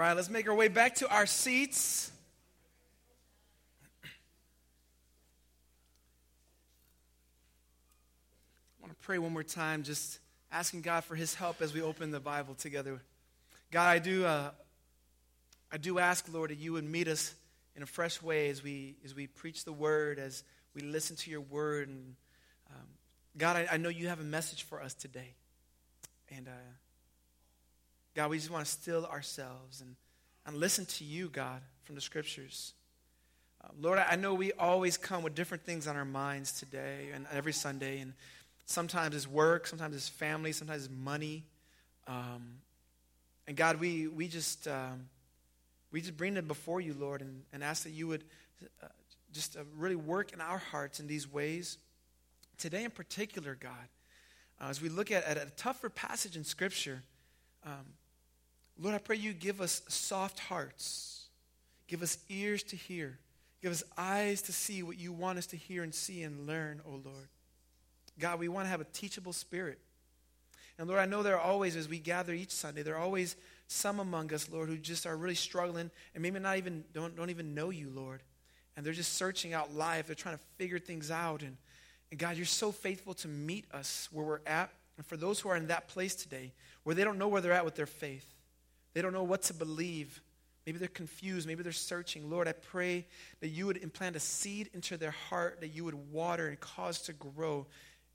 right, 0.00 0.16
let's 0.16 0.30
make 0.30 0.48
our 0.48 0.54
way 0.54 0.68
back 0.68 0.94
to 0.94 1.08
our 1.10 1.26
seats. 1.26 2.10
I 4.02 4.08
want 8.80 8.98
to 8.98 9.06
pray 9.06 9.18
one 9.18 9.34
more 9.34 9.42
time, 9.42 9.82
just 9.82 10.18
asking 10.50 10.80
God 10.80 11.04
for 11.04 11.16
His 11.16 11.34
help 11.34 11.60
as 11.60 11.74
we 11.74 11.82
open 11.82 12.12
the 12.12 12.18
Bible 12.18 12.54
together. 12.54 13.02
God, 13.70 13.88
I 13.88 13.98
do, 13.98 14.24
uh, 14.24 14.52
I 15.70 15.76
do 15.76 15.98
ask, 15.98 16.24
Lord, 16.32 16.48
that 16.48 16.58
you 16.58 16.72
would 16.72 16.84
meet 16.84 17.06
us 17.06 17.34
in 17.76 17.82
a 17.82 17.86
fresh 17.86 18.22
way 18.22 18.48
as 18.48 18.62
we 18.62 18.96
as 19.04 19.14
we 19.14 19.26
preach 19.26 19.66
the 19.66 19.72
Word, 19.72 20.18
as 20.18 20.44
we 20.74 20.80
listen 20.80 21.14
to 21.16 21.30
Your 21.30 21.42
Word, 21.42 21.88
and 21.88 22.16
um, 22.70 22.86
God, 23.36 23.56
I, 23.56 23.68
I, 23.72 23.76
know 23.76 23.90
you 23.90 24.08
have 24.08 24.20
a 24.20 24.24
message 24.24 24.62
for 24.62 24.82
us 24.82 24.94
today, 24.94 25.34
and. 26.30 26.48
Uh, 26.48 26.52
God, 28.14 28.30
we 28.30 28.38
just 28.38 28.50
want 28.50 28.64
to 28.64 28.70
still 28.70 29.06
ourselves 29.06 29.80
and, 29.80 29.94
and 30.46 30.56
listen 30.56 30.84
to 30.86 31.04
you, 31.04 31.28
God, 31.28 31.60
from 31.84 31.94
the 31.94 32.00
scriptures. 32.00 32.74
Uh, 33.62 33.68
Lord, 33.80 33.98
I 33.98 34.16
know 34.16 34.34
we 34.34 34.52
always 34.52 34.96
come 34.96 35.22
with 35.22 35.34
different 35.34 35.64
things 35.64 35.86
on 35.86 35.96
our 35.96 36.04
minds 36.04 36.52
today 36.52 37.08
and 37.14 37.26
every 37.32 37.52
Sunday. 37.52 38.00
And 38.00 38.14
sometimes 38.66 39.14
it's 39.14 39.28
work, 39.28 39.66
sometimes 39.66 39.94
it's 39.94 40.08
family, 40.08 40.52
sometimes 40.52 40.86
it's 40.86 40.94
money. 40.94 41.44
Um, 42.08 42.54
and 43.46 43.56
God, 43.56 43.78
we, 43.78 44.06
we 44.06 44.28
just 44.28 44.66
um, 44.66 45.08
we 45.92 46.00
just 46.00 46.16
bring 46.16 46.34
them 46.34 46.46
before 46.46 46.80
you, 46.80 46.94
Lord, 46.94 47.20
and, 47.20 47.42
and 47.52 47.64
ask 47.64 47.82
that 47.82 47.90
you 47.90 48.06
would 48.06 48.24
uh, 48.82 48.86
just 49.32 49.56
uh, 49.56 49.60
really 49.76 49.96
work 49.96 50.32
in 50.32 50.40
our 50.40 50.58
hearts 50.58 51.00
in 51.00 51.06
these 51.06 51.30
ways. 51.30 51.78
Today, 52.58 52.84
in 52.84 52.90
particular, 52.90 53.56
God, 53.58 53.72
uh, 54.60 54.68
as 54.68 54.80
we 54.80 54.88
look 54.88 55.10
at, 55.10 55.24
at 55.24 55.36
a 55.36 55.50
tougher 55.56 55.88
passage 55.88 56.36
in 56.36 56.44
Scripture, 56.44 57.02
um, 57.64 57.86
Lord, 58.80 58.94
I 58.94 58.98
pray 58.98 59.16
you 59.16 59.34
give 59.34 59.60
us 59.60 59.82
soft 59.88 60.38
hearts, 60.38 61.26
give 61.86 62.02
us 62.02 62.16
ears 62.30 62.62
to 62.64 62.76
hear, 62.76 63.18
give 63.62 63.72
us 63.72 63.82
eyes 63.96 64.40
to 64.42 64.52
see 64.52 64.82
what 64.82 64.98
you 64.98 65.12
want 65.12 65.38
us 65.38 65.46
to 65.48 65.56
hear 65.56 65.82
and 65.82 65.94
see 65.94 66.22
and 66.22 66.46
learn, 66.46 66.80
oh 66.86 67.00
Lord. 67.04 67.28
God, 68.18 68.38
we 68.38 68.48
want 68.48 68.66
to 68.66 68.70
have 68.70 68.80
a 68.80 68.86
teachable 68.92 69.34
spirit. 69.34 69.78
And 70.78 70.88
Lord, 70.88 71.00
I 71.00 71.04
know 71.04 71.22
there 71.22 71.36
are 71.36 71.40
always, 71.40 71.76
as 71.76 71.88
we 71.88 71.98
gather 71.98 72.32
each 72.32 72.52
Sunday, 72.52 72.82
there 72.82 72.96
are 72.96 73.02
always 73.02 73.36
some 73.66 74.00
among 74.00 74.32
us, 74.32 74.50
Lord, 74.50 74.70
who 74.70 74.78
just 74.78 75.06
are 75.06 75.16
really 75.16 75.34
struggling 75.34 75.90
and 76.14 76.22
maybe 76.22 76.38
not 76.38 76.56
even 76.56 76.84
don't, 76.94 77.14
don't 77.14 77.30
even 77.30 77.54
know 77.54 77.68
you, 77.68 77.90
Lord. 77.94 78.22
And 78.76 78.86
they're 78.86 78.94
just 78.94 79.12
searching 79.14 79.52
out 79.52 79.74
life. 79.74 80.06
They're 80.06 80.14
trying 80.14 80.38
to 80.38 80.44
figure 80.56 80.78
things 80.78 81.10
out. 81.10 81.42
And, 81.42 81.58
and 82.10 82.18
God, 82.18 82.36
you're 82.36 82.46
so 82.46 82.72
faithful 82.72 83.12
to 83.14 83.28
meet 83.28 83.66
us 83.72 84.08
where 84.10 84.24
we're 84.24 84.40
at. 84.46 84.70
And 84.96 85.04
for 85.04 85.18
those 85.18 85.38
who 85.38 85.50
are 85.50 85.56
in 85.56 85.66
that 85.66 85.88
place 85.88 86.14
today, 86.14 86.52
where 86.84 86.94
they 86.94 87.04
don't 87.04 87.18
know 87.18 87.28
where 87.28 87.42
they're 87.42 87.52
at 87.52 87.64
with 87.64 87.74
their 87.74 87.86
faith, 87.86 88.24
they 88.94 89.02
don't 89.02 89.12
know 89.12 89.24
what 89.24 89.42
to 89.42 89.54
believe. 89.54 90.20
Maybe 90.66 90.78
they're 90.78 90.88
confused. 90.88 91.46
Maybe 91.46 91.62
they're 91.62 91.72
searching. 91.72 92.28
Lord, 92.28 92.46
I 92.48 92.52
pray 92.52 93.06
that 93.40 93.48
you 93.48 93.66
would 93.66 93.76
implant 93.78 94.16
a 94.16 94.20
seed 94.20 94.70
into 94.74 94.96
their 94.96 95.10
heart, 95.10 95.60
that 95.60 95.68
you 95.68 95.84
would 95.84 96.12
water 96.12 96.48
and 96.48 96.58
cause 96.60 97.00
to 97.02 97.12
grow 97.12 97.66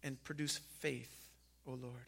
and 0.03 0.21
produce 0.23 0.59
faith, 0.79 1.29
O 1.67 1.71
oh 1.71 1.79
Lord. 1.81 2.05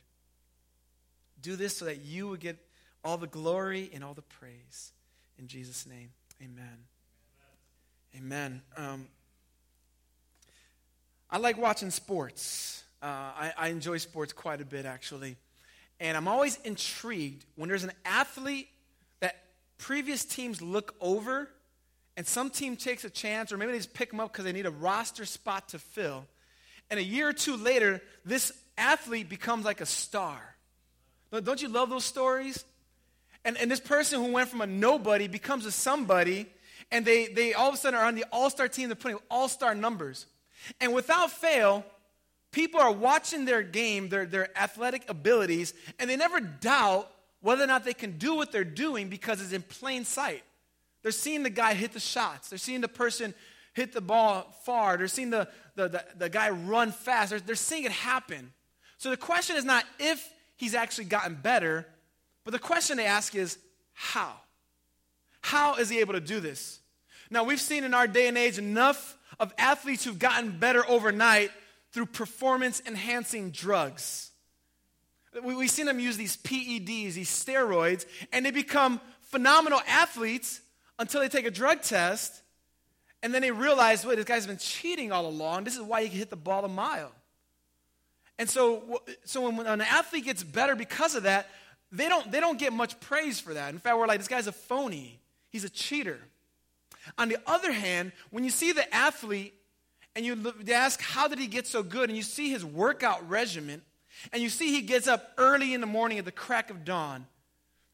Do 1.41 1.55
this 1.55 1.77
so 1.77 1.85
that 1.85 2.01
you 2.01 2.27
would 2.29 2.39
get 2.39 2.57
all 3.03 3.17
the 3.17 3.27
glory 3.27 3.89
and 3.93 4.03
all 4.03 4.13
the 4.13 4.21
praise. 4.21 4.91
In 5.39 5.47
Jesus' 5.47 5.85
name, 5.85 6.09
amen. 6.41 6.65
Amen. 8.15 8.61
amen. 8.77 8.89
Um, 8.91 9.07
I 11.29 11.37
like 11.37 11.57
watching 11.57 11.91
sports. 11.91 12.83
Uh, 13.01 13.05
I, 13.05 13.53
I 13.57 13.67
enjoy 13.69 13.97
sports 13.97 14.33
quite 14.33 14.61
a 14.61 14.65
bit, 14.65 14.85
actually. 14.85 15.35
And 15.99 16.15
I'm 16.15 16.27
always 16.27 16.57
intrigued 16.63 17.45
when 17.55 17.69
there's 17.69 17.83
an 17.83 17.93
athlete 18.05 18.69
that 19.19 19.43
previous 19.77 20.25
teams 20.25 20.61
look 20.61 20.95
over 21.01 21.49
and 22.15 22.25
some 22.25 22.49
team 22.49 22.75
takes 22.75 23.03
a 23.05 23.09
chance, 23.09 23.51
or 23.51 23.57
maybe 23.57 23.71
they 23.71 23.77
just 23.77 23.93
pick 23.93 24.09
them 24.09 24.19
up 24.19 24.31
because 24.31 24.45
they 24.45 24.51
need 24.51 24.65
a 24.65 24.71
roster 24.71 25.25
spot 25.25 25.69
to 25.69 25.79
fill. 25.79 26.25
And 26.89 26.99
a 26.99 27.03
year 27.03 27.29
or 27.29 27.33
two 27.33 27.55
later, 27.55 28.01
this 28.25 28.51
athlete 28.77 29.29
becomes 29.29 29.65
like 29.65 29.81
a 29.81 29.85
star. 29.85 30.55
Don't 31.31 31.61
you 31.61 31.67
love 31.67 31.89
those 31.89 32.05
stories? 32.05 32.63
And, 33.45 33.57
and 33.57 33.69
this 33.69 33.79
person 33.79 34.23
who 34.23 34.31
went 34.31 34.49
from 34.49 34.61
a 34.61 34.67
nobody 34.67 35.27
becomes 35.27 35.65
a 35.65 35.71
somebody, 35.71 36.47
and 36.91 37.05
they, 37.05 37.27
they 37.27 37.53
all 37.53 37.69
of 37.69 37.75
a 37.75 37.77
sudden 37.77 37.99
are 37.99 38.05
on 38.05 38.15
the 38.15 38.25
all 38.31 38.49
star 38.49 38.67
team, 38.67 38.89
they're 38.89 38.95
putting 38.95 39.19
all 39.29 39.47
star 39.47 39.75
numbers. 39.75 40.25
And 40.81 40.93
without 40.93 41.31
fail, 41.31 41.85
people 42.57 42.81
are 42.81 42.91
watching 42.91 43.45
their 43.45 43.61
game, 43.61 44.09
their, 44.09 44.25
their 44.25 44.49
athletic 44.57 45.07
abilities, 45.07 45.75
and 45.99 46.09
they 46.09 46.15
never 46.15 46.39
doubt 46.39 47.07
whether 47.39 47.63
or 47.63 47.67
not 47.67 47.85
they 47.85 47.93
can 47.93 48.17
do 48.17 48.33
what 48.33 48.51
they're 48.51 48.63
doing 48.63 49.09
because 49.09 49.39
it's 49.39 49.51
in 49.53 49.61
plain 49.61 50.03
sight. 50.03 50.43
They're 51.03 51.11
seeing 51.11 51.43
the 51.43 51.51
guy 51.51 51.75
hit 51.75 51.93
the 51.93 51.99
shots, 51.99 52.49
they're 52.49 52.57
seeing 52.57 52.81
the 52.81 52.87
person 52.87 53.35
hit 53.75 53.93
the 53.93 54.01
ball 54.01 54.51
far, 54.63 54.97
they're 54.97 55.07
seeing 55.07 55.29
the, 55.29 55.47
the, 55.75 55.87
the, 55.87 56.05
the 56.17 56.29
guy 56.29 56.49
run 56.49 56.91
fast, 56.91 57.29
they're, 57.29 57.39
they're 57.39 57.55
seeing 57.55 57.83
it 57.83 57.91
happen. 57.91 58.51
So 58.97 59.11
the 59.11 59.17
question 59.17 59.55
is 59.55 59.63
not 59.63 59.85
if 59.99 60.27
he's 60.55 60.73
actually 60.73 61.05
gotten 61.05 61.35
better, 61.35 61.85
but 62.43 62.53
the 62.53 62.59
question 62.59 62.97
they 62.97 63.05
ask 63.05 63.35
is 63.35 63.59
how? 63.93 64.33
How 65.41 65.75
is 65.75 65.89
he 65.89 65.99
able 65.99 66.13
to 66.13 66.19
do 66.19 66.39
this? 66.39 66.79
Now, 67.29 67.43
we've 67.43 67.61
seen 67.61 67.83
in 67.83 67.93
our 67.93 68.07
day 68.07 68.27
and 68.27 68.35
age 68.35 68.57
enough 68.57 69.15
of 69.39 69.53
athletes 69.59 70.03
who've 70.03 70.17
gotten 70.17 70.57
better 70.57 70.83
overnight 70.89 71.51
through 71.91 72.07
performance 72.07 72.81
enhancing 72.85 73.51
drugs. 73.51 74.31
We, 75.43 75.55
we've 75.55 75.71
seen 75.71 75.85
them 75.85 75.99
use 75.99 76.17
these 76.17 76.37
PEDs, 76.37 77.13
these 77.13 77.29
steroids, 77.29 78.05
and 78.31 78.45
they 78.45 78.51
become 78.51 78.99
phenomenal 79.21 79.81
athletes 79.87 80.61
until 80.99 81.21
they 81.21 81.29
take 81.29 81.45
a 81.45 81.51
drug 81.51 81.81
test 81.81 82.41
and 83.23 83.33
then 83.33 83.41
they 83.41 83.51
realize, 83.51 84.05
wait, 84.05 84.15
this 84.15 84.25
guy's 84.25 84.47
been 84.47 84.57
cheating 84.57 85.11
all 85.11 85.25
along. 85.27 85.63
This 85.63 85.75
is 85.75 85.81
why 85.81 86.03
he 86.03 86.09
can 86.09 86.17
hit 86.17 86.29
the 86.29 86.35
ball 86.35 86.63
a 86.65 86.69
mile. 86.69 87.11
And 88.39 88.49
so, 88.49 89.01
so 89.25 89.41
when, 89.41 89.57
when 89.57 89.67
an 89.67 89.81
athlete 89.81 90.25
gets 90.25 90.43
better 90.43 90.75
because 90.75 91.15
of 91.15 91.23
that, 91.23 91.49
they 91.91 92.07
don't, 92.07 92.31
they 92.31 92.39
don't 92.39 92.59
get 92.59 92.73
much 92.73 92.99
praise 92.99 93.39
for 93.39 93.55
that. 93.55 93.73
In 93.73 93.79
fact, 93.79 93.97
we're 93.97 94.07
like, 94.07 94.19
this 94.19 94.27
guy's 94.27 94.47
a 94.47 94.51
phony. 94.51 95.19
He's 95.49 95.63
a 95.63 95.69
cheater. 95.69 96.19
On 97.17 97.29
the 97.29 97.37
other 97.47 97.71
hand, 97.71 98.11
when 98.29 98.43
you 98.43 98.49
see 98.49 98.71
the 98.71 98.93
athlete 98.93 99.53
and 100.17 100.25
you 100.25 100.35
ask, 100.73 100.99
how 100.99 101.27
did 101.27 101.37
he 101.37 101.45
get 101.45 101.67
so 101.67 101.83
good? 101.83 102.09
And 102.09 102.17
you 102.17 102.23
see 102.23 102.49
his 102.49 102.65
workout 102.65 103.29
regimen, 103.29 103.83
and 104.33 104.41
you 104.41 104.49
see 104.49 104.71
he 104.71 104.81
gets 104.81 105.07
up 105.07 105.31
early 105.37 105.75
in 105.75 105.79
the 105.79 105.87
morning 105.87 106.17
at 106.17 106.25
the 106.25 106.31
crack 106.31 106.71
of 106.71 106.83
dawn 106.83 107.27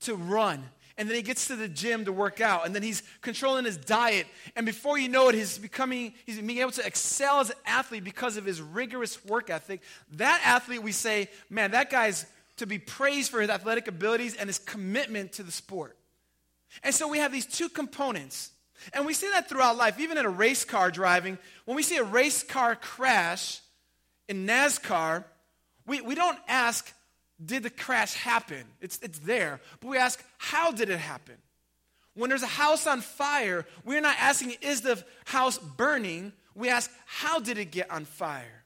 to 0.01 0.15
run. 0.15 0.63
And 0.97 1.09
then 1.09 1.15
he 1.17 1.21
gets 1.21 1.47
to 1.47 1.57
the 1.57 1.67
gym 1.67 2.05
to 2.05 2.13
work 2.13 2.39
out. 2.39 2.65
And 2.65 2.73
then 2.73 2.81
he's 2.81 3.03
controlling 3.21 3.65
his 3.65 3.75
diet. 3.75 4.27
And 4.55 4.65
before 4.65 4.97
you 4.97 5.09
know 5.09 5.27
it, 5.27 5.35
he's 5.35 5.57
becoming, 5.57 6.13
he's 6.25 6.39
being 6.39 6.59
able 6.59 6.71
to 6.71 6.85
excel 6.85 7.41
as 7.41 7.49
an 7.49 7.57
athlete 7.65 8.03
because 8.03 8.37
of 8.37 8.45
his 8.45 8.61
rigorous 8.61 9.25
work 9.25 9.49
ethic. 9.49 9.81
That 10.13 10.41
athlete, 10.45 10.81
we 10.81 10.91
say, 10.93 11.29
man, 11.49 11.71
that 11.71 11.89
guy's 11.89 12.25
to 12.57 12.65
be 12.65 12.77
praised 12.77 13.31
for 13.31 13.41
his 13.41 13.49
athletic 13.49 13.87
abilities 13.87 14.35
and 14.35 14.47
his 14.47 14.59
commitment 14.59 15.33
to 15.33 15.43
the 15.43 15.51
sport. 15.51 15.97
And 16.83 16.95
so 16.95 17.09
we 17.09 17.17
have 17.17 17.31
these 17.33 17.47
two 17.47 17.67
components 17.67 18.51
and 18.91 19.05
we 19.05 19.13
see 19.13 19.29
that 19.31 19.47
throughout 19.47 19.77
life, 19.77 19.99
even 19.99 20.17
in 20.17 20.25
a 20.25 20.29
race 20.29 20.65
car 20.65 20.91
driving. 20.91 21.37
When 21.65 21.75
we 21.75 21.83
see 21.83 21.97
a 21.97 22.03
race 22.03 22.43
car 22.43 22.75
crash 22.75 23.61
in 24.27 24.45
NASCAR, 24.45 25.23
we, 25.85 26.01
we 26.01 26.15
don't 26.15 26.37
ask, 26.47 26.93
did 27.43 27.63
the 27.63 27.69
crash 27.69 28.13
happen? 28.13 28.63
It's, 28.81 28.99
it's 29.01 29.19
there. 29.19 29.59
But 29.79 29.87
we 29.89 29.97
ask, 29.97 30.23
how 30.37 30.71
did 30.71 30.89
it 30.89 30.99
happen? 30.99 31.35
When 32.15 32.29
there's 32.29 32.43
a 32.43 32.47
house 32.47 32.85
on 32.85 33.01
fire, 33.01 33.65
we're 33.83 34.01
not 34.01 34.15
asking, 34.19 34.55
is 34.61 34.81
the 34.81 35.03
house 35.25 35.57
burning? 35.57 36.31
We 36.55 36.69
ask, 36.69 36.91
how 37.05 37.39
did 37.39 37.57
it 37.57 37.71
get 37.71 37.89
on 37.89 38.05
fire? 38.05 38.63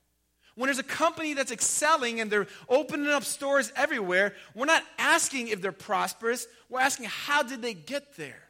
When 0.55 0.67
there's 0.67 0.79
a 0.79 0.83
company 0.83 1.33
that's 1.35 1.51
excelling 1.51 2.19
and 2.19 2.31
they're 2.31 2.47
opening 2.67 3.07
up 3.07 3.23
stores 3.23 3.71
everywhere, 3.75 4.33
we're 4.55 4.65
not 4.65 4.83
asking 4.97 5.49
if 5.49 5.61
they're 5.61 5.71
prosperous. 5.71 6.47
We're 6.67 6.79
asking, 6.79 7.05
how 7.05 7.43
did 7.43 7.61
they 7.61 7.75
get 7.75 8.17
there? 8.17 8.46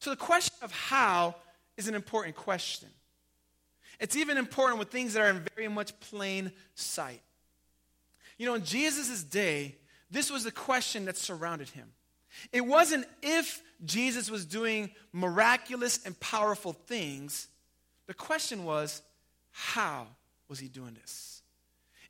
So 0.00 0.10
the 0.10 0.16
question 0.16 0.56
of 0.62 0.72
how 0.72 1.36
is 1.76 1.88
an 1.88 1.94
important 1.94 2.34
question. 2.34 2.88
It's 4.00 4.16
even 4.16 4.38
important 4.38 4.78
with 4.78 4.88
things 4.88 5.12
that 5.12 5.20
are 5.20 5.28
in 5.28 5.44
very 5.54 5.68
much 5.68 5.98
plain 6.00 6.52
sight. 6.74 7.20
You 8.38 8.46
know, 8.46 8.54
in 8.54 8.64
Jesus' 8.64 9.22
day, 9.22 9.76
this 10.10 10.30
was 10.30 10.44
the 10.44 10.50
question 10.50 11.04
that 11.04 11.18
surrounded 11.18 11.68
him. 11.68 11.88
It 12.52 12.62
wasn't 12.62 13.06
if 13.22 13.62
Jesus 13.84 14.30
was 14.30 14.46
doing 14.46 14.90
miraculous 15.12 16.00
and 16.04 16.18
powerful 16.18 16.72
things. 16.72 17.48
The 18.06 18.14
question 18.14 18.64
was, 18.64 19.02
how 19.50 20.06
was 20.48 20.58
he 20.58 20.68
doing 20.68 20.94
this? 20.94 21.42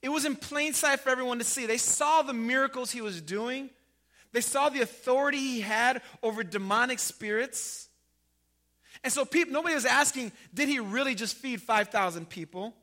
It 0.01 0.09
was 0.09 0.25
in 0.25 0.37
plain 0.37 0.73
sight 0.73 1.01
for 1.01 1.11
everyone 1.11 1.39
to 1.39 1.45
see. 1.45 1.67
They 1.67 1.77
saw 1.77 2.23
the 2.23 2.33
miracles 2.33 2.91
he 2.91 3.01
was 3.01 3.21
doing, 3.21 3.71
they 4.33 4.41
saw 4.41 4.69
the 4.69 4.81
authority 4.81 5.39
he 5.39 5.61
had 5.61 6.03
over 6.23 6.43
demonic 6.43 6.99
spirits. 6.99 7.89
And 9.03 9.13
so 9.13 9.25
people, 9.25 9.53
nobody 9.53 9.75
was 9.75 9.87
asking, 9.87 10.33
did 10.53 10.69
he 10.69 10.79
really 10.79 11.15
just 11.15 11.37
feed 11.37 11.63
5,000 11.63 12.29
people? 12.29 12.75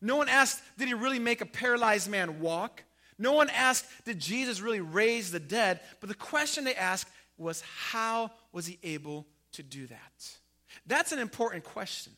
No 0.00 0.16
one 0.16 0.28
asked, 0.28 0.62
did 0.78 0.88
he 0.88 0.94
really 0.94 1.18
make 1.18 1.40
a 1.40 1.46
paralyzed 1.46 2.10
man 2.10 2.40
walk? 2.40 2.82
No 3.18 3.32
one 3.32 3.50
asked, 3.50 3.86
did 4.04 4.18
Jesus 4.18 4.60
really 4.60 4.80
raise 4.80 5.30
the 5.30 5.40
dead? 5.40 5.80
But 6.00 6.08
the 6.08 6.14
question 6.14 6.64
they 6.64 6.74
asked, 6.74 7.08
was 7.36 7.62
how 7.62 8.30
was 8.52 8.66
he 8.66 8.78
able 8.82 9.26
to 9.52 9.62
do 9.62 9.86
that? 9.86 10.32
That's 10.86 11.12
an 11.12 11.18
important 11.18 11.64
question. 11.64 12.12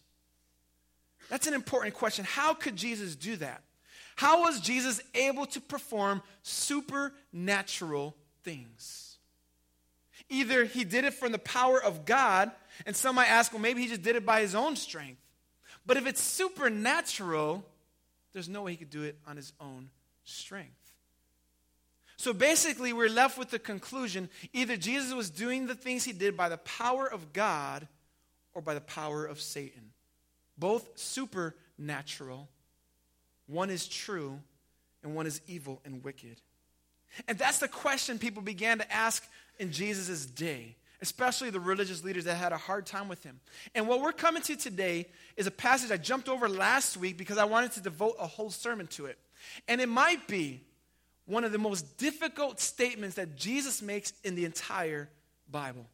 That's 1.28 1.46
an 1.46 1.54
important 1.54 1.94
question. 1.94 2.24
How 2.24 2.54
could 2.54 2.76
Jesus 2.76 3.16
do 3.16 3.36
that? 3.36 3.62
How 4.16 4.42
was 4.42 4.60
Jesus 4.60 5.00
able 5.14 5.46
to 5.46 5.60
perform 5.60 6.22
supernatural 6.42 8.14
things? 8.46 9.18
Either 10.30 10.64
he 10.64 10.84
did 10.84 11.04
it 11.04 11.14
from 11.14 11.32
the 11.32 11.38
power 11.38 11.82
of 11.82 12.04
God, 12.06 12.50
and 12.86 12.96
some 12.96 13.16
might 13.16 13.28
ask, 13.28 13.52
well, 13.52 13.60
maybe 13.60 13.82
he 13.82 13.88
just 13.88 14.02
did 14.02 14.16
it 14.16 14.24
by 14.24 14.40
his 14.40 14.54
own 14.54 14.76
strength. 14.76 15.20
But 15.84 15.96
if 15.96 16.06
it's 16.06 16.22
supernatural, 16.22 17.64
there's 18.32 18.48
no 18.48 18.62
way 18.62 18.72
he 18.72 18.76
could 18.76 18.90
do 18.90 19.02
it 19.02 19.18
on 19.26 19.36
his 19.36 19.52
own 19.60 19.90
strength. 20.24 20.70
So 22.16 22.32
basically, 22.32 22.92
we're 22.92 23.10
left 23.10 23.38
with 23.38 23.50
the 23.50 23.58
conclusion 23.58 24.30
either 24.52 24.76
Jesus 24.76 25.12
was 25.12 25.28
doing 25.28 25.66
the 25.66 25.74
things 25.74 26.04
he 26.04 26.12
did 26.12 26.36
by 26.36 26.48
the 26.48 26.56
power 26.56 27.06
of 27.06 27.32
God 27.32 27.86
or 28.54 28.62
by 28.62 28.74
the 28.74 28.80
power 28.80 29.26
of 29.26 29.40
Satan. 29.40 29.92
Both 30.56 30.98
supernatural. 30.98 32.48
One 33.46 33.70
is 33.70 33.86
true, 33.86 34.40
and 35.02 35.14
one 35.14 35.26
is 35.26 35.40
evil 35.46 35.80
and 35.84 36.02
wicked. 36.02 36.40
And 37.28 37.38
that's 37.38 37.58
the 37.58 37.68
question 37.68 38.18
people 38.18 38.42
began 38.42 38.78
to 38.78 38.92
ask 38.92 39.26
in 39.58 39.72
Jesus' 39.72 40.26
day, 40.26 40.76
especially 41.00 41.50
the 41.50 41.60
religious 41.60 42.04
leaders 42.04 42.24
that 42.24 42.34
had 42.34 42.52
a 42.52 42.56
hard 42.56 42.86
time 42.86 43.08
with 43.08 43.22
him. 43.22 43.40
And 43.74 43.88
what 43.88 44.00
we're 44.00 44.12
coming 44.12 44.42
to 44.42 44.56
today 44.56 45.06
is 45.36 45.46
a 45.46 45.50
passage 45.50 45.90
I 45.90 45.96
jumped 45.96 46.28
over 46.28 46.48
last 46.48 46.96
week 46.96 47.16
because 47.16 47.38
I 47.38 47.44
wanted 47.44 47.72
to 47.72 47.80
devote 47.80 48.16
a 48.18 48.26
whole 48.26 48.50
sermon 48.50 48.86
to 48.88 49.06
it. 49.06 49.18
And 49.68 49.80
it 49.80 49.88
might 49.88 50.26
be 50.28 50.62
one 51.26 51.44
of 51.44 51.52
the 51.52 51.58
most 51.58 51.98
difficult 51.98 52.60
statements 52.60 53.16
that 53.16 53.36
Jesus 53.36 53.82
makes 53.82 54.12
in 54.24 54.34
the 54.34 54.44
entire 54.44 55.08
Bible. 55.50 55.86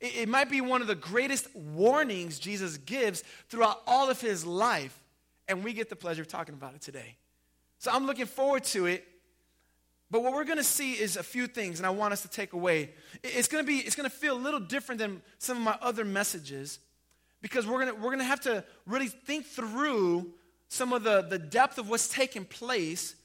It, 0.00 0.16
it, 0.16 0.28
might 0.28 0.50
be 0.50 0.60
one 0.60 0.80
of 0.80 0.88
the 0.88 0.94
greatest 0.94 1.54
warnings 1.54 2.38
Jesus 2.38 2.76
gives 2.78 3.22
throughout 3.48 3.80
all 3.86 4.10
of 4.10 4.20
his 4.20 4.44
life, 4.44 4.98
and 5.48 5.62
we 5.62 5.72
get 5.72 5.88
the 5.88 5.96
pleasure 5.96 6.22
of 6.22 6.28
talking 6.28 6.54
about 6.54 6.74
it 6.74 6.80
today. 6.80 7.16
So 7.78 7.90
I'm 7.92 8.06
looking 8.06 8.26
forward 8.26 8.64
to 8.64 8.86
it. 8.86 9.06
But 10.12 10.22
what 10.22 10.34
we're 10.34 10.44
going 10.44 10.58
to 10.58 10.62
see 10.62 10.92
is 10.92 11.16
a 11.16 11.22
few 11.22 11.46
things, 11.46 11.80
and 11.80 11.86
I 11.86 11.90
want 11.90 12.12
us 12.12 12.20
to 12.20 12.28
take 12.28 12.52
away. 12.52 12.90
It's 13.22 13.48
going 13.48 13.64
to 13.64 13.66
be, 13.66 13.78
it's 13.78 13.96
going 13.96 14.08
to 14.08 14.14
feel 14.14 14.36
a 14.36 14.38
little 14.38 14.60
different 14.60 14.98
than 14.98 15.22
some 15.38 15.56
of 15.56 15.62
my 15.62 15.78
other 15.80 16.04
messages, 16.04 16.78
because 17.40 17.66
we're 17.66 17.82
going 17.82 17.88
to, 17.88 17.94
we're 17.94 18.10
going 18.10 18.18
to 18.18 18.24
have 18.24 18.42
to 18.42 18.62
really 18.86 19.08
think 19.08 19.46
through 19.46 20.30
some 20.68 20.92
of 20.92 21.02
the, 21.02 21.22
the 21.22 21.38
depth 21.38 21.78
of 21.78 21.88
what's 21.88 22.08
taking 22.08 22.44
place 22.44 23.16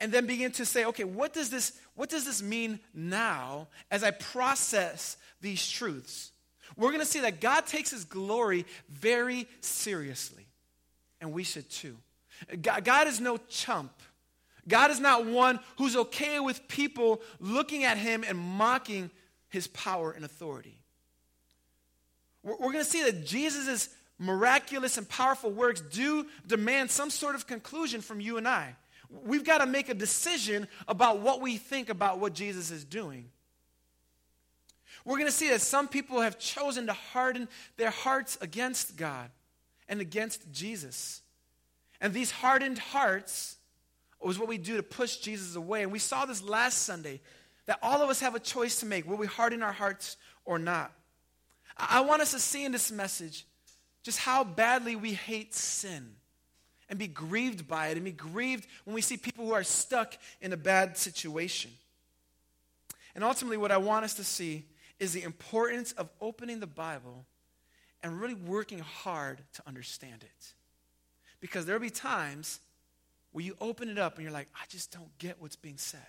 and 0.00 0.10
then 0.10 0.24
begin 0.24 0.50
to 0.52 0.64
say, 0.64 0.86
okay, 0.86 1.04
what 1.04 1.34
does 1.34 1.50
this, 1.50 1.78
what 1.94 2.08
does 2.08 2.24
this 2.24 2.40
mean 2.40 2.80
now 2.94 3.68
as 3.90 4.02
I 4.02 4.10
process 4.10 5.18
these 5.42 5.68
truths? 5.68 6.32
We're 6.74 6.88
going 6.88 7.00
to 7.00 7.06
see 7.06 7.20
that 7.20 7.38
God 7.38 7.66
takes 7.66 7.90
his 7.90 8.06
glory 8.06 8.64
very 8.88 9.46
seriously, 9.60 10.46
and 11.20 11.34
we 11.34 11.44
should 11.44 11.68
too. 11.68 11.98
God, 12.62 12.82
God 12.82 13.08
is 13.08 13.20
no 13.20 13.36
chump. 13.50 13.92
God 14.68 14.90
is 14.90 15.00
not 15.00 15.26
one 15.26 15.58
who's 15.76 15.96
okay 15.96 16.38
with 16.40 16.68
people 16.68 17.20
looking 17.40 17.84
at 17.84 17.98
him 17.98 18.24
and 18.26 18.38
mocking 18.38 19.10
his 19.48 19.66
power 19.68 20.12
and 20.12 20.24
authority. 20.24 20.78
We're, 22.42 22.56
going 22.56 22.78
to 22.78 22.84
see 22.84 23.02
that 23.02 23.26
Jesus' 23.26 23.88
miraculous 24.18 24.96
and 24.96 25.08
powerful 25.08 25.50
works 25.50 25.80
do 25.80 26.26
demand 26.46 26.90
some 26.90 27.10
sort 27.10 27.34
of 27.34 27.46
conclusion 27.46 28.00
from 28.00 28.20
you 28.20 28.36
and 28.36 28.46
I. 28.46 28.76
We've 29.10 29.44
got 29.44 29.58
to 29.58 29.66
make 29.66 29.88
a 29.88 29.94
decision 29.94 30.68
about 30.86 31.20
what 31.20 31.40
we 31.40 31.56
think 31.56 31.88
about 31.88 32.18
what 32.18 32.34
Jesus 32.34 32.70
is 32.70 32.84
doing. 32.84 33.30
We're 35.04 35.16
going 35.16 35.26
to 35.26 35.32
see 35.32 35.48
that 35.50 35.62
some 35.62 35.88
people 35.88 36.20
have 36.20 36.38
chosen 36.38 36.86
to 36.86 36.92
harden 36.92 37.48
their 37.76 37.90
hearts 37.90 38.36
against 38.40 38.96
God 38.96 39.30
and 39.88 40.00
against 40.00 40.52
Jesus. 40.52 41.22
And 42.00 42.12
these 42.12 42.30
hardened 42.30 42.78
hearts 42.78 43.56
was 44.26 44.38
what 44.38 44.48
we 44.48 44.58
do 44.58 44.76
to 44.76 44.82
push 44.82 45.18
Jesus 45.18 45.54
away. 45.54 45.82
And 45.82 45.92
we 45.92 45.98
saw 45.98 46.24
this 46.26 46.42
last 46.42 46.82
Sunday 46.82 47.20
that 47.66 47.78
all 47.82 48.02
of 48.02 48.10
us 48.10 48.20
have 48.20 48.34
a 48.34 48.40
choice 48.40 48.80
to 48.80 48.86
make. 48.86 49.06
Will 49.08 49.16
we 49.16 49.26
harden 49.26 49.62
our 49.62 49.72
hearts 49.72 50.16
or 50.44 50.58
not? 50.58 50.92
I 51.76 52.00
want 52.00 52.22
us 52.22 52.32
to 52.32 52.40
see 52.40 52.64
in 52.64 52.72
this 52.72 52.90
message 52.90 53.46
just 54.02 54.18
how 54.18 54.42
badly 54.42 54.96
we 54.96 55.12
hate 55.12 55.54
sin 55.54 56.14
and 56.88 56.98
be 56.98 57.06
grieved 57.06 57.68
by 57.68 57.88
it 57.88 57.96
and 57.96 58.04
be 58.04 58.12
grieved 58.12 58.66
when 58.84 58.94
we 58.94 59.02
see 59.02 59.16
people 59.16 59.46
who 59.46 59.52
are 59.52 59.62
stuck 59.62 60.16
in 60.40 60.52
a 60.52 60.56
bad 60.56 60.96
situation. 60.96 61.70
And 63.14 63.22
ultimately, 63.22 63.56
what 63.56 63.72
I 63.72 63.76
want 63.76 64.04
us 64.04 64.14
to 64.14 64.24
see 64.24 64.64
is 64.98 65.12
the 65.12 65.22
importance 65.22 65.92
of 65.92 66.08
opening 66.20 66.60
the 66.60 66.66
Bible 66.66 67.26
and 68.02 68.20
really 68.20 68.34
working 68.34 68.78
hard 68.78 69.42
to 69.54 69.62
understand 69.66 70.22
it. 70.22 70.52
Because 71.40 71.66
there'll 71.66 71.80
be 71.80 71.90
times 71.90 72.60
where 73.32 73.44
you 73.44 73.56
open 73.60 73.88
it 73.88 73.98
up 73.98 74.14
and 74.14 74.22
you're 74.22 74.32
like, 74.32 74.48
I 74.54 74.64
just 74.68 74.92
don't 74.92 75.16
get 75.18 75.40
what's 75.40 75.56
being 75.56 75.76
said. 75.76 76.00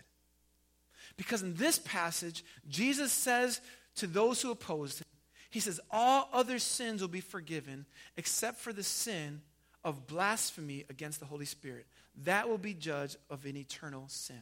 Because 1.18 1.42
in 1.42 1.56
this 1.56 1.80
passage, 1.80 2.44
Jesus 2.70 3.12
says 3.12 3.62
to 3.96 4.08
those 4.08 4.42
who 4.42 4.52
opposed 4.52 5.00
him, 5.00 5.06
He 5.50 5.60
says, 5.60 5.80
All 5.92 6.30
other 6.32 6.60
sins 6.60 7.02
will 7.02 7.10
be 7.10 7.22
forgiven 7.22 7.86
except 8.16 8.60
for 8.60 8.72
the 8.72 8.84
sin 8.84 9.42
of 9.84 10.08
blasphemy 10.08 10.86
against 10.90 11.20
the 11.20 11.26
Holy 11.26 11.46
Spirit. 11.46 11.88
That 12.26 12.50
will 12.50 12.58
be 12.58 12.74
judged 12.74 13.18
of 13.30 13.46
an 13.46 13.58
eternal 13.58 14.06
sin. 14.08 14.42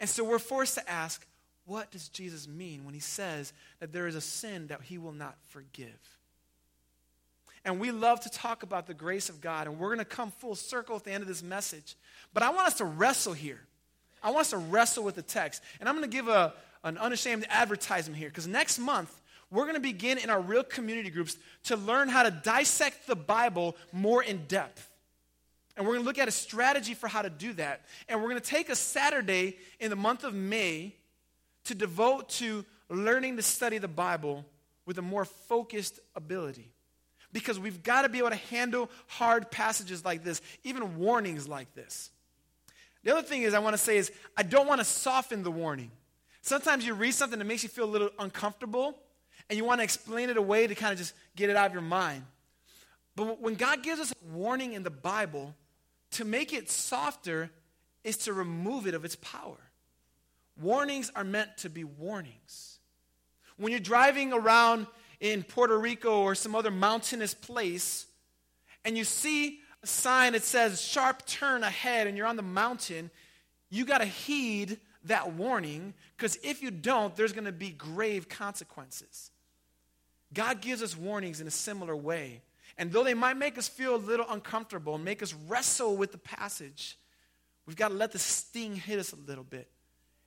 And 0.00 0.08
so 0.08 0.24
we're 0.24 0.38
forced 0.38 0.74
to 0.74 0.90
ask, 0.90 1.26
what 1.64 1.90
does 1.90 2.08
Jesus 2.08 2.46
mean 2.46 2.84
when 2.84 2.94
he 2.94 3.00
says 3.00 3.52
that 3.80 3.92
there 3.92 4.06
is 4.06 4.14
a 4.14 4.20
sin 4.20 4.68
that 4.68 4.82
he 4.82 4.98
will 4.98 5.12
not 5.12 5.36
forgive? 5.48 5.98
And 7.66 7.80
we 7.80 7.90
love 7.90 8.20
to 8.20 8.30
talk 8.30 8.62
about 8.62 8.86
the 8.86 8.94
grace 8.94 9.28
of 9.28 9.40
God, 9.40 9.66
and 9.66 9.76
we're 9.76 9.88
going 9.88 9.98
to 9.98 10.04
come 10.04 10.30
full 10.30 10.54
circle 10.54 10.94
at 10.94 11.02
the 11.02 11.10
end 11.10 11.22
of 11.22 11.28
this 11.28 11.42
message. 11.42 11.96
But 12.32 12.44
I 12.44 12.50
want 12.50 12.68
us 12.68 12.74
to 12.74 12.84
wrestle 12.84 13.32
here. 13.32 13.60
I 14.22 14.30
want 14.30 14.42
us 14.42 14.50
to 14.50 14.58
wrestle 14.58 15.02
with 15.02 15.16
the 15.16 15.22
text. 15.22 15.62
And 15.80 15.88
I'm 15.88 15.96
going 15.96 16.08
to 16.08 16.16
give 16.16 16.28
a, 16.28 16.54
an 16.84 16.96
unashamed 16.96 17.44
advertisement 17.50 18.16
here, 18.18 18.28
because 18.28 18.46
next 18.46 18.78
month, 18.78 19.20
we're 19.50 19.64
going 19.64 19.74
to 19.74 19.80
begin 19.80 20.16
in 20.18 20.30
our 20.30 20.40
real 20.40 20.62
community 20.62 21.10
groups 21.10 21.36
to 21.64 21.76
learn 21.76 22.08
how 22.08 22.22
to 22.22 22.30
dissect 22.30 23.08
the 23.08 23.16
Bible 23.16 23.76
more 23.92 24.22
in 24.22 24.46
depth. 24.46 24.88
And 25.76 25.84
we're 25.84 25.94
going 25.94 26.04
to 26.04 26.06
look 26.06 26.18
at 26.18 26.28
a 26.28 26.32
strategy 26.32 26.94
for 26.94 27.08
how 27.08 27.22
to 27.22 27.30
do 27.30 27.52
that. 27.54 27.84
And 28.08 28.22
we're 28.22 28.28
going 28.28 28.40
to 28.40 28.48
take 28.48 28.68
a 28.68 28.76
Saturday 28.76 29.58
in 29.80 29.90
the 29.90 29.96
month 29.96 30.22
of 30.22 30.34
May 30.34 30.94
to 31.64 31.74
devote 31.74 32.28
to 32.28 32.64
learning 32.88 33.38
to 33.38 33.42
study 33.42 33.78
the 33.78 33.88
Bible 33.88 34.44
with 34.86 34.98
a 34.98 35.02
more 35.02 35.24
focused 35.24 35.98
ability. 36.14 36.70
Because 37.36 37.58
we've 37.58 37.82
got 37.82 38.00
to 38.00 38.08
be 38.08 38.16
able 38.16 38.30
to 38.30 38.36
handle 38.36 38.88
hard 39.08 39.50
passages 39.50 40.06
like 40.06 40.24
this, 40.24 40.40
even 40.64 40.96
warnings 40.96 41.46
like 41.46 41.74
this. 41.74 42.08
The 43.04 43.12
other 43.12 43.20
thing 43.20 43.42
is, 43.42 43.52
I 43.52 43.58
want 43.58 43.74
to 43.74 43.78
say 43.78 43.98
is, 43.98 44.10
I 44.38 44.42
don't 44.42 44.66
want 44.66 44.80
to 44.80 44.86
soften 44.86 45.42
the 45.42 45.50
warning. 45.50 45.90
Sometimes 46.40 46.86
you 46.86 46.94
read 46.94 47.12
something 47.12 47.38
that 47.38 47.44
makes 47.44 47.62
you 47.62 47.68
feel 47.68 47.84
a 47.84 47.92
little 47.92 48.08
uncomfortable, 48.18 48.96
and 49.50 49.58
you 49.58 49.66
want 49.66 49.80
to 49.80 49.84
explain 49.84 50.30
it 50.30 50.38
away 50.38 50.66
to 50.66 50.74
kind 50.74 50.92
of 50.92 50.98
just 50.98 51.12
get 51.36 51.50
it 51.50 51.56
out 51.56 51.66
of 51.66 51.74
your 51.74 51.82
mind. 51.82 52.24
But 53.16 53.38
when 53.38 53.54
God 53.54 53.82
gives 53.82 54.00
us 54.00 54.12
a 54.12 54.34
warning 54.34 54.72
in 54.72 54.82
the 54.82 54.88
Bible, 54.88 55.54
to 56.12 56.24
make 56.24 56.54
it 56.54 56.70
softer 56.70 57.50
is 58.02 58.16
to 58.16 58.32
remove 58.32 58.86
it 58.86 58.94
of 58.94 59.04
its 59.04 59.16
power. 59.16 59.58
Warnings 60.58 61.12
are 61.14 61.22
meant 61.22 61.58
to 61.58 61.68
be 61.68 61.84
warnings. 61.84 62.78
When 63.58 63.72
you're 63.72 63.78
driving 63.78 64.32
around 64.32 64.86
in 65.20 65.42
Puerto 65.42 65.78
Rico 65.78 66.20
or 66.20 66.34
some 66.34 66.54
other 66.54 66.70
mountainous 66.70 67.34
place, 67.34 68.06
and 68.84 68.96
you 68.96 69.04
see 69.04 69.60
a 69.82 69.86
sign 69.86 70.32
that 70.32 70.42
says 70.42 70.80
sharp 70.80 71.26
turn 71.26 71.62
ahead 71.62 72.06
and 72.06 72.16
you're 72.16 72.26
on 72.26 72.36
the 72.36 72.42
mountain, 72.42 73.10
you 73.70 73.84
got 73.84 73.98
to 73.98 74.04
heed 74.04 74.78
that 75.04 75.32
warning 75.32 75.94
because 76.16 76.38
if 76.42 76.62
you 76.62 76.70
don't, 76.70 77.14
there's 77.16 77.32
going 77.32 77.44
to 77.44 77.52
be 77.52 77.70
grave 77.70 78.28
consequences. 78.28 79.30
God 80.32 80.60
gives 80.60 80.82
us 80.82 80.96
warnings 80.96 81.40
in 81.40 81.46
a 81.46 81.50
similar 81.52 81.96
way. 81.96 82.42
And 82.78 82.92
though 82.92 83.04
they 83.04 83.14
might 83.14 83.36
make 83.36 83.56
us 83.56 83.68
feel 83.68 83.94
a 83.94 83.96
little 83.96 84.26
uncomfortable 84.28 84.96
and 84.96 85.04
make 85.04 85.22
us 85.22 85.34
wrestle 85.48 85.96
with 85.96 86.12
the 86.12 86.18
passage, 86.18 86.98
we've 87.64 87.76
got 87.76 87.88
to 87.88 87.94
let 87.94 88.12
the 88.12 88.18
sting 88.18 88.76
hit 88.76 88.98
us 88.98 89.12
a 89.12 89.16
little 89.16 89.44
bit 89.44 89.68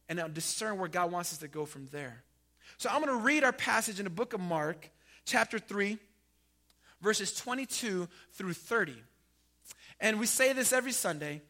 and 0.08 0.34
discern 0.34 0.80
where 0.80 0.90
God 0.90 1.12
wants 1.12 1.32
us 1.32 1.40
to 1.40 1.48
go 1.48 1.66
from 1.66 1.88
there. 1.88 2.24
So 2.78 2.90
I'm 2.90 3.04
going 3.04 3.18
to 3.18 3.24
read 3.24 3.44
our 3.44 3.54
passage 3.54 4.00
in 4.00 4.06
the 4.06 4.10
book 4.10 4.34
of 4.34 4.40
Mark, 4.40 4.90
chapter 5.26 5.60
3, 5.60 5.98
verses 7.02 7.34
22 7.36 8.08
through 8.34 8.54
30. 8.54 8.96
And 10.00 10.20
we 10.20 10.26
say 10.26 10.54
this 10.54 10.72
every 10.72 10.92
Sunday, 10.92 11.42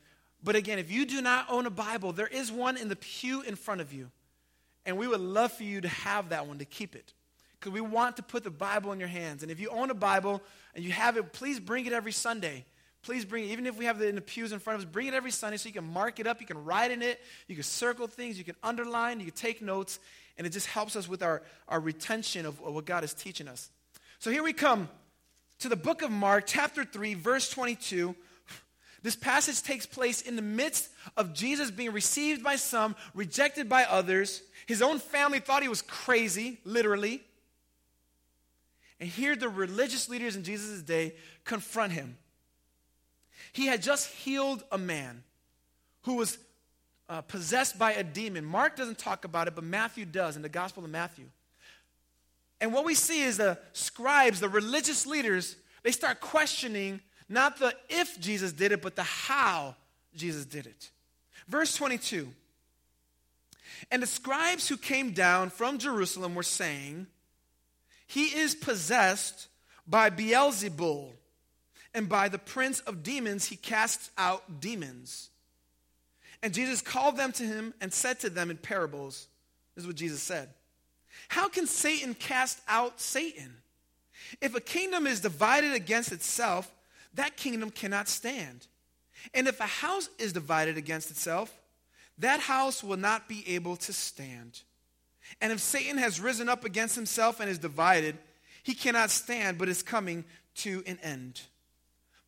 but 0.44 0.56
again, 0.56 0.80
if 0.80 0.92
you 0.92 1.06
do 1.06 1.22
not 1.22 1.46
own 1.50 1.66
a 1.66 1.70
Bible, 1.70 2.14
there 2.14 2.28
is 2.28 2.52
one 2.52 2.78
in 2.78 2.90
the 2.90 2.96
pew 2.96 3.42
in 3.42 3.56
front 3.56 3.82
of 3.82 3.94
you. 3.94 4.10
And 4.86 4.98
we 4.98 5.08
would 5.08 5.20
love 5.20 5.52
for 5.52 5.64
you 5.64 5.82
to 5.82 5.88
have 5.88 6.30
that 6.30 6.48
one, 6.48 6.58
to 6.60 6.66
keep 6.66 6.96
it 6.96 7.14
because 7.60 7.74
we 7.74 7.82
want 7.82 8.16
to 8.16 8.24
put 8.24 8.44
the 8.44 8.50
Bible 8.50 8.92
in 8.94 9.00
your 9.00 9.10
hands. 9.10 9.44
And 9.44 9.52
if 9.52 9.60
you 9.60 9.70
own 9.70 9.90
a 9.90 9.96
Bible 9.96 10.42
and 10.74 10.84
you 10.84 10.92
have 10.92 11.18
it, 11.18 11.34
please 11.34 11.60
bring 11.60 11.86
it 11.86 11.94
every 11.94 12.14
Sunday 12.14 12.66
Please 13.02 13.24
bring 13.24 13.46
it. 13.46 13.52
Even 13.52 13.66
if 13.66 13.78
we 13.78 13.86
have 13.86 14.02
it 14.02 14.10
in 14.10 14.16
the 14.16 14.22
pews 14.22 14.52
in 14.52 14.60
front 14.60 14.80
of 14.80 14.86
us, 14.86 14.92
bring 14.92 15.08
it 15.08 15.14
every 15.14 15.32
Sunday 15.32 15.58
so 15.58 15.68
you 15.68 15.74
can 15.74 15.92
mark 15.92 16.20
it 16.20 16.28
up. 16.28 16.42
You 16.42 16.48
can 16.48 16.64
write 16.66 16.92
in 16.92 17.02
it. 17.02 17.22
You 17.48 17.56
can 17.56 17.64
circle 17.64 18.08
things. 18.08 18.38
You 18.38 18.44
can 18.44 18.56
underline. 18.62 19.20
You 19.20 19.28
can 19.28 19.36
take 19.36 19.62
notes. 19.62 20.00
And 20.38 20.46
it 20.46 20.52
just 20.52 20.68
helps 20.68 20.96
us 20.96 21.08
with 21.08 21.24
our, 21.24 21.42
our 21.68 21.80
retention 21.80 22.46
of, 22.46 22.62
of 22.62 22.74
what 22.74 22.86
God 22.86 23.04
is 23.04 23.14
teaching 23.14 23.48
us. 23.48 23.70
So 24.20 24.32
here 24.32 24.44
we 24.44 24.54
come 24.54 24.90
to 25.60 25.70
the 25.70 25.76
book 25.76 26.02
of 26.02 26.12
Mark, 26.12 26.46
chapter 26.48 26.84
3, 26.84 27.14
verse 27.14 27.50
22. 27.50 28.16
This 29.02 29.16
passage 29.16 29.64
takes 29.64 29.86
place 29.86 30.22
in 30.22 30.36
the 30.36 30.42
midst 30.42 30.90
of 31.16 31.34
Jesus 31.34 31.72
being 31.72 31.94
received 31.94 32.44
by 32.44 32.58
some, 32.58 32.96
rejected 33.14 33.70
by 33.70 33.86
others. 33.86 34.42
His 34.68 34.82
own 34.82 35.00
family 35.00 35.40
thought 35.40 35.62
he 35.62 35.70
was 35.70 35.82
crazy, 35.82 36.60
literally. 36.66 37.22
And 39.00 39.08
here 39.08 39.36
the 39.36 39.48
religious 39.48 40.10
leaders 40.10 40.36
in 40.36 40.44
Jesus' 40.44 40.82
day 40.82 41.14
confront 41.46 41.94
him. 41.94 42.18
He 43.60 43.66
had 43.66 43.82
just 43.82 44.08
healed 44.08 44.64
a 44.72 44.78
man 44.78 45.22
who 46.04 46.14
was 46.14 46.38
uh, 47.10 47.20
possessed 47.20 47.78
by 47.78 47.92
a 47.92 48.06
demon. 48.06 48.46
Mark 48.46 48.78
doesn't 48.78 48.98
talk 48.98 49.26
about 49.26 49.50
it, 49.50 49.56
but 49.56 49.66
Matthew 49.66 50.06
does 50.06 50.38
in 50.38 50.42
the 50.42 50.48
Gospel 50.48 50.86
of 50.86 50.90
Matthew. 50.90 51.26
And 52.62 52.74
what 52.74 52.86
we 52.86 52.96
see 52.96 53.22
is 53.22 53.36
the 53.36 53.58
scribes, 53.74 54.40
the 54.40 54.48
religious 54.48 55.06
leaders, 55.06 55.58
they 55.84 55.92
start 55.92 56.22
questioning 56.22 57.02
not 57.28 57.60
the 57.60 57.76
if 57.90 58.18
Jesus 58.22 58.54
did 58.54 58.72
it, 58.72 58.82
but 58.82 58.96
the 58.96 59.04
how 59.04 59.76
Jesus 60.16 60.46
did 60.46 60.66
it. 60.66 60.90
Verse 61.50 61.76
22 61.76 62.30
And 63.92 64.02
the 64.02 64.08
scribes 64.08 64.70
who 64.70 64.78
came 64.78 65.12
down 65.12 65.50
from 65.50 65.80
Jerusalem 65.80 66.34
were 66.34 66.44
saying, 66.44 67.08
He 68.08 68.28
is 68.28 68.56
possessed 68.56 69.50
by 69.86 70.10
Beelzebul, 70.10 71.12
and 71.94 72.08
by 72.08 72.30
the 72.30 72.38
prince 72.38 72.80
of 72.82 73.04
demons 73.04 73.46
he 73.46 73.56
casts 73.56 74.12
out 74.18 74.60
demons. 74.60 75.30
And 76.42 76.54
Jesus 76.54 76.82
called 76.82 77.18
them 77.18 77.32
to 77.34 77.44
him 77.44 77.74
and 77.82 77.92
said 77.92 78.20
to 78.22 78.30
them 78.30 78.50
in 78.50 78.58
parables, 78.58 79.28
This 79.76 79.84
is 79.84 79.88
what 79.88 79.96
Jesus 79.96 80.22
said. 80.22 80.50
How 81.28 81.50
can 81.50 81.68
Satan 81.68 82.14
cast 82.14 82.62
out 82.68 83.02
Satan? 83.02 83.56
If 84.42 84.56
a 84.56 84.62
kingdom 84.62 85.08
is 85.08 85.20
divided 85.20 85.74
against 85.74 86.12
itself, 86.12 86.72
that 87.16 87.36
kingdom 87.36 87.72
cannot 87.72 88.08
stand. 88.08 88.68
And 89.34 89.48
if 89.48 89.60
a 89.60 89.66
house 89.66 90.10
is 90.18 90.32
divided 90.32 90.78
against 90.78 91.12
itself, 91.12 91.54
that 92.20 92.40
house 92.40 92.84
will 92.84 92.98
not 92.98 93.28
be 93.28 93.44
able 93.48 93.76
to 93.78 93.94
stand. 93.94 94.62
And 95.42 95.52
if 95.52 95.60
Satan 95.60 95.98
has 95.98 96.20
risen 96.20 96.50
up 96.50 96.66
against 96.66 96.96
himself 96.96 97.40
and 97.40 97.50
is 97.50 97.60
divided, 97.60 98.18
he 98.64 98.74
cannot 98.74 99.10
stand, 99.10 99.58
but 99.58 99.70
is 99.70 99.84
coming 99.84 100.26
to 100.56 100.84
an 100.86 101.00
end. 101.02 101.42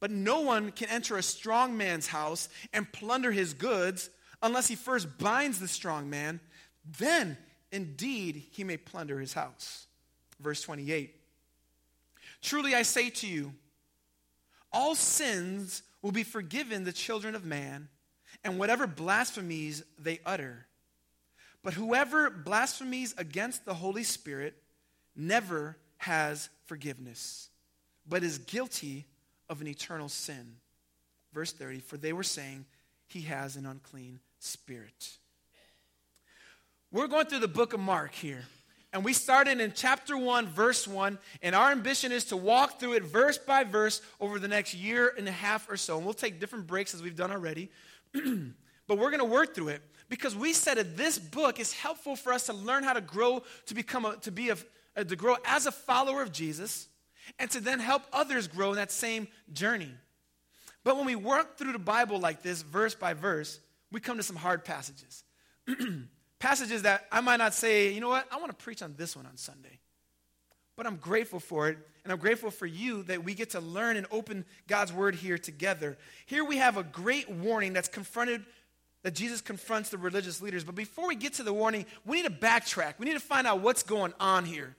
But 0.02 0.12
no 0.12 0.42
one 0.42 0.72
can 0.72 0.90
enter 0.90 1.16
a 1.16 1.24
strong 1.24 1.78
man's 1.78 2.08
house 2.08 2.50
and 2.74 2.92
plunder 2.92 3.32
his 3.32 3.54
goods 3.54 4.10
unless 4.42 4.68
he 4.68 4.76
first 4.76 5.18
binds 5.20 5.60
the 5.60 5.68
strong 5.68 6.10
man. 6.10 6.42
Then, 6.98 7.38
indeed, 7.72 8.44
he 8.52 8.64
may 8.64 8.78
plunder 8.78 9.20
his 9.20 9.32
house. 9.32 9.86
Verse 10.42 10.62
28 10.64 11.16
Truly 12.42 12.74
I 12.74 12.82
say 12.82 13.12
to 13.12 13.28
you, 13.28 13.54
all 14.74 14.96
sins 14.96 15.84
will 16.02 16.12
be 16.12 16.24
forgiven 16.24 16.84
the 16.84 16.92
children 16.92 17.36
of 17.36 17.46
man, 17.46 17.88
and 18.44 18.58
whatever 18.58 18.88
blasphemies 18.88 19.84
they 20.00 20.20
utter. 20.26 20.66
But 21.62 21.76
whoever 21.76 22.32
blasphemies 22.32 23.14
against 23.20 23.66
the 23.66 23.76
Holy 23.76 24.04
Spirit 24.04 24.56
never 25.16 25.78
has 25.98 26.50
forgiveness, 26.66 27.50
but 28.08 28.24
is 28.24 28.40
guilty 28.40 29.06
of 29.52 29.60
an 29.62 29.68
eternal 29.68 30.10
sin. 30.10 30.56
Verse 31.34 31.52
30 31.52 31.82
For 31.82 31.98
they 31.98 32.14
were 32.14 32.24
saying, 32.24 32.66
He 33.06 33.22
has 33.24 33.58
an 33.58 33.68
unclean 33.68 34.20
spirit. 34.40 35.18
We're 36.92 37.08
going 37.08 37.28
through 37.28 37.40
the 37.40 37.48
book 37.48 37.74
of 37.74 37.80
Mark 37.80 38.14
here. 38.14 38.44
And 38.94 39.06
we 39.06 39.14
started 39.14 39.62
in 39.62 39.72
chapter 39.74 40.18
1, 40.18 40.48
verse 40.48 40.86
1, 40.86 41.18
and 41.42 41.56
our 41.56 41.72
ambition 41.72 42.12
is 42.12 42.26
to 42.26 42.36
walk 42.36 42.78
through 42.78 42.94
it 42.94 43.04
verse 43.04 43.38
by 43.38 43.64
verse 43.64 44.02
over 44.20 44.38
the 44.38 44.50
next 44.50 44.74
year 44.74 45.14
and 45.18 45.30
a 45.30 45.32
half 45.32 45.70
or 45.70 45.78
so. 45.78 45.96
And 45.96 46.04
we'll 46.04 46.14
take 46.14 46.42
different 46.42 46.68
breaks 46.68 46.94
as 46.94 47.02
we've 47.02 47.16
done 47.16 47.32
already. 47.32 47.72
but 48.14 48.98
we're 48.98 49.12
going 49.12 49.20
to 49.20 49.26
work 49.26 49.56
through 49.56 49.70
it 49.70 49.82
because 50.10 50.36
we 50.36 50.52
said 50.52 50.76
that 50.76 50.98
this 50.98 51.18
book 51.18 51.58
is 51.58 51.72
helpful 51.72 52.18
for 52.18 52.34
us 52.34 52.48
to 52.48 52.54
learn 52.54 52.84
how 52.84 52.92
to 52.92 53.00
grow 53.00 53.44
to 53.68 53.74
become 53.74 54.04
a, 54.04 54.18
to 54.18 54.32
be 54.32 54.50
a, 54.50 54.58
a 54.98 55.06
to 55.06 55.16
grow 55.16 55.38
as 55.46 55.66
a 55.66 55.72
follower 55.72 56.22
of 56.22 56.34
Jesus 56.34 56.90
and 57.40 57.50
to 57.52 57.60
then 57.60 57.80
help 57.80 58.04
others 58.14 58.48
grow 58.48 58.72
in 58.72 58.76
that 58.76 58.92
same 58.92 59.28
journey. 59.54 59.92
But 60.84 60.98
when 60.98 61.06
we 61.06 61.16
work 61.16 61.58
through 61.58 61.74
the 61.74 61.80
Bible 61.80 62.20
like 62.20 62.42
this, 62.42 62.62
verse 62.62 62.96
by 62.96 63.14
verse, 63.14 63.60
we 63.92 64.00
come 64.00 64.18
to 64.18 64.24
some 64.24 64.36
hard 64.36 64.66
passages. 64.66 65.24
passages 66.40 66.84
that 66.84 67.06
I 67.12 67.22
might 67.22 67.38
not 67.38 67.54
say, 67.54 67.94
you 67.94 68.02
know 68.02 68.10
what, 68.10 68.28
I 68.32 68.38
want 68.38 68.58
to 68.58 68.64
preach 68.64 68.82
on 68.82 68.96
this 68.98 69.16
one 69.16 69.26
on 69.26 69.38
Sunday. 69.38 69.80
But 70.76 70.88
I'm 70.88 70.96
grateful 70.96 71.40
for 71.40 71.70
it, 71.70 71.78
and 72.04 72.12
I'm 72.12 72.18
grateful 72.18 72.50
for 72.50 72.66
you 72.66 73.04
that 73.04 73.24
we 73.24 73.36
get 73.36 73.52
to 73.52 73.60
learn 73.60 73.98
and 73.98 74.08
open 74.10 74.46
God's 74.68 74.92
word 74.92 75.16
here 75.16 75.38
together. 75.38 75.98
Here 76.26 76.44
we 76.44 76.58
have 76.58 76.78
a 76.78 76.84
great 76.84 77.30
warning 77.30 77.74
that's 77.74 77.90
confronted, 77.90 78.44
that 79.04 79.14
Jesus 79.14 79.42
confronts 79.42 79.90
the 79.90 79.98
religious 79.98 80.42
leaders. 80.42 80.64
But 80.64 80.76
before 80.76 81.08
we 81.08 81.16
get 81.16 81.34
to 81.34 81.44
the 81.44 81.54
warning, 81.54 81.86
we 82.06 82.18
need 82.18 82.26
to 82.26 82.32
backtrack. 82.32 82.96
We 82.98 83.06
need 83.06 83.14
to 83.14 83.20
find 83.20 83.46
out 83.46 83.60
what's 83.60 83.84
going 83.84 84.14
on 84.20 84.46
here. 84.46 84.76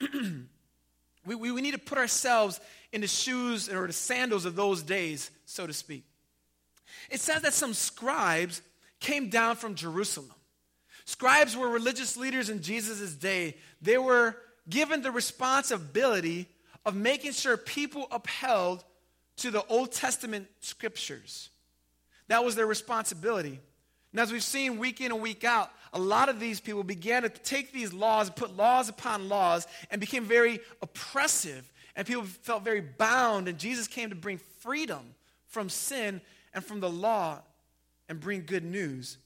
we, 1.26 1.34
we, 1.34 1.52
we 1.52 1.60
need 1.60 1.72
to 1.72 1.78
put 1.78 1.98
ourselves 1.98 2.60
in 2.92 3.00
the 3.00 3.06
shoes 3.06 3.68
or 3.68 3.86
the 3.86 3.92
sandals 3.92 4.44
of 4.44 4.56
those 4.56 4.82
days, 4.82 5.30
so 5.46 5.66
to 5.66 5.72
speak. 5.72 6.04
It 7.10 7.20
says 7.20 7.42
that 7.42 7.52
some 7.52 7.74
scribes 7.74 8.62
came 9.00 9.28
down 9.28 9.56
from 9.56 9.74
Jerusalem. 9.74 10.32
Scribes 11.04 11.56
were 11.56 11.68
religious 11.68 12.16
leaders 12.16 12.48
in 12.48 12.62
Jesus' 12.62 13.14
day. 13.14 13.56
They 13.82 13.98
were 13.98 14.36
given 14.68 15.02
the 15.02 15.10
responsibility 15.10 16.48
of 16.86 16.94
making 16.94 17.32
sure 17.32 17.56
people 17.56 18.06
upheld 18.10 18.84
to 19.36 19.50
the 19.50 19.64
Old 19.66 19.92
Testament 19.92 20.46
scriptures. 20.60 21.50
That 22.28 22.44
was 22.44 22.54
their 22.54 22.66
responsibility. 22.66 23.60
And 24.12 24.20
as 24.20 24.32
we've 24.32 24.42
seen 24.42 24.78
week 24.78 25.00
in 25.00 25.12
and 25.12 25.20
week 25.20 25.44
out, 25.44 25.70
a 25.94 25.98
lot 25.98 26.28
of 26.28 26.40
these 26.40 26.60
people 26.60 26.82
began 26.82 27.22
to 27.22 27.28
take 27.28 27.72
these 27.72 27.92
laws 27.92 28.26
and 28.26 28.36
put 28.36 28.56
laws 28.56 28.88
upon 28.88 29.28
laws 29.28 29.66
and 29.90 30.00
became 30.00 30.24
very 30.24 30.58
oppressive. 30.82 31.72
And 31.94 32.04
people 32.06 32.24
felt 32.24 32.64
very 32.64 32.80
bound. 32.80 33.46
And 33.46 33.56
Jesus 33.56 33.86
came 33.86 34.10
to 34.10 34.16
bring 34.16 34.38
freedom 34.58 35.14
from 35.46 35.68
sin 35.68 36.20
and 36.52 36.64
from 36.64 36.80
the 36.80 36.90
law 36.90 37.38
and 38.08 38.18
bring 38.18 38.44
good 38.44 38.64
news. 38.64 39.18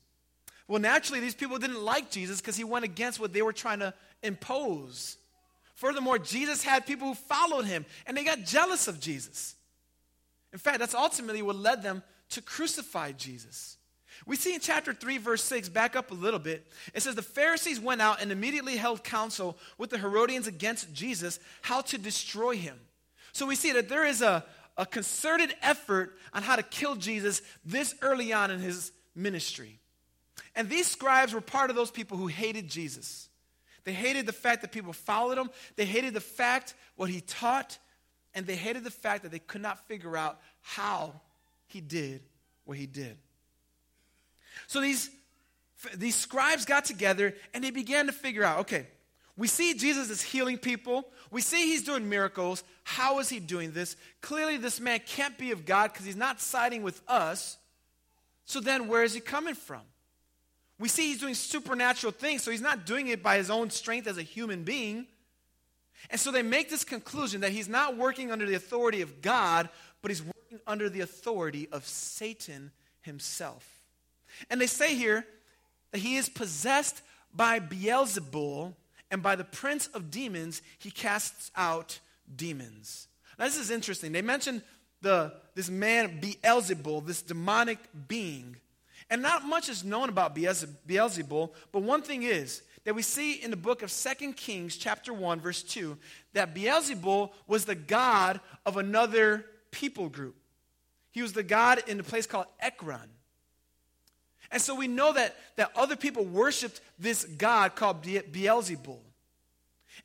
Well, 0.68 0.78
naturally, 0.80 1.20
these 1.20 1.34
people 1.34 1.58
didn't 1.58 1.82
like 1.82 2.10
Jesus 2.10 2.40
because 2.42 2.56
he 2.56 2.64
went 2.64 2.84
against 2.84 3.18
what 3.18 3.32
they 3.32 3.40
were 3.40 3.54
trying 3.54 3.78
to 3.78 3.94
impose. 4.22 5.16
Furthermore, 5.74 6.18
Jesus 6.18 6.62
had 6.62 6.84
people 6.84 7.08
who 7.08 7.14
followed 7.14 7.64
him, 7.64 7.86
and 8.06 8.14
they 8.14 8.24
got 8.24 8.44
jealous 8.44 8.88
of 8.88 9.00
Jesus. 9.00 9.54
In 10.52 10.58
fact, 10.58 10.80
that's 10.80 10.94
ultimately 10.94 11.40
what 11.40 11.56
led 11.56 11.82
them 11.82 12.02
to 12.30 12.42
crucify 12.42 13.12
Jesus. 13.12 13.77
We 14.28 14.36
see 14.36 14.54
in 14.54 14.60
chapter 14.60 14.92
3, 14.92 15.16
verse 15.16 15.42
6, 15.42 15.70
back 15.70 15.96
up 15.96 16.10
a 16.10 16.14
little 16.14 16.38
bit, 16.38 16.66
it 16.92 17.00
says, 17.00 17.14
The 17.14 17.22
Pharisees 17.22 17.80
went 17.80 18.02
out 18.02 18.20
and 18.20 18.30
immediately 18.30 18.76
held 18.76 19.02
counsel 19.02 19.56
with 19.78 19.88
the 19.88 19.96
Herodians 19.96 20.46
against 20.46 20.92
Jesus, 20.92 21.40
how 21.62 21.80
to 21.80 21.96
destroy 21.96 22.54
him. 22.54 22.78
So 23.32 23.46
we 23.46 23.56
see 23.56 23.72
that 23.72 23.88
there 23.88 24.04
is 24.04 24.20
a, 24.20 24.44
a 24.76 24.84
concerted 24.84 25.54
effort 25.62 26.14
on 26.34 26.42
how 26.42 26.56
to 26.56 26.62
kill 26.62 26.94
Jesus 26.94 27.40
this 27.64 27.94
early 28.02 28.34
on 28.34 28.50
in 28.50 28.60
his 28.60 28.92
ministry. 29.14 29.80
And 30.54 30.68
these 30.68 30.88
scribes 30.88 31.32
were 31.32 31.40
part 31.40 31.70
of 31.70 31.76
those 31.76 31.90
people 31.90 32.18
who 32.18 32.26
hated 32.26 32.68
Jesus. 32.68 33.30
They 33.84 33.94
hated 33.94 34.26
the 34.26 34.32
fact 34.34 34.60
that 34.60 34.72
people 34.72 34.92
followed 34.92 35.38
him, 35.38 35.48
they 35.76 35.86
hated 35.86 36.12
the 36.12 36.20
fact 36.20 36.74
what 36.96 37.08
he 37.08 37.22
taught, 37.22 37.78
and 38.34 38.46
they 38.46 38.56
hated 38.56 38.84
the 38.84 38.90
fact 38.90 39.22
that 39.22 39.32
they 39.32 39.38
could 39.38 39.62
not 39.62 39.88
figure 39.88 40.18
out 40.18 40.38
how 40.60 41.18
he 41.66 41.80
did 41.80 42.20
what 42.66 42.76
he 42.76 42.84
did. 42.84 43.16
So 44.66 44.80
these, 44.80 45.10
these 45.94 46.16
scribes 46.16 46.64
got 46.64 46.84
together 46.84 47.34
and 47.54 47.62
they 47.62 47.70
began 47.70 48.06
to 48.06 48.12
figure 48.12 48.44
out 48.44 48.60
okay, 48.60 48.86
we 49.38 49.46
see 49.46 49.74
Jesus 49.74 50.10
is 50.10 50.20
healing 50.20 50.58
people. 50.58 51.04
We 51.30 51.42
see 51.42 51.68
he's 51.68 51.84
doing 51.84 52.08
miracles. 52.08 52.64
How 52.82 53.20
is 53.20 53.28
he 53.28 53.38
doing 53.38 53.70
this? 53.70 53.96
Clearly, 54.20 54.56
this 54.56 54.80
man 54.80 55.00
can't 55.06 55.38
be 55.38 55.52
of 55.52 55.64
God 55.64 55.92
because 55.92 56.04
he's 56.04 56.16
not 56.16 56.40
siding 56.40 56.82
with 56.82 57.00
us. 57.06 57.56
So 58.46 58.60
then, 58.60 58.88
where 58.88 59.04
is 59.04 59.14
he 59.14 59.20
coming 59.20 59.54
from? 59.54 59.82
We 60.80 60.88
see 60.88 61.08
he's 61.08 61.20
doing 61.20 61.34
supernatural 61.34 62.12
things, 62.12 62.42
so 62.42 62.50
he's 62.50 62.60
not 62.60 62.84
doing 62.84 63.08
it 63.08 63.22
by 63.22 63.36
his 63.36 63.48
own 63.48 63.70
strength 63.70 64.08
as 64.08 64.18
a 64.18 64.22
human 64.22 64.64
being. 64.64 65.06
And 66.10 66.20
so 66.20 66.32
they 66.32 66.42
make 66.42 66.68
this 66.68 66.84
conclusion 66.84 67.42
that 67.42 67.52
he's 67.52 67.68
not 67.68 67.96
working 67.96 68.32
under 68.32 68.46
the 68.46 68.54
authority 68.54 69.02
of 69.02 69.22
God, 69.22 69.68
but 70.02 70.10
he's 70.10 70.22
working 70.22 70.60
under 70.66 70.88
the 70.88 71.00
authority 71.00 71.68
of 71.70 71.86
Satan 71.86 72.72
himself. 73.02 73.77
And 74.50 74.60
they 74.60 74.66
say 74.66 74.94
here 74.94 75.26
that 75.92 75.98
he 75.98 76.16
is 76.16 76.28
possessed 76.28 77.02
by 77.34 77.60
Beelzebul, 77.60 78.74
and 79.10 79.22
by 79.22 79.36
the 79.36 79.44
prince 79.44 79.86
of 79.88 80.10
demons, 80.10 80.62
he 80.78 80.90
casts 80.90 81.50
out 81.56 81.98
demons. 82.34 83.08
Now, 83.38 83.46
this 83.46 83.58
is 83.58 83.70
interesting. 83.70 84.12
They 84.12 84.22
mention 84.22 84.62
the, 85.00 85.32
this 85.54 85.70
man 85.70 86.20
Beelzebul, 86.20 87.06
this 87.06 87.22
demonic 87.22 87.78
being. 88.08 88.56
And 89.10 89.22
not 89.22 89.44
much 89.44 89.68
is 89.68 89.84
known 89.84 90.08
about 90.08 90.34
Beelzebul, 90.34 91.50
but 91.72 91.82
one 91.82 92.02
thing 92.02 92.24
is 92.24 92.62
that 92.84 92.94
we 92.94 93.02
see 93.02 93.34
in 93.34 93.50
the 93.50 93.56
book 93.56 93.82
of 93.82 93.90
Second 93.90 94.36
Kings, 94.36 94.76
chapter 94.76 95.12
1, 95.12 95.40
verse 95.40 95.62
2, 95.62 95.96
that 96.34 96.54
Beelzebul 96.54 97.30
was 97.46 97.64
the 97.64 97.74
god 97.74 98.40
of 98.66 98.76
another 98.76 99.46
people 99.70 100.08
group. 100.08 100.36
He 101.10 101.22
was 101.22 101.32
the 101.32 101.42
god 101.42 101.82
in 101.86 102.00
a 102.00 102.02
place 102.02 102.26
called 102.26 102.46
Ekron. 102.60 103.08
And 104.50 104.62
so 104.62 104.74
we 104.74 104.88
know 104.88 105.12
that, 105.12 105.36
that 105.56 105.70
other 105.76 105.96
people 105.96 106.24
worshiped 106.24 106.80
this 106.98 107.24
god 107.24 107.76
called 107.76 108.02
Beelzebul. 108.02 108.98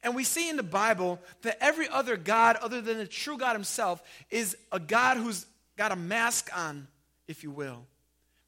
And 0.02 0.16
we 0.16 0.24
see 0.24 0.50
in 0.50 0.58
the 0.58 0.64
Bible 0.64 1.20
that 1.44 1.58
every 1.62 1.88
other 1.88 2.18
God, 2.18 2.58
other 2.58 2.82
than 2.82 2.98
the 2.98 3.08
true 3.08 3.38
God 3.38 3.54
himself, 3.54 4.02
is 4.30 4.58
a 4.72 4.80
God 4.80 5.18
who's 5.18 5.46
got 5.78 5.92
a 5.92 5.96
mask 5.96 6.50
on, 6.56 6.88
if 7.28 7.44
you 7.44 7.52
will. 7.52 7.86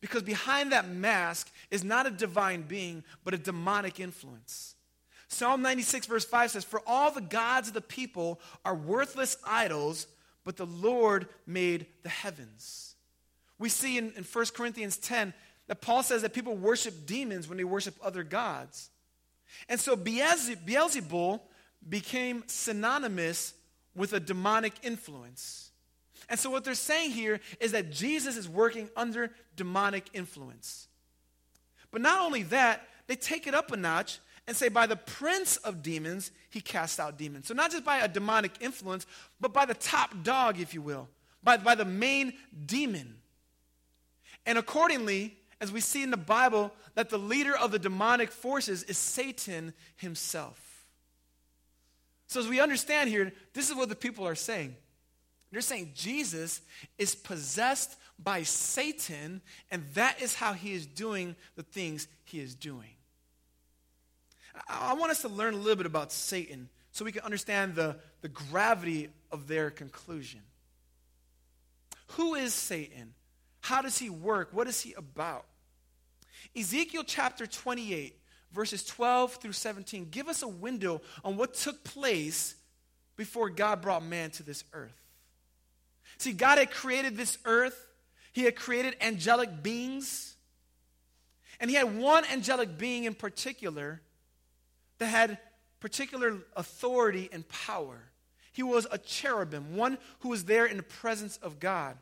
Because 0.01 0.23
behind 0.23 0.71
that 0.71 0.89
mask 0.89 1.51
is 1.71 1.83
not 1.83 2.05
a 2.05 2.11
divine 2.11 2.63
being, 2.63 3.03
but 3.23 3.33
a 3.33 3.37
demonic 3.37 3.99
influence. 3.99 4.75
Psalm 5.27 5.61
96, 5.61 6.07
verse 6.07 6.25
5 6.25 6.51
says, 6.51 6.63
For 6.63 6.81
all 6.85 7.11
the 7.11 7.21
gods 7.21 7.69
of 7.69 7.73
the 7.73 7.81
people 7.81 8.39
are 8.63 8.75
worthless 8.75 9.37
idols, 9.47 10.07
but 10.43 10.57
the 10.57 10.65
Lord 10.65 11.27
made 11.47 11.87
the 12.03 12.09
heavens. 12.09 12.95
We 13.57 13.69
see 13.69 13.97
in, 13.97 14.11
in 14.17 14.23
1 14.23 14.45
Corinthians 14.53 14.97
10 14.97 15.33
that 15.67 15.81
Paul 15.81 16.03
says 16.03 16.21
that 16.21 16.33
people 16.33 16.55
worship 16.55 17.05
demons 17.05 17.47
when 17.47 17.57
they 17.57 17.63
worship 17.63 17.95
other 18.03 18.23
gods. 18.23 18.89
And 19.69 19.79
so 19.79 19.95
Beelzebul 19.95 21.41
became 21.87 22.43
synonymous 22.47 23.53
with 23.95 24.13
a 24.13 24.19
demonic 24.19 24.73
influence. 24.83 25.71
And 26.29 26.39
so 26.39 26.49
what 26.49 26.63
they're 26.63 26.73
saying 26.73 27.11
here 27.11 27.39
is 27.59 27.71
that 27.71 27.91
Jesus 27.91 28.37
is 28.37 28.49
working 28.49 28.89
under 28.95 29.31
demonic 29.55 30.05
influence. 30.13 30.87
But 31.91 32.01
not 32.01 32.21
only 32.21 32.43
that, 32.43 32.87
they 33.07 33.15
take 33.15 33.47
it 33.47 33.53
up 33.53 33.71
a 33.71 33.77
notch 33.77 34.19
and 34.47 34.55
say, 34.55 34.69
by 34.69 34.85
the 34.85 34.95
prince 34.95 35.57
of 35.57 35.81
demons, 35.81 36.31
he 36.49 36.61
casts 36.61 36.99
out 36.99 37.17
demons. 37.17 37.47
So 37.47 37.53
not 37.53 37.71
just 37.71 37.85
by 37.85 37.99
a 37.99 38.07
demonic 38.07 38.51
influence, 38.59 39.05
but 39.39 39.53
by 39.53 39.65
the 39.65 39.73
top 39.73 40.11
dog, 40.23 40.59
if 40.59 40.73
you 40.73 40.81
will, 40.81 41.07
by, 41.43 41.57
by 41.57 41.75
the 41.75 41.85
main 41.85 42.33
demon. 42.65 43.15
And 44.45 44.57
accordingly, 44.57 45.37
as 45.61 45.71
we 45.71 45.81
see 45.81 46.03
in 46.03 46.11
the 46.11 46.17
Bible, 46.17 46.71
that 46.95 47.09
the 47.09 47.17
leader 47.17 47.55
of 47.55 47.71
the 47.71 47.79
demonic 47.79 48.31
forces 48.31 48.83
is 48.83 48.97
Satan 48.97 49.73
himself. 49.95 50.85
So, 52.27 52.39
as 52.39 52.47
we 52.47 52.59
understand 52.59 53.09
here, 53.09 53.31
this 53.53 53.69
is 53.69 53.75
what 53.75 53.89
the 53.89 53.95
people 53.95 54.27
are 54.27 54.35
saying. 54.35 54.75
They're 55.51 55.61
saying 55.61 55.91
Jesus 55.93 56.61
is 56.97 57.15
possessed 57.15 57.95
by 58.21 58.43
Satan, 58.43 59.41
and 59.71 59.83
that 59.93 60.21
is 60.21 60.35
how 60.35 60.53
he 60.53 60.73
is 60.73 60.85
doing 60.85 61.35
the 61.55 61.63
things 61.63 62.07
he 62.23 62.39
is 62.39 62.55
doing. 62.55 62.89
I 64.67 64.93
want 64.93 65.11
us 65.11 65.21
to 65.21 65.29
learn 65.29 65.53
a 65.53 65.57
little 65.57 65.75
bit 65.75 65.85
about 65.85 66.11
Satan 66.11 66.69
so 66.91 67.05
we 67.05 67.11
can 67.11 67.23
understand 67.23 67.75
the, 67.75 67.97
the 68.21 68.29
gravity 68.29 69.09
of 69.31 69.47
their 69.47 69.69
conclusion. 69.69 70.41
Who 72.09 72.35
is 72.35 72.53
Satan? 72.53 73.13
How 73.65 73.81
does 73.81 73.97
he 73.97 74.11
work? 74.11 74.49
What 74.51 74.67
is 74.67 74.79
he 74.81 74.93
about? 74.93 75.43
Ezekiel 76.55 77.03
chapter 77.03 77.47
28, 77.47 78.15
verses 78.51 78.85
12 78.85 79.37
through 79.37 79.53
17, 79.53 80.09
give 80.11 80.27
us 80.27 80.43
a 80.43 80.47
window 80.47 81.01
on 81.23 81.35
what 81.35 81.55
took 81.55 81.83
place 81.83 82.53
before 83.17 83.49
God 83.49 83.81
brought 83.81 84.05
man 84.05 84.29
to 84.31 84.43
this 84.43 84.63
earth. 84.71 84.93
See, 86.19 86.31
God 86.31 86.59
had 86.59 86.69
created 86.69 87.17
this 87.17 87.39
earth, 87.43 87.87
He 88.33 88.43
had 88.43 88.55
created 88.55 88.97
angelic 89.01 89.63
beings, 89.63 90.35
and 91.59 91.67
He 91.67 91.75
had 91.75 91.97
one 91.97 92.23
angelic 92.31 92.77
being 92.77 93.05
in 93.05 93.15
particular 93.15 93.99
that 94.99 95.07
had 95.07 95.39
particular 95.79 96.37
authority 96.55 97.29
and 97.31 97.49
power. 97.49 97.97
He 98.51 98.61
was 98.61 98.85
a 98.91 98.99
cherubim, 98.99 99.75
one 99.75 99.97
who 100.19 100.29
was 100.29 100.45
there 100.45 100.67
in 100.67 100.77
the 100.77 100.83
presence 100.83 101.37
of 101.37 101.59
God. 101.59 101.97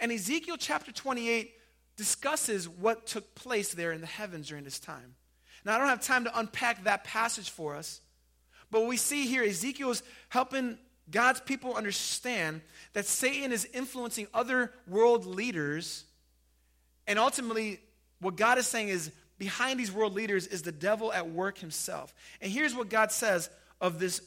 And 0.00 0.12
Ezekiel 0.12 0.56
chapter 0.58 0.92
28 0.92 1.52
discusses 1.96 2.68
what 2.68 3.06
took 3.06 3.34
place 3.34 3.72
there 3.72 3.92
in 3.92 4.00
the 4.00 4.06
heavens 4.06 4.48
during 4.48 4.64
this 4.64 4.78
time. 4.78 5.14
Now, 5.64 5.74
I 5.74 5.78
don't 5.78 5.88
have 5.88 6.02
time 6.02 6.24
to 6.24 6.38
unpack 6.38 6.84
that 6.84 7.04
passage 7.04 7.50
for 7.50 7.76
us, 7.76 8.00
but 8.70 8.86
we 8.86 8.96
see 8.96 9.26
here, 9.26 9.44
Ezekiel 9.44 9.90
is 9.90 10.02
helping 10.28 10.78
God's 11.10 11.40
people 11.40 11.74
understand 11.74 12.62
that 12.94 13.06
Satan 13.06 13.52
is 13.52 13.68
influencing 13.72 14.26
other 14.32 14.72
world 14.88 15.26
leaders, 15.26 16.04
and 17.06 17.18
ultimately, 17.18 17.80
what 18.20 18.36
God 18.36 18.58
is 18.58 18.66
saying 18.66 18.88
is 18.88 19.10
behind 19.38 19.78
these 19.78 19.92
world 19.92 20.14
leaders 20.14 20.46
is 20.46 20.62
the 20.62 20.72
devil 20.72 21.12
at 21.12 21.28
work 21.28 21.58
himself. 21.58 22.14
And 22.40 22.50
here's 22.50 22.74
what 22.74 22.88
God 22.88 23.10
says 23.10 23.50
of 23.80 23.98
this 23.98 24.20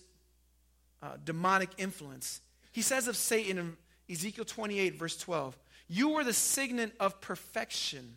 uh, 1.01 1.13
demonic 1.23 1.69
influence. 1.77 2.41
He 2.71 2.81
says 2.81 3.07
of 3.07 3.15
Satan 3.15 3.57
in 3.57 3.77
Ezekiel 4.09 4.45
28, 4.45 4.95
verse 4.95 5.17
12 5.17 5.57
you 5.87 6.09
were 6.09 6.23
the 6.23 6.33
signet 6.33 6.93
of 6.99 7.21
perfection, 7.21 8.15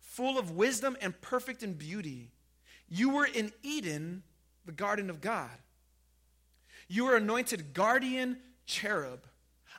full 0.00 0.38
of 0.38 0.50
wisdom 0.50 0.96
and 1.00 1.18
perfect 1.20 1.62
in 1.62 1.74
beauty. 1.74 2.30
You 2.88 3.10
were 3.10 3.26
in 3.26 3.52
Eden, 3.62 4.22
the 4.66 4.72
garden 4.72 5.08
of 5.08 5.20
God. 5.20 5.50
You 6.88 7.06
were 7.06 7.16
anointed 7.16 7.72
guardian 7.72 8.38
cherub. 8.66 9.26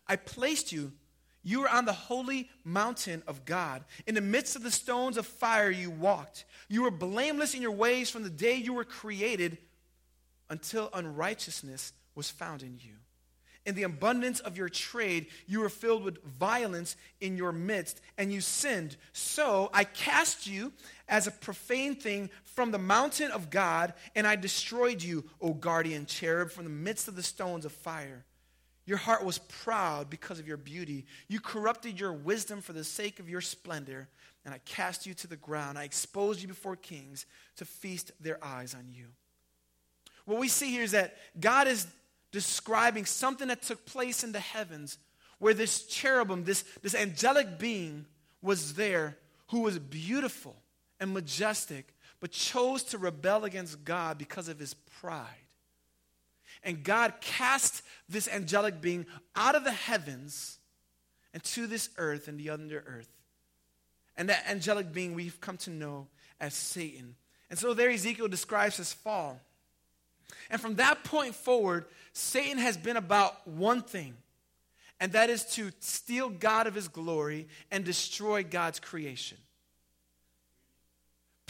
I 0.08 0.16
placed 0.16 0.72
you. 0.72 0.94
You 1.44 1.62
were 1.62 1.70
on 1.70 1.86
the 1.86 1.94
holy 1.94 2.50
mountain 2.64 3.24
of 3.28 3.46
God. 3.46 3.84
In 4.08 4.16
the 4.16 4.22
midst 4.22 4.56
of 4.56 4.64
the 4.64 4.72
stones 4.72 5.18
of 5.18 5.26
fire, 5.26 5.70
you 5.70 5.92
walked. 5.92 6.46
You 6.70 6.84
were 6.84 6.92
blameless 6.92 7.54
in 7.54 7.62
your 7.62 7.72
ways 7.72 8.10
from 8.10 8.24
the 8.24 8.30
day 8.30 8.56
you 8.56 8.74
were 8.74 8.86
created 8.86 9.58
until 10.50 10.90
unrighteousness 10.94 11.94
was 12.16 12.30
found 12.30 12.62
in 12.62 12.78
you. 12.80 12.94
In 13.66 13.76
the 13.76 13.84
abundance 13.84 14.40
of 14.40 14.58
your 14.58 14.70
trade, 14.70 15.28
you 15.46 15.60
were 15.60 15.70
filled 15.70 16.04
with 16.04 16.24
violence 16.24 16.96
in 17.20 17.38
your 17.38 17.52
midst, 17.52 18.02
and 18.18 18.34
you 18.34 18.42
sinned. 18.42 18.98
So 19.14 19.70
I 19.72 19.84
cast 19.84 20.48
you 20.48 20.74
as 21.08 21.28
a 21.28 21.32
profane 21.32 21.96
thing 21.96 22.32
from 22.44 22.72
the 22.72 22.80
mountain 22.80 23.30
of 23.30 23.52
God, 23.52 23.94
and 24.16 24.26
I 24.26 24.36
destroyed 24.36 25.04
you, 25.04 25.26
O 25.40 25.54
guardian 25.54 26.08
cherub, 26.08 26.50
from 26.50 26.64
the 26.64 26.72
midst 26.72 27.08
of 27.08 27.16
the 27.16 27.22
stones 27.22 27.66
of 27.66 27.72
fire. 27.72 28.26
Your 28.86 28.98
heart 28.98 29.24
was 29.24 29.38
proud 29.38 30.10
because 30.10 30.40
of 30.40 30.48
your 30.48 30.58
beauty. 30.58 31.06
You 31.28 31.40
corrupted 31.40 32.00
your 32.00 32.14
wisdom 32.14 32.62
for 32.62 32.74
the 32.74 32.84
sake 32.84 33.20
of 33.20 33.30
your 33.30 33.42
splendor, 33.42 34.10
and 34.44 34.56
I 34.56 34.58
cast 34.66 35.06
you 35.06 35.14
to 35.14 35.28
the 35.28 35.38
ground. 35.38 35.78
I 35.78 35.84
exposed 35.84 36.42
you 36.42 36.48
before 36.48 36.76
kings 36.76 37.28
to 37.58 37.66
feast 37.66 38.12
their 38.20 38.44
eyes 38.44 38.74
on 38.74 38.88
you. 38.92 39.06
What 40.26 40.40
we 40.40 40.48
see 40.48 40.72
here 40.72 40.84
is 40.84 40.92
that 40.92 41.18
God 41.40 41.68
is 41.68 41.86
describing 42.32 43.06
something 43.06 43.50
that 43.50 43.62
took 43.62 43.86
place 43.86 44.24
in 44.24 44.32
the 44.32 44.40
heavens 44.40 44.98
where 45.40 45.54
this 45.54 45.86
cherubim, 45.86 46.44
this, 46.44 46.64
this 46.82 46.96
angelic 46.96 47.58
being, 47.58 48.06
was 48.42 48.76
there 48.76 49.18
who 49.48 49.62
was 49.62 49.78
beautiful 49.80 50.56
and 51.00 51.14
majestic, 51.14 51.94
but 52.20 52.32
chose 52.32 52.84
to 52.84 52.98
rebel 52.98 53.44
against 53.44 53.84
God 53.84 54.18
because 54.18 54.48
of 54.48 54.60
his 54.60 54.74
pride. 54.74 55.28
And 56.64 56.84
God 56.84 57.16
cast 57.22 57.82
this 58.08 58.28
angelic 58.28 58.82
being 58.82 59.06
out 59.36 59.56
of 59.56 59.64
the 59.64 59.72
heavens 59.72 60.60
and 61.34 61.44
to 61.44 61.66
this 61.66 61.90
earth 61.98 62.28
and 62.28 62.40
the 62.40 62.50
under 62.50 62.84
earth. 62.86 63.10
And 64.16 64.30
that 64.30 64.46
angelic 64.48 64.94
being 64.94 65.16
we've 65.16 65.42
come 65.42 65.58
to 65.58 65.70
know 65.70 66.08
as 66.40 66.54
Satan. 66.54 67.16
And 67.50 67.58
so 67.58 67.74
there 67.74 67.90
Ezekiel 67.90 68.28
describes 68.28 68.78
his 68.78 68.94
fall. 68.94 69.40
And 70.50 70.60
from 70.60 70.76
that 70.76 71.04
point 71.04 71.36
forward, 71.36 71.86
Satan 72.14 72.58
has 72.58 72.78
been 72.78 72.98
about 72.98 73.48
one 73.48 73.82
thing, 73.82 74.16
and 75.00 75.14
that 75.14 75.30
is 75.30 75.46
to 75.56 75.72
steal 75.80 76.30
God 76.30 76.68
of 76.68 76.76
his 76.76 76.88
glory 76.88 77.48
and 77.72 77.84
destroy 77.84 78.44
God's 78.44 78.80
creation. 78.80 79.38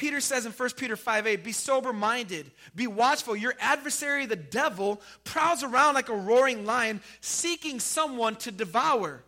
Peter 0.01 0.19
says 0.19 0.47
in 0.47 0.51
1 0.51 0.69
Peter 0.77 0.95
5 0.95 1.27
8, 1.27 1.43
be 1.43 1.51
sober 1.51 1.93
minded, 1.93 2.49
be 2.75 2.87
watchful. 2.87 3.35
Your 3.35 3.53
adversary, 3.59 4.25
the 4.25 4.35
devil, 4.35 4.99
prowls 5.23 5.61
around 5.61 5.93
like 5.93 6.09
a 6.09 6.15
roaring 6.15 6.65
lion, 6.65 7.01
seeking 7.19 7.79
someone 7.79 8.35
to 8.37 8.51
devour. 8.51 9.23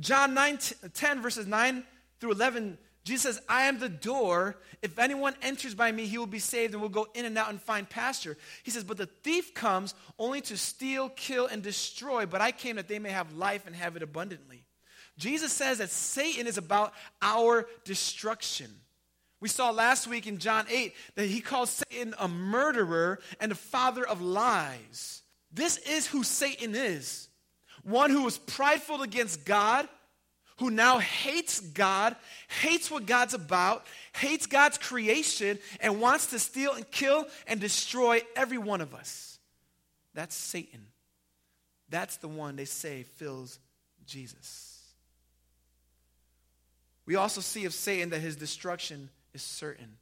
John 0.00 0.34
9, 0.34 0.58
10, 0.92 1.22
verses 1.22 1.46
9 1.46 1.84
through 2.18 2.32
11 2.32 2.76
Jesus 3.04 3.22
says, 3.22 3.42
I 3.48 3.64
am 3.64 3.78
the 3.78 3.88
door. 3.88 4.56
If 4.80 4.98
anyone 4.98 5.34
enters 5.42 5.74
by 5.74 5.92
me, 5.92 6.06
he 6.06 6.16
will 6.16 6.26
be 6.26 6.38
saved 6.38 6.72
and 6.72 6.80
will 6.80 6.88
go 6.88 7.06
in 7.14 7.26
and 7.26 7.36
out 7.36 7.50
and 7.50 7.60
find 7.60 7.88
pasture. 7.88 8.36
He 8.62 8.70
says, 8.70 8.82
But 8.82 8.96
the 8.96 9.06
thief 9.06 9.52
comes 9.52 9.94
only 10.18 10.40
to 10.42 10.56
steal, 10.56 11.10
kill, 11.10 11.46
and 11.46 11.62
destroy. 11.62 12.24
But 12.24 12.40
I 12.40 12.50
came 12.50 12.76
that 12.76 12.88
they 12.88 12.98
may 12.98 13.10
have 13.10 13.34
life 13.34 13.66
and 13.66 13.76
have 13.76 13.96
it 13.96 14.02
abundantly. 14.02 14.64
Jesus 15.18 15.52
says 15.52 15.78
that 15.78 15.90
Satan 15.90 16.46
is 16.46 16.58
about 16.58 16.94
our 17.20 17.66
destruction. 17.84 18.70
We 19.40 19.48
saw 19.48 19.70
last 19.70 20.06
week 20.06 20.26
in 20.26 20.38
John 20.38 20.64
8 20.70 20.94
that 21.16 21.26
he 21.26 21.42
calls 21.42 21.70
Satan 21.70 22.14
a 22.18 22.26
murderer 22.26 23.20
and 23.38 23.52
a 23.52 23.56
father 23.56 24.06
of 24.06 24.22
lies. 24.22 25.22
This 25.52 25.76
is 25.76 26.06
who 26.06 26.24
Satan 26.24 26.74
is. 26.74 27.28
one 27.82 28.10
who 28.10 28.22
was 28.22 28.38
prideful 28.38 29.02
against 29.02 29.44
God, 29.44 29.86
who 30.58 30.70
now 30.70 30.98
hates 30.98 31.60
God, 31.60 32.14
hates 32.60 32.90
what 32.90 33.06
God's 33.06 33.34
about, 33.34 33.86
hates 34.14 34.46
God's 34.46 34.78
creation, 34.78 35.58
and 35.80 36.00
wants 36.00 36.26
to 36.26 36.38
steal 36.38 36.72
and 36.74 36.88
kill 36.90 37.26
and 37.46 37.60
destroy 37.60 38.22
every 38.36 38.58
one 38.58 38.80
of 38.80 38.94
us. 38.94 39.38
That's 40.14 40.36
Satan. 40.36 40.86
That's 41.88 42.16
the 42.18 42.28
one 42.28 42.56
they 42.56 42.64
say 42.64 43.02
fills 43.02 43.58
Jesus. 44.06 44.80
We 47.06 47.16
also 47.16 47.40
see 47.40 47.64
of 47.64 47.74
Satan 47.74 48.10
that 48.10 48.20
his 48.20 48.36
destruction 48.36 49.10
is 49.32 49.42
certain. 49.42 49.96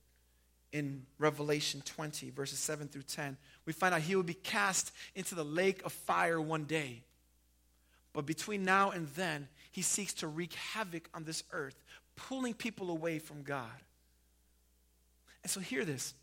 In 0.70 1.04
Revelation 1.18 1.82
20, 1.84 2.30
verses 2.30 2.58
7 2.58 2.88
through 2.88 3.02
10, 3.02 3.36
we 3.66 3.74
find 3.74 3.94
out 3.94 4.00
he 4.00 4.16
will 4.16 4.22
be 4.22 4.32
cast 4.32 4.90
into 5.14 5.34
the 5.34 5.44
lake 5.44 5.82
of 5.84 5.92
fire 5.92 6.40
one 6.40 6.64
day. 6.64 7.02
But 8.14 8.24
between 8.24 8.64
now 8.64 8.90
and 8.90 9.06
then, 9.08 9.48
he 9.72 9.82
seeks 9.82 10.12
to 10.14 10.28
wreak 10.28 10.54
havoc 10.54 11.08
on 11.14 11.24
this 11.24 11.42
earth, 11.50 11.82
pulling 12.14 12.54
people 12.54 12.90
away 12.90 13.18
from 13.18 13.42
God. 13.42 13.66
And 15.42 15.50
so, 15.50 15.58
hear 15.60 15.84
this. 15.84 16.14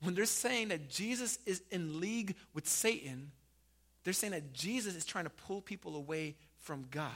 When 0.00 0.14
they're 0.14 0.24
saying 0.24 0.68
that 0.68 0.88
Jesus 0.88 1.38
is 1.44 1.60
in 1.70 2.00
league 2.00 2.36
with 2.54 2.68
Satan, 2.68 3.32
they're 4.04 4.12
saying 4.12 4.32
that 4.32 4.54
Jesus 4.54 4.94
is 4.94 5.04
trying 5.04 5.24
to 5.24 5.30
pull 5.30 5.60
people 5.60 5.96
away 5.96 6.36
from 6.60 6.86
God. 6.90 7.10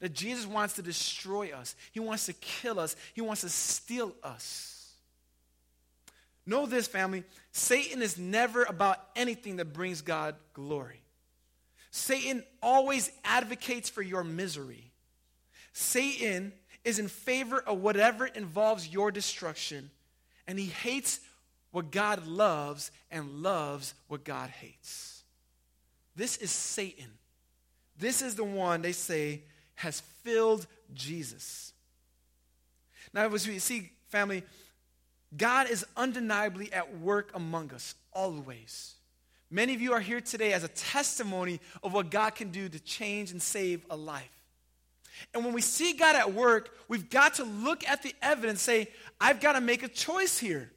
That 0.00 0.12
Jesus 0.12 0.46
wants 0.46 0.74
to 0.74 0.82
destroy 0.82 1.52
us, 1.52 1.74
He 1.90 2.00
wants 2.00 2.26
to 2.26 2.34
kill 2.34 2.78
us, 2.78 2.94
He 3.14 3.22
wants 3.22 3.40
to 3.40 3.48
steal 3.48 4.12
us. 4.22 4.92
Know 6.44 6.66
this, 6.66 6.86
family 6.86 7.24
Satan 7.52 8.02
is 8.02 8.18
never 8.18 8.64
about 8.64 8.98
anything 9.16 9.56
that 9.56 9.72
brings 9.72 10.02
God 10.02 10.34
glory. 10.52 11.02
Satan 11.92 12.42
always 12.62 13.12
advocates 13.22 13.90
for 13.90 14.00
your 14.00 14.24
misery. 14.24 14.90
Satan 15.74 16.54
is 16.84 16.98
in 16.98 17.06
favor 17.06 17.60
of 17.60 17.80
whatever 17.80 18.26
involves 18.26 18.88
your 18.88 19.10
destruction, 19.10 19.90
and 20.46 20.58
he 20.58 20.66
hates 20.66 21.20
what 21.70 21.90
God 21.90 22.26
loves 22.26 22.90
and 23.10 23.42
loves 23.42 23.92
what 24.08 24.24
God 24.24 24.48
hates. 24.48 25.22
This 26.16 26.38
is 26.38 26.50
Satan. 26.50 27.10
This 27.98 28.22
is 28.22 28.36
the 28.36 28.44
one 28.44 28.80
they 28.80 28.92
say 28.92 29.42
has 29.74 30.00
filled 30.24 30.66
Jesus. 30.94 31.74
Now, 33.12 33.30
as 33.34 33.46
we 33.46 33.58
see, 33.58 33.90
family, 34.08 34.44
God 35.36 35.68
is 35.68 35.84
undeniably 35.94 36.72
at 36.72 36.98
work 36.98 37.32
among 37.34 37.72
us 37.74 37.94
always. 38.14 38.94
Many 39.52 39.74
of 39.74 39.82
you 39.82 39.92
are 39.92 40.00
here 40.00 40.22
today 40.22 40.54
as 40.54 40.64
a 40.64 40.68
testimony 40.68 41.60
of 41.82 41.92
what 41.92 42.10
God 42.10 42.34
can 42.34 42.50
do 42.50 42.70
to 42.70 42.80
change 42.80 43.32
and 43.32 43.42
save 43.42 43.84
a 43.90 43.96
life. 43.96 44.32
And 45.34 45.44
when 45.44 45.52
we 45.52 45.60
see 45.60 45.92
God 45.92 46.16
at 46.16 46.32
work, 46.32 46.70
we've 46.88 47.10
got 47.10 47.34
to 47.34 47.44
look 47.44 47.86
at 47.86 48.02
the 48.02 48.14
evidence 48.22 48.62
say, 48.62 48.88
I've 49.20 49.40
got 49.40 49.52
to 49.52 49.60
make 49.60 49.82
a 49.82 49.88
choice 49.88 50.38
here. 50.38 50.72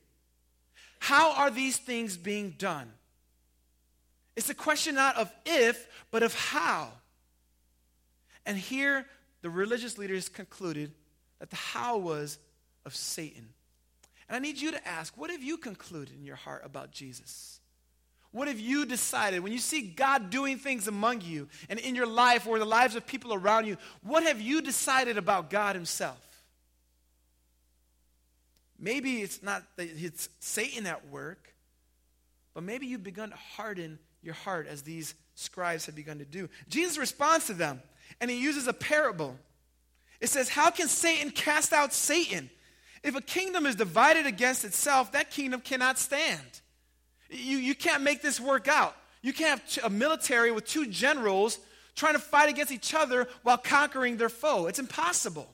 How 0.99 1.33
are 1.35 1.49
these 1.49 1.77
things 1.77 2.17
being 2.17 2.53
done? 2.57 2.91
It's 4.35 4.49
a 4.49 4.53
question 4.53 4.95
not 4.95 5.15
of 5.15 5.31
if, 5.45 5.87
but 6.11 6.21
of 6.21 6.35
how. 6.35 6.89
And 8.45 8.57
here, 8.57 9.05
the 9.41 9.49
religious 9.49 9.97
leaders 9.97 10.27
concluded 10.27 10.91
that 11.39 11.49
the 11.49 11.55
how 11.55 11.97
was 11.97 12.39
of 12.85 12.93
Satan. 12.93 13.47
And 14.27 14.35
I 14.35 14.39
need 14.39 14.59
you 14.59 14.71
to 14.71 14.85
ask 14.85 15.17
what 15.17 15.31
have 15.31 15.41
you 15.41 15.55
concluded 15.55 16.13
in 16.13 16.25
your 16.25 16.35
heart 16.35 16.63
about 16.65 16.91
Jesus? 16.91 17.61
What 18.35 18.49
have 18.49 18.59
you 18.59 18.85
decided 18.85 19.39
when 19.39 19.53
you 19.53 19.59
see 19.59 19.81
God 19.81 20.29
doing 20.29 20.57
things 20.57 20.89
among 20.89 21.21
you 21.21 21.47
and 21.69 21.79
in 21.79 21.95
your 21.95 22.05
life 22.05 22.45
or 22.45 22.59
the 22.59 22.65
lives 22.65 22.97
of 22.97 23.07
people 23.07 23.33
around 23.33 23.65
you? 23.65 23.77
What 24.03 24.23
have 24.23 24.41
you 24.41 24.59
decided 24.59 25.17
about 25.17 25.49
God 25.49 25.73
Himself? 25.73 26.17
Maybe 28.77 29.21
it's 29.21 29.41
not 29.41 29.63
that 29.77 29.87
it's 29.95 30.27
Satan 30.41 30.85
at 30.85 31.07
work, 31.07 31.53
but 32.53 32.63
maybe 32.63 32.87
you've 32.87 33.05
begun 33.05 33.29
to 33.29 33.37
harden 33.37 33.99
your 34.21 34.33
heart 34.33 34.67
as 34.67 34.81
these 34.81 35.15
scribes 35.35 35.85
have 35.85 35.95
begun 35.95 36.17
to 36.17 36.25
do. 36.25 36.49
Jesus 36.67 36.97
responds 36.97 37.47
to 37.47 37.53
them, 37.53 37.81
and 38.19 38.29
he 38.29 38.41
uses 38.41 38.67
a 38.67 38.73
parable. 38.73 39.37
It 40.19 40.27
says, 40.27 40.49
How 40.49 40.71
can 40.71 40.89
Satan 40.89 41.31
cast 41.31 41.71
out 41.71 41.93
Satan? 41.93 42.49
If 43.01 43.15
a 43.15 43.21
kingdom 43.21 43.65
is 43.65 43.75
divided 43.75 44.25
against 44.25 44.65
itself, 44.65 45.13
that 45.13 45.31
kingdom 45.31 45.61
cannot 45.61 45.97
stand. 45.97 46.59
You, 47.29 47.57
you 47.57 47.75
can't 47.75 48.03
make 48.03 48.21
this 48.21 48.39
work 48.39 48.67
out. 48.67 48.95
You 49.21 49.33
can't 49.33 49.61
have 49.61 49.85
a 49.85 49.89
military 49.89 50.51
with 50.51 50.65
two 50.65 50.85
generals 50.87 51.59
trying 51.95 52.13
to 52.13 52.19
fight 52.19 52.49
against 52.49 52.71
each 52.71 52.93
other 52.93 53.27
while 53.43 53.57
conquering 53.57 54.17
their 54.17 54.29
foe. 54.29 54.67
It's 54.67 54.79
impossible. 54.79 55.49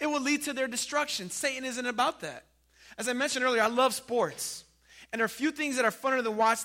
It 0.00 0.06
will 0.06 0.20
lead 0.20 0.42
to 0.44 0.52
their 0.52 0.68
destruction. 0.68 1.30
Satan 1.30 1.64
isn't 1.64 1.86
about 1.86 2.20
that. 2.20 2.44
As 2.96 3.08
I 3.08 3.12
mentioned 3.12 3.44
earlier, 3.44 3.62
I 3.62 3.66
love 3.66 3.92
sports. 3.92 4.64
And 5.12 5.20
there 5.20 5.24
are 5.24 5.28
few 5.28 5.50
things 5.50 5.76
that 5.76 5.84
are 5.84 5.90
funner 5.90 6.22
than 6.22 6.36
watch 6.36 6.60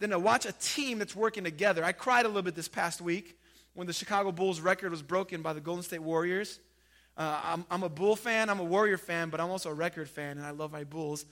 than 0.00 0.10
to 0.10 0.18
watch 0.18 0.44
a 0.44 0.52
team 0.52 0.98
that's 0.98 1.14
working 1.14 1.44
together. 1.44 1.84
I 1.84 1.92
cried 1.92 2.24
a 2.24 2.28
little 2.28 2.42
bit 2.42 2.54
this 2.54 2.68
past 2.68 3.00
week 3.00 3.38
when 3.74 3.86
the 3.86 3.92
Chicago 3.92 4.32
Bulls 4.32 4.60
record 4.60 4.90
was 4.90 5.02
broken 5.02 5.40
by 5.40 5.52
the 5.52 5.60
Golden 5.60 5.82
State 5.82 6.02
Warriors. 6.02 6.58
Uh, 7.16 7.40
I'm, 7.44 7.64
I'm 7.70 7.82
a 7.84 7.88
Bull 7.88 8.16
fan, 8.16 8.50
I'm 8.50 8.58
a 8.58 8.64
Warrior 8.64 8.98
fan, 8.98 9.30
but 9.30 9.40
I'm 9.40 9.48
also 9.48 9.70
a 9.70 9.74
record 9.74 10.08
fan, 10.08 10.36
and 10.36 10.44
I 10.44 10.50
love 10.50 10.72
my 10.72 10.82
Bulls. 10.82 11.24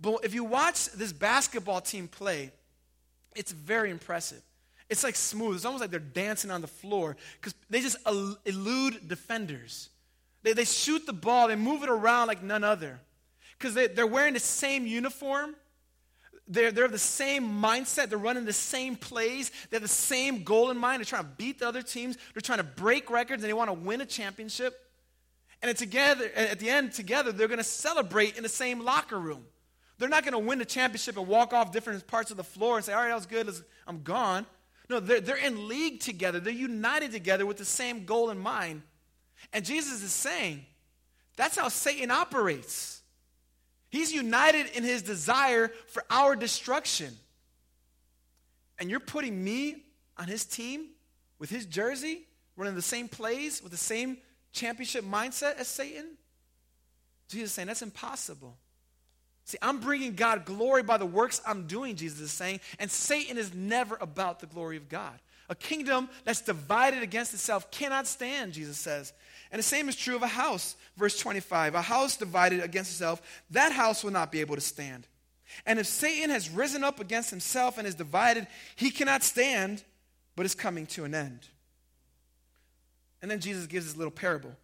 But 0.00 0.24
if 0.24 0.34
you 0.34 0.44
watch 0.44 0.86
this 0.92 1.12
basketball 1.12 1.80
team 1.80 2.08
play, 2.08 2.52
it's 3.36 3.52
very 3.52 3.90
impressive. 3.90 4.42
It's 4.88 5.04
like 5.04 5.14
smooth. 5.14 5.56
It's 5.56 5.64
almost 5.64 5.82
like 5.82 5.90
they're 5.90 6.00
dancing 6.00 6.50
on 6.50 6.62
the 6.62 6.66
floor 6.66 7.16
because 7.40 7.54
they 7.68 7.80
just 7.80 7.96
elude 8.06 9.08
defenders. 9.08 9.90
They, 10.42 10.52
they 10.52 10.64
shoot 10.64 11.06
the 11.06 11.12
ball, 11.12 11.48
they 11.48 11.56
move 11.56 11.82
it 11.82 11.90
around 11.90 12.28
like 12.28 12.42
none 12.42 12.64
other 12.64 12.98
because 13.58 13.74
they, 13.74 13.88
they're 13.88 14.06
wearing 14.06 14.34
the 14.34 14.40
same 14.40 14.86
uniform 14.86 15.54
they're, 16.50 16.72
they're 16.72 16.88
the 16.88 16.98
same 16.98 17.62
mindset. 17.62 18.08
They're 18.08 18.18
running 18.18 18.44
the 18.44 18.52
same 18.52 18.96
plays. 18.96 19.52
They 19.70 19.76
have 19.76 19.82
the 19.82 19.88
same 19.88 20.42
goal 20.42 20.70
in 20.70 20.76
mind. 20.76 20.98
They're 20.98 21.04
trying 21.04 21.22
to 21.22 21.30
beat 21.36 21.60
the 21.60 21.68
other 21.68 21.80
teams. 21.80 22.18
They're 22.34 22.40
trying 22.40 22.58
to 22.58 22.64
break 22.64 23.08
records 23.08 23.42
and 23.42 23.48
they 23.48 23.54
want 23.54 23.68
to 23.68 23.74
win 23.74 24.00
a 24.00 24.06
championship. 24.06 24.76
And 25.62 25.76
together, 25.76 26.28
at 26.34 26.58
the 26.58 26.68
end, 26.68 26.92
together, 26.92 27.30
they're 27.30 27.46
going 27.46 27.58
to 27.58 27.64
celebrate 27.64 28.36
in 28.36 28.42
the 28.42 28.48
same 28.48 28.84
locker 28.84 29.18
room. 29.18 29.44
They're 30.00 30.08
not 30.08 30.24
going 30.24 30.32
to 30.32 30.38
win 30.38 30.58
the 30.58 30.64
championship 30.64 31.18
and 31.18 31.28
walk 31.28 31.52
off 31.52 31.72
different 31.72 32.06
parts 32.06 32.30
of 32.30 32.38
the 32.38 32.42
floor 32.42 32.76
and 32.76 32.84
say, 32.84 32.94
all 32.94 33.02
right, 33.02 33.08
that 33.08 33.14
was 33.14 33.26
good. 33.26 33.48
I'm 33.86 34.02
gone. 34.02 34.46
No, 34.88 34.98
they're, 34.98 35.20
they're 35.20 35.36
in 35.36 35.68
league 35.68 36.00
together. 36.00 36.40
They're 36.40 36.54
united 36.54 37.12
together 37.12 37.44
with 37.44 37.58
the 37.58 37.66
same 37.66 38.06
goal 38.06 38.30
in 38.30 38.38
mind. 38.38 38.80
And 39.52 39.62
Jesus 39.62 40.02
is 40.02 40.12
saying, 40.12 40.64
that's 41.36 41.58
how 41.58 41.68
Satan 41.68 42.10
operates. 42.10 43.02
He's 43.90 44.10
united 44.10 44.74
in 44.74 44.84
his 44.84 45.02
desire 45.02 45.70
for 45.88 46.02
our 46.08 46.34
destruction. 46.34 47.14
And 48.78 48.88
you're 48.88 49.00
putting 49.00 49.44
me 49.44 49.84
on 50.16 50.28
his 50.28 50.46
team 50.46 50.86
with 51.38 51.50
his 51.50 51.66
jersey, 51.66 52.26
running 52.56 52.74
the 52.74 52.80
same 52.80 53.06
plays 53.06 53.62
with 53.62 53.70
the 53.70 53.78
same 53.78 54.16
championship 54.52 55.04
mindset 55.04 55.58
as 55.58 55.68
Satan? 55.68 56.06
Jesus 57.28 57.50
is 57.50 57.52
saying 57.52 57.68
that's 57.68 57.82
impossible. 57.82 58.56
See, 59.44 59.58
I'm 59.62 59.80
bringing 59.80 60.14
God 60.14 60.44
glory 60.44 60.82
by 60.82 60.96
the 60.96 61.06
works 61.06 61.40
I'm 61.46 61.66
doing, 61.66 61.96
Jesus 61.96 62.20
is 62.20 62.30
saying, 62.30 62.60
and 62.78 62.90
Satan 62.90 63.38
is 63.38 63.52
never 63.54 63.96
about 64.00 64.40
the 64.40 64.46
glory 64.46 64.76
of 64.76 64.88
God. 64.88 65.18
A 65.48 65.54
kingdom 65.54 66.08
that's 66.24 66.42
divided 66.42 67.02
against 67.02 67.34
itself 67.34 67.70
cannot 67.72 68.06
stand, 68.06 68.52
Jesus 68.52 68.78
says. 68.78 69.12
And 69.50 69.58
the 69.58 69.64
same 69.64 69.88
is 69.88 69.96
true 69.96 70.14
of 70.14 70.22
a 70.22 70.28
house. 70.28 70.76
Verse 70.96 71.18
25 71.18 71.74
A 71.74 71.82
house 71.82 72.16
divided 72.16 72.62
against 72.62 72.92
itself, 72.92 73.20
that 73.50 73.72
house 73.72 74.04
will 74.04 74.12
not 74.12 74.30
be 74.30 74.40
able 74.40 74.54
to 74.54 74.60
stand. 74.60 75.08
And 75.66 75.80
if 75.80 75.86
Satan 75.86 76.30
has 76.30 76.48
risen 76.48 76.84
up 76.84 77.00
against 77.00 77.30
himself 77.30 77.78
and 77.78 77.86
is 77.86 77.96
divided, 77.96 78.46
he 78.76 78.92
cannot 78.92 79.24
stand, 79.24 79.82
but 80.36 80.46
is 80.46 80.54
coming 80.54 80.86
to 80.86 81.04
an 81.04 81.14
end. 81.14 81.48
And 83.20 83.28
then 83.30 83.40
Jesus 83.40 83.66
gives 83.66 83.86
this 83.86 83.96
little 83.96 84.12
parable. 84.12 84.54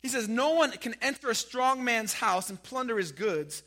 He 0.00 0.08
says, 0.08 0.28
No 0.28 0.50
one 0.50 0.72
can 0.72 0.94
enter 1.00 1.30
a 1.30 1.34
strong 1.34 1.82
man's 1.84 2.12
house 2.12 2.50
and 2.50 2.62
plunder 2.62 2.98
his 2.98 3.12
goods 3.12 3.62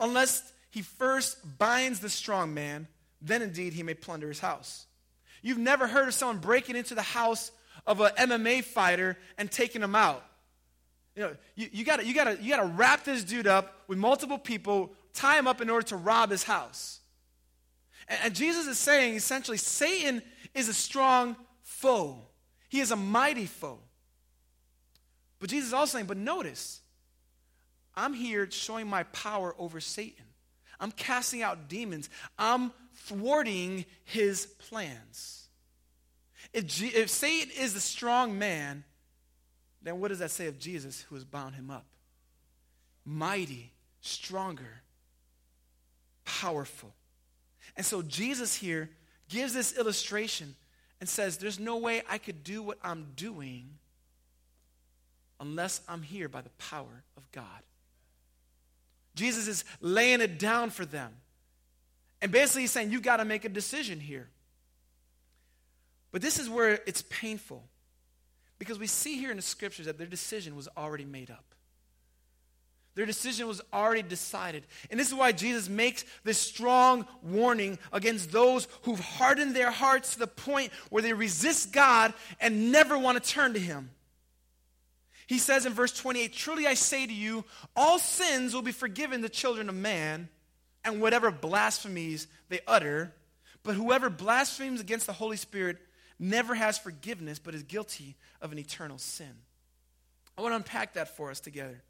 unless 0.00 0.52
he 0.70 0.82
first 0.82 1.58
binds 1.58 2.00
the 2.00 2.10
strong 2.10 2.54
man, 2.54 2.88
then 3.20 3.42
indeed 3.42 3.72
he 3.72 3.82
may 3.82 3.94
plunder 3.94 4.28
his 4.28 4.40
house. 4.40 4.86
You've 5.42 5.58
never 5.58 5.86
heard 5.86 6.08
of 6.08 6.14
someone 6.14 6.38
breaking 6.38 6.76
into 6.76 6.94
the 6.94 7.02
house 7.02 7.50
of 7.86 8.00
an 8.00 8.10
MMA 8.16 8.64
fighter 8.64 9.18
and 9.38 9.50
taking 9.50 9.82
him 9.82 9.94
out. 9.94 10.24
You 11.14 11.22
know, 11.22 11.36
you, 11.54 11.68
you, 11.72 11.84
gotta, 11.84 12.04
you, 12.04 12.14
gotta, 12.14 12.38
you 12.42 12.50
gotta 12.50 12.66
wrap 12.66 13.04
this 13.04 13.22
dude 13.22 13.46
up 13.46 13.84
with 13.86 13.98
multiple 13.98 14.38
people, 14.38 14.92
tie 15.12 15.38
him 15.38 15.46
up 15.46 15.60
in 15.60 15.70
order 15.70 15.86
to 15.88 15.96
rob 15.96 16.30
his 16.30 16.42
house. 16.42 17.00
And, 18.08 18.18
and 18.24 18.34
Jesus 18.34 18.66
is 18.66 18.78
saying 18.78 19.14
essentially, 19.14 19.58
Satan 19.58 20.22
is 20.54 20.68
a 20.68 20.74
strong 20.74 21.36
foe. 21.62 22.18
He 22.68 22.80
is 22.80 22.90
a 22.90 22.96
mighty 22.96 23.46
foe. 23.46 23.78
But 25.38 25.50
Jesus 25.50 25.68
is 25.68 25.74
also 25.74 25.98
saying, 25.98 26.06
but 26.06 26.16
notice, 26.16 26.80
I'm 27.96 28.14
here 28.14 28.50
showing 28.50 28.86
my 28.86 29.04
power 29.04 29.54
over 29.58 29.80
Satan. 29.80 30.24
I'm 30.80 30.90
casting 30.90 31.42
out 31.42 31.68
demons. 31.68 32.10
I'm 32.38 32.72
thwarting 32.94 33.84
his 34.04 34.46
plans. 34.46 35.48
If, 36.52 36.66
G- 36.66 36.86
if 36.88 37.08
Satan 37.10 37.52
is 37.56 37.74
the 37.74 37.80
strong 37.80 38.38
man, 38.38 38.84
then 39.82 40.00
what 40.00 40.08
does 40.08 40.18
that 40.18 40.30
say 40.30 40.46
of 40.46 40.58
Jesus 40.58 41.02
who 41.02 41.14
has 41.14 41.24
bound 41.24 41.54
him 41.54 41.70
up? 41.70 41.84
Mighty, 43.04 43.72
stronger, 44.00 44.82
powerful. 46.24 46.94
And 47.76 47.84
so 47.84 48.02
Jesus 48.02 48.54
here 48.54 48.90
gives 49.28 49.52
this 49.52 49.76
illustration 49.76 50.54
and 51.00 51.08
says, 51.08 51.38
There's 51.38 51.60
no 51.60 51.76
way 51.76 52.02
I 52.08 52.18
could 52.18 52.44
do 52.44 52.62
what 52.62 52.78
I'm 52.82 53.08
doing 53.16 53.68
unless 55.40 55.80
I'm 55.88 56.02
here 56.02 56.28
by 56.28 56.40
the 56.40 56.50
power 56.50 57.04
of 57.16 57.30
God. 57.32 57.44
Jesus 59.14 59.48
is 59.48 59.64
laying 59.80 60.20
it 60.20 60.38
down 60.38 60.70
for 60.70 60.84
them. 60.84 61.12
And 62.20 62.32
basically, 62.32 62.62
he's 62.62 62.70
saying, 62.70 62.90
You've 62.90 63.02
got 63.02 63.18
to 63.18 63.24
make 63.24 63.44
a 63.44 63.48
decision 63.48 64.00
here. 64.00 64.28
But 66.10 66.22
this 66.22 66.38
is 66.38 66.48
where 66.48 66.80
it's 66.86 67.02
painful 67.02 67.64
because 68.58 68.78
we 68.78 68.86
see 68.86 69.18
here 69.18 69.30
in 69.30 69.36
the 69.36 69.42
scriptures 69.42 69.86
that 69.86 69.98
their 69.98 70.06
decision 70.06 70.56
was 70.56 70.68
already 70.76 71.04
made 71.04 71.30
up. 71.30 71.44
Their 72.94 73.06
decision 73.06 73.48
was 73.48 73.60
already 73.72 74.02
decided. 74.02 74.64
And 74.90 75.00
this 75.00 75.08
is 75.08 75.14
why 75.14 75.32
Jesus 75.32 75.68
makes 75.68 76.04
this 76.22 76.38
strong 76.38 77.06
warning 77.22 77.78
against 77.92 78.30
those 78.30 78.68
who've 78.82 79.00
hardened 79.00 79.56
their 79.56 79.72
hearts 79.72 80.12
to 80.12 80.20
the 80.20 80.28
point 80.28 80.72
where 80.90 81.02
they 81.02 81.12
resist 81.12 81.72
God 81.72 82.14
and 82.40 82.70
never 82.70 82.96
want 82.96 83.22
to 83.22 83.30
turn 83.30 83.54
to 83.54 83.60
Him. 83.60 83.90
He 85.26 85.38
says 85.38 85.66
in 85.66 85.72
verse 85.72 85.92
28 85.92 86.32
Truly 86.32 86.66
I 86.66 86.74
say 86.74 87.06
to 87.06 87.12
you, 87.12 87.44
all 87.74 87.98
sins 87.98 88.54
will 88.54 88.62
be 88.62 88.72
forgiven 88.72 89.20
the 89.20 89.28
children 89.28 89.68
of 89.68 89.74
man, 89.74 90.28
and 90.84 91.00
whatever 91.00 91.30
blasphemies 91.30 92.26
they 92.48 92.60
utter. 92.66 93.14
But 93.62 93.76
whoever 93.76 94.10
blasphemes 94.10 94.80
against 94.80 95.06
the 95.06 95.14
Holy 95.14 95.38
Spirit 95.38 95.78
never 96.18 96.54
has 96.54 96.78
forgiveness, 96.78 97.38
but 97.38 97.54
is 97.54 97.62
guilty 97.62 98.16
of 98.42 98.52
an 98.52 98.58
eternal 98.58 98.98
sin. 98.98 99.32
I 100.36 100.42
want 100.42 100.52
to 100.52 100.56
unpack 100.56 100.94
that 100.94 101.16
for 101.16 101.30
us 101.30 101.40
together. 101.40 101.82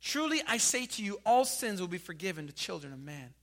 Truly, 0.00 0.40
I 0.46 0.58
say 0.58 0.86
to 0.86 1.02
you, 1.02 1.18
all 1.24 1.44
sins 1.44 1.80
will 1.80 1.88
be 1.88 1.98
forgiven 1.98 2.46
to 2.46 2.52
children 2.52 2.92
of 2.92 3.00
man. 3.00 3.34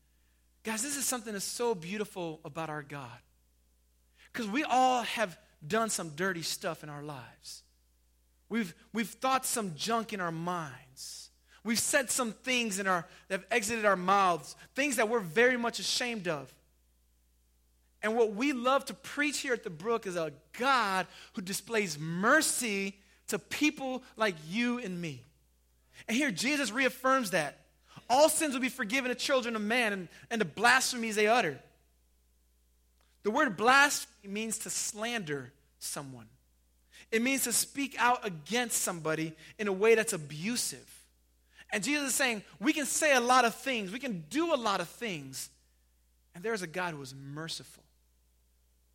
Guys, 0.63 0.84
this 0.84 0.98
is 0.98 1.06
something 1.06 1.34
that's 1.34 1.46
so 1.46 1.74
beautiful 1.74 2.39
about 2.44 2.70
our 2.70 2.84
God. 2.84 3.18
Because 4.32 4.48
we 4.48 4.63
all 4.63 5.04
have 5.04 5.38
done 5.65 5.89
some 5.89 6.10
dirty 6.10 6.42
stuff 6.42 6.84
in 6.84 6.89
our 6.89 7.02
lives. 7.02 7.63
We've, 8.50 8.74
we've 8.94 9.10
thought 9.10 9.46
some 9.46 9.76
junk 9.76 10.12
in 10.12 10.20
our 10.20 10.32
minds. 10.32 11.30
We've 11.64 11.80
said 11.80 12.10
some 12.10 12.32
things 12.32 12.80
in 12.80 12.88
our, 12.88 13.06
that 13.28 13.42
have 13.42 13.48
exited 13.52 13.86
our 13.86 13.96
mouths, 13.96 14.56
things 14.76 14.96
that 14.96 15.08
we're 15.08 15.20
very 15.20 15.58
much 15.58 15.80
ashamed 15.80 16.28
of. 16.28 16.54
And 18.02 18.16
what 18.16 18.34
we 18.34 18.54
love 18.54 18.86
to 18.86 18.94
preach 18.94 19.40
here 19.40 19.54
at 19.54 19.64
the 19.64 19.70
Brook 19.70 20.08
is 20.08 20.16
a 20.16 20.32
God 20.58 21.06
who 21.34 21.42
displays 21.42 22.00
mercy 22.00 22.96
to 23.28 23.38
people 23.38 24.04
like 24.16 24.36
you 24.48 24.80
and 24.80 25.00
me. 25.00 25.24
And 26.08 26.16
here 26.16 26.32
Jesus 26.32 26.72
reaffirms 26.72 27.32
that. 27.32 27.58
All 28.10 28.30
sins 28.30 28.54
will 28.54 28.62
be 28.62 28.70
forgiven 28.70 29.10
to 29.10 29.16
children 29.16 29.56
of 29.56 29.62
man 29.62 29.94
and, 29.94 30.08
and 30.32 30.42
the 30.42 30.46
blasphemies 30.46 31.16
they 31.16 31.28
utter. 31.28 31.60
The 33.24 33.32
word 33.32 33.58
blasphemy 33.58 34.34
means 34.34 34.58
to 34.60 34.70
slander 34.70 35.52
someone. 35.78 36.28
It 37.12 37.22
means 37.22 37.45
to 37.45 37.54
speak 37.54 37.95
out 37.98 38.26
against 38.26 38.82
somebody 38.82 39.34
in 39.58 39.67
a 39.67 39.74
way 39.74 39.95
that's 39.95 40.13
abusive. 40.13 40.88
And 41.72 41.84
Jesus 41.84 42.10
is 42.10 42.15
saying, 42.15 42.43
we 42.60 42.74
can 42.74 42.86
say 42.86 43.13
a 43.13 43.19
lot 43.19 43.45
of 43.45 43.56
things, 43.56 43.91
we 43.91 44.00
can 44.00 44.26
do 44.30 44.54
a 44.54 44.56
lot 44.56 44.82
of 44.82 44.89
things, 44.89 45.50
and 46.34 46.43
there's 46.43 46.62
a 46.62 46.67
God 46.67 46.93
who 46.93 47.02
is 47.02 47.13
merciful 47.15 47.84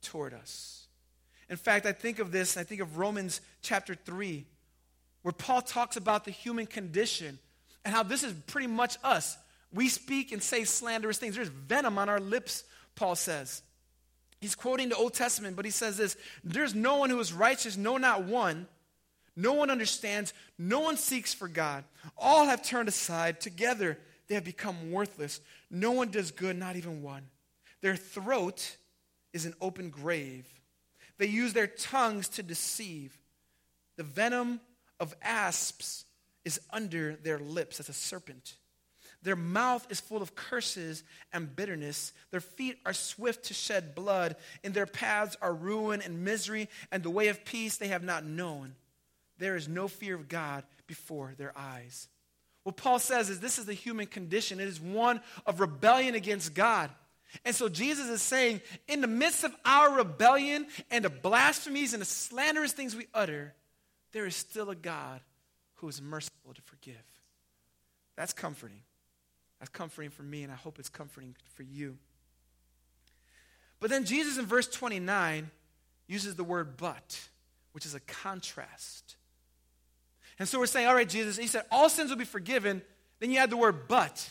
toward 0.03 0.35
us. 0.35 0.87
In 1.49 1.57
fact, 1.57 1.87
I 1.87 1.93
think 1.93 2.19
of 2.19 2.33
this, 2.33 2.57
I 2.57 2.65
think 2.65 2.81
of 2.81 2.99
Romans 2.99 3.41
chapter 3.63 3.95
3, 3.95 4.45
where 5.23 5.33
Paul 5.33 5.63
talks 5.63 5.97
about 5.97 6.25
the 6.25 6.31
human 6.31 6.67
condition 6.67 7.39
and 7.85 7.95
how 7.95 8.03
this 8.03 8.23
is 8.23 8.33
pretty 8.47 8.67
much 8.67 8.97
us. 9.05 9.37
We 9.73 9.89
speak 9.89 10.33
and 10.33 10.43
say 10.43 10.65
slanderous 10.65 11.19
things. 11.19 11.35
There's 11.35 11.49
venom 11.49 11.99
on 11.99 12.09
our 12.09 12.21
lips, 12.21 12.65
Paul 12.95 13.15
says. 13.15 13.63
He's 14.45 14.55
quoting 14.55 14.91
the 14.91 14.97
Old 14.97 15.15
Testament, 15.15 15.57
but 15.57 15.65
he 15.65 15.71
says 15.71 15.97
this 15.97 16.19
There's 16.45 16.75
no 16.75 16.99
one 16.99 17.09
who 17.09 17.19
is 17.19 17.33
righteous, 17.33 17.79
no, 17.79 17.97
not 17.97 18.25
one. 18.25 18.67
No 19.35 19.55
one 19.55 19.71
understands, 19.71 20.35
no 20.59 20.81
one 20.81 20.99
seeks 20.99 21.33
for 21.33 21.49
God. 21.49 21.83
All 22.19 22.45
have 22.45 22.63
turned 22.63 22.91
aside. 22.91 23.41
Together 23.41 23.99
they 24.29 24.35
have 24.35 24.45
become 24.45 24.93
worthless. 24.93 25.41
No 25.71 25.93
one 25.93 26.11
does 26.11 26.31
good, 26.31 26.59
not 26.59 26.77
even 26.77 27.03
one. 27.03 27.23
Their 27.81 27.97
throat 27.97 28.77
is 29.33 29.47
an 29.47 29.55
open 29.63 29.89
grave. 29.89 30.47
They 31.17 31.27
use 31.27 31.55
their 31.55 31.67
tongues 31.67 32.29
to 32.29 32.43
deceive. 32.43 33.17
The 33.97 34.03
venom 34.03 34.61
of 35.01 35.17
asps 35.23 36.05
is 36.45 36.61
under 36.69 37.17
their 37.17 37.39
lips 37.39 37.81
as 37.81 37.89
a 37.89 37.95
serpent. 37.95 38.57
Their 39.25 39.37
mouth 39.37 39.87
is 39.91 40.01
full 40.01 40.23
of 40.23 40.35
curses 40.35 41.03
and 41.33 41.57
bitterness. 41.57 42.13
Their 42.31 42.41
feet 42.41 42.79
are 42.85 42.93
swift 42.93 43.47
to 43.47 43.55
shed 43.55 43.95
blood. 43.95 44.37
In 44.63 44.73
their 44.73 44.87
paths 44.87 45.35
are 45.41 45.53
ruin 45.53 46.03
and 46.03 46.25
misery, 46.25 46.69
and 46.93 47.03
the 47.03 47.11
way 47.11 47.29
of 47.29 47.45
peace 47.45 47.79
they 47.79 47.89
have 47.89 48.05
not 48.05 48.25
known. 48.25 48.75
There 49.39 49.57
is 49.57 49.67
no 49.67 49.89
fear 49.89 50.15
of 50.15 50.29
God 50.29 50.63
before 50.87 51.35
their 51.37 51.53
eyes. 51.57 52.09
What 52.65 52.77
Paul 52.77 52.99
says 52.99 53.31
is 53.31 53.41
this 53.41 53.59
is 53.59 53.65
the 53.65 53.73
human 53.73 54.07
condition. 54.07 54.61
It 54.61 54.69
is 54.69 54.81
one 54.81 55.21
of 55.47 55.59
rebellion 55.59 56.15
against 56.15 56.55
God. 56.55 56.91
And 57.47 57.55
so 57.55 57.71
Jesus 57.71 58.09
is 58.11 58.23
saying, 58.23 58.61
in 58.87 59.01
the 59.01 59.07
midst 59.07 59.43
of 59.43 59.55
our 59.65 59.97
rebellion 59.97 60.67
and 60.91 61.05
the 61.05 61.11
blasphemies 61.11 61.95
and 61.95 62.01
the 62.01 62.07
slanderous 62.07 62.73
things 62.73 62.95
we 62.95 63.07
utter, 63.15 63.55
there 64.13 64.27
is 64.27 64.37
still 64.37 64.69
a 64.69 64.77
God 64.77 65.21
who 65.77 65.89
is 65.89 66.01
merciful 66.01 66.53
to 66.55 66.63
forgive. 66.63 66.95
That's 68.17 68.35
comforting. 68.35 68.83
That's 69.65 69.73
comforting 69.73 70.11
for 70.11 70.23
me, 70.23 70.43
and 70.43 70.53
I 70.53 70.57
hope 70.57 70.79
it's 70.79 70.91
comforting 70.91 71.35
for 71.55 71.63
you. 71.63 71.97
But 73.81 73.89
then 73.89 74.05
Jesus 74.05 74.37
in 74.37 74.45
verse 74.45 74.69
29 74.69 75.51
uses 76.07 76.35
the 76.35 76.45
word 76.45 76.77
but, 76.77 77.19
which 77.73 77.87
is 77.87 77.95
a 77.95 78.01
contrast. 78.01 79.17
And 80.39 80.47
so 80.47 80.59
we're 80.59 80.67
saying, 80.67 80.87
all 80.87 80.95
right, 80.95 81.09
Jesus, 81.09 81.39
he 81.39 81.47
said, 81.47 81.63
all 81.71 81.89
sins 81.89 82.11
will 82.11 82.19
be 82.19 82.27
forgiven. 82.27 82.83
Then 83.21 83.31
you 83.31 83.39
add 83.39 83.49
the 83.49 83.57
word 83.57 83.89
but. 83.89 84.31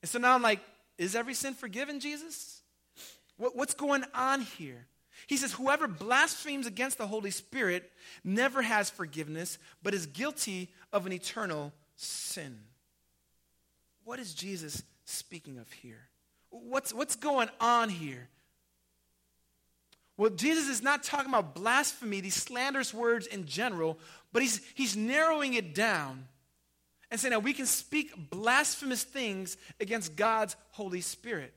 And 0.00 0.08
so 0.08 0.18
now 0.18 0.34
I'm 0.34 0.40
like, 0.40 0.60
is 0.96 1.14
every 1.14 1.34
sin 1.34 1.52
forgiven, 1.52 2.00
Jesus? 2.00 2.62
What, 3.36 3.54
what's 3.54 3.74
going 3.74 4.04
on 4.14 4.40
here? 4.40 4.86
He 5.26 5.36
says, 5.36 5.52
Whoever 5.52 5.86
blasphemes 5.86 6.66
against 6.66 6.96
the 6.96 7.06
Holy 7.06 7.30
Spirit 7.30 7.92
never 8.24 8.62
has 8.62 8.88
forgiveness, 8.88 9.58
but 9.82 9.92
is 9.92 10.06
guilty 10.06 10.70
of 10.94 11.04
an 11.04 11.12
eternal 11.12 11.74
sin. 11.94 12.58
What 14.04 14.18
is 14.18 14.34
Jesus 14.34 14.82
speaking 15.04 15.58
of 15.58 15.70
here? 15.72 16.08
What's, 16.50 16.92
what's 16.92 17.16
going 17.16 17.48
on 17.60 17.88
here? 17.88 18.28
Well, 20.16 20.30
Jesus 20.30 20.68
is 20.68 20.82
not 20.82 21.02
talking 21.02 21.30
about 21.30 21.54
blasphemy, 21.54 22.20
these 22.20 22.34
slanderous 22.34 22.92
words 22.92 23.26
in 23.26 23.46
general, 23.46 23.98
but 24.32 24.42
he's, 24.42 24.60
he's 24.74 24.96
narrowing 24.96 25.54
it 25.54 25.74
down 25.74 26.28
and 27.10 27.18
saying 27.18 27.30
that 27.30 27.42
we 27.42 27.52
can 27.52 27.66
speak 27.66 28.12
blasphemous 28.30 29.02
things 29.02 29.56
against 29.80 30.16
God's 30.16 30.56
Holy 30.70 31.00
Spirit. 31.00 31.52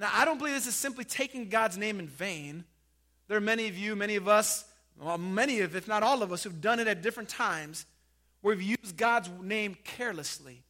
Now, 0.00 0.10
I 0.12 0.24
don't 0.24 0.38
believe 0.38 0.54
this 0.54 0.66
is 0.66 0.74
simply 0.74 1.04
taking 1.04 1.48
God's 1.48 1.78
name 1.78 2.00
in 2.00 2.08
vain. 2.08 2.64
There 3.28 3.36
are 3.36 3.40
many 3.40 3.68
of 3.68 3.78
you, 3.78 3.94
many 3.94 4.16
of 4.16 4.28
us, 4.28 4.64
well, 5.00 5.18
many 5.18 5.60
of, 5.60 5.76
if 5.76 5.88
not 5.88 6.02
all 6.02 6.22
of 6.22 6.32
us, 6.32 6.42
who've 6.42 6.60
done 6.60 6.80
it 6.80 6.88
at 6.88 7.02
different 7.02 7.28
times 7.28 7.86
where 8.40 8.54
we've 8.56 8.76
used 8.82 8.96
God's 8.96 9.30
name 9.40 9.76
carelessly. 9.84 10.62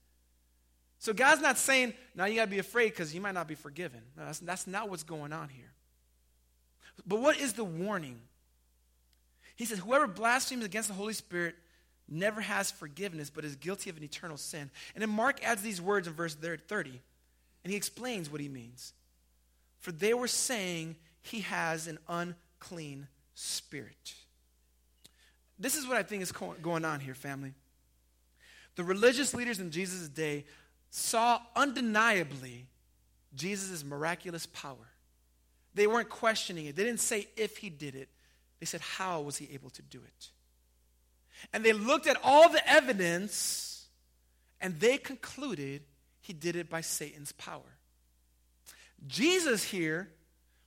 So 1.04 1.12
God's 1.12 1.42
not 1.42 1.58
saying, 1.58 1.92
now 2.14 2.24
you 2.24 2.36
got 2.36 2.46
to 2.46 2.50
be 2.50 2.60
afraid 2.60 2.88
because 2.88 3.14
you 3.14 3.20
might 3.20 3.34
not 3.34 3.46
be 3.46 3.54
forgiven. 3.54 4.00
No, 4.16 4.24
that's, 4.24 4.38
that's 4.38 4.66
not 4.66 4.88
what's 4.88 5.02
going 5.02 5.34
on 5.34 5.50
here. 5.50 5.70
But 7.06 7.20
what 7.20 7.38
is 7.38 7.52
the 7.52 7.62
warning? 7.62 8.18
He 9.54 9.66
says, 9.66 9.80
Whoever 9.80 10.06
blasphemes 10.06 10.64
against 10.64 10.88
the 10.88 10.94
Holy 10.94 11.12
Spirit 11.12 11.56
never 12.08 12.40
has 12.40 12.70
forgiveness, 12.70 13.28
but 13.28 13.44
is 13.44 13.54
guilty 13.54 13.90
of 13.90 13.98
an 13.98 14.02
eternal 14.02 14.38
sin. 14.38 14.70
And 14.94 15.02
then 15.02 15.10
Mark 15.10 15.44
adds 15.44 15.60
these 15.60 15.78
words 15.78 16.08
in 16.08 16.14
verse 16.14 16.36
30, 16.36 16.88
and 16.88 17.70
he 17.70 17.76
explains 17.76 18.32
what 18.32 18.40
he 18.40 18.48
means. 18.48 18.94
For 19.80 19.92
they 19.92 20.14
were 20.14 20.26
saying 20.26 20.96
he 21.20 21.40
has 21.40 21.86
an 21.86 21.98
unclean 22.08 23.08
spirit. 23.34 24.14
This 25.58 25.76
is 25.76 25.86
what 25.86 25.98
I 25.98 26.02
think 26.02 26.22
is 26.22 26.32
going 26.32 26.86
on 26.86 27.00
here, 27.00 27.14
family. 27.14 27.52
The 28.76 28.84
religious 28.84 29.34
leaders 29.34 29.60
in 29.60 29.70
Jesus' 29.70 30.08
day 30.08 30.46
saw 30.94 31.40
undeniably 31.56 32.66
Jesus' 33.34 33.82
miraculous 33.82 34.46
power. 34.46 34.76
They 35.74 35.88
weren't 35.88 36.08
questioning 36.08 36.66
it. 36.66 36.76
They 36.76 36.84
didn't 36.84 37.00
say 37.00 37.26
if 37.36 37.56
he 37.56 37.68
did 37.68 37.96
it, 37.96 38.08
they 38.60 38.66
said, 38.66 38.80
how 38.80 39.20
was 39.22 39.36
he 39.36 39.48
able 39.52 39.70
to 39.70 39.82
do 39.82 39.98
it? 39.98 40.28
And 41.52 41.64
they 41.64 41.72
looked 41.72 42.06
at 42.06 42.16
all 42.22 42.48
the 42.48 42.66
evidence 42.70 43.86
and 44.60 44.78
they 44.78 44.96
concluded 44.96 45.82
he 46.20 46.32
did 46.32 46.54
it 46.54 46.70
by 46.70 46.80
Satan's 46.80 47.32
power. 47.32 47.60
Jesus 49.08 49.64
here 49.64 50.08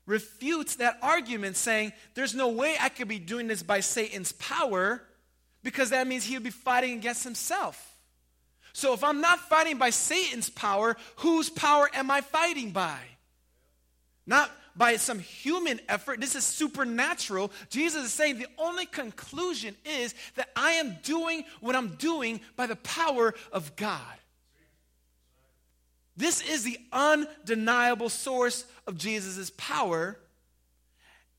refutes 0.05 0.75
that 0.75 0.99
argument, 1.01 1.55
saying, 1.55 1.93
There's 2.13 2.35
no 2.35 2.49
way 2.49 2.75
I 2.79 2.89
could 2.89 3.07
be 3.07 3.17
doing 3.17 3.47
this 3.47 3.63
by 3.63 3.79
Satan's 3.79 4.33
power, 4.33 5.01
because 5.63 5.89
that 5.89 6.05
means 6.05 6.25
he 6.25 6.35
would 6.35 6.43
be 6.43 6.51
fighting 6.51 6.93
against 6.93 7.23
himself. 7.23 7.86
So 8.77 8.93
if 8.93 9.03
I'm 9.03 9.21
not 9.21 9.39
fighting 9.39 9.79
by 9.79 9.89
Satan's 9.89 10.51
power, 10.51 10.97
whose 11.15 11.49
power 11.49 11.89
am 11.95 12.11
I 12.11 12.21
fighting 12.21 12.69
by? 12.69 12.99
Not 14.27 14.51
by 14.75 14.97
some 14.97 15.17
human 15.17 15.79
effort. 15.89 16.21
This 16.21 16.35
is 16.35 16.43
supernatural. 16.43 17.51
Jesus 17.71 18.05
is 18.05 18.13
saying 18.13 18.37
the 18.37 18.45
only 18.59 18.85
conclusion 18.85 19.73
is 19.83 20.13
that 20.35 20.49
I 20.55 20.73
am 20.73 20.95
doing 21.01 21.43
what 21.59 21.75
I'm 21.75 21.95
doing 21.95 22.39
by 22.55 22.67
the 22.67 22.75
power 22.75 23.33
of 23.51 23.75
God. 23.77 23.99
This 26.15 26.47
is 26.47 26.61
the 26.63 26.77
undeniable 26.93 28.09
source 28.09 28.63
of 28.85 28.95
Jesus' 28.95 29.51
power. 29.57 30.19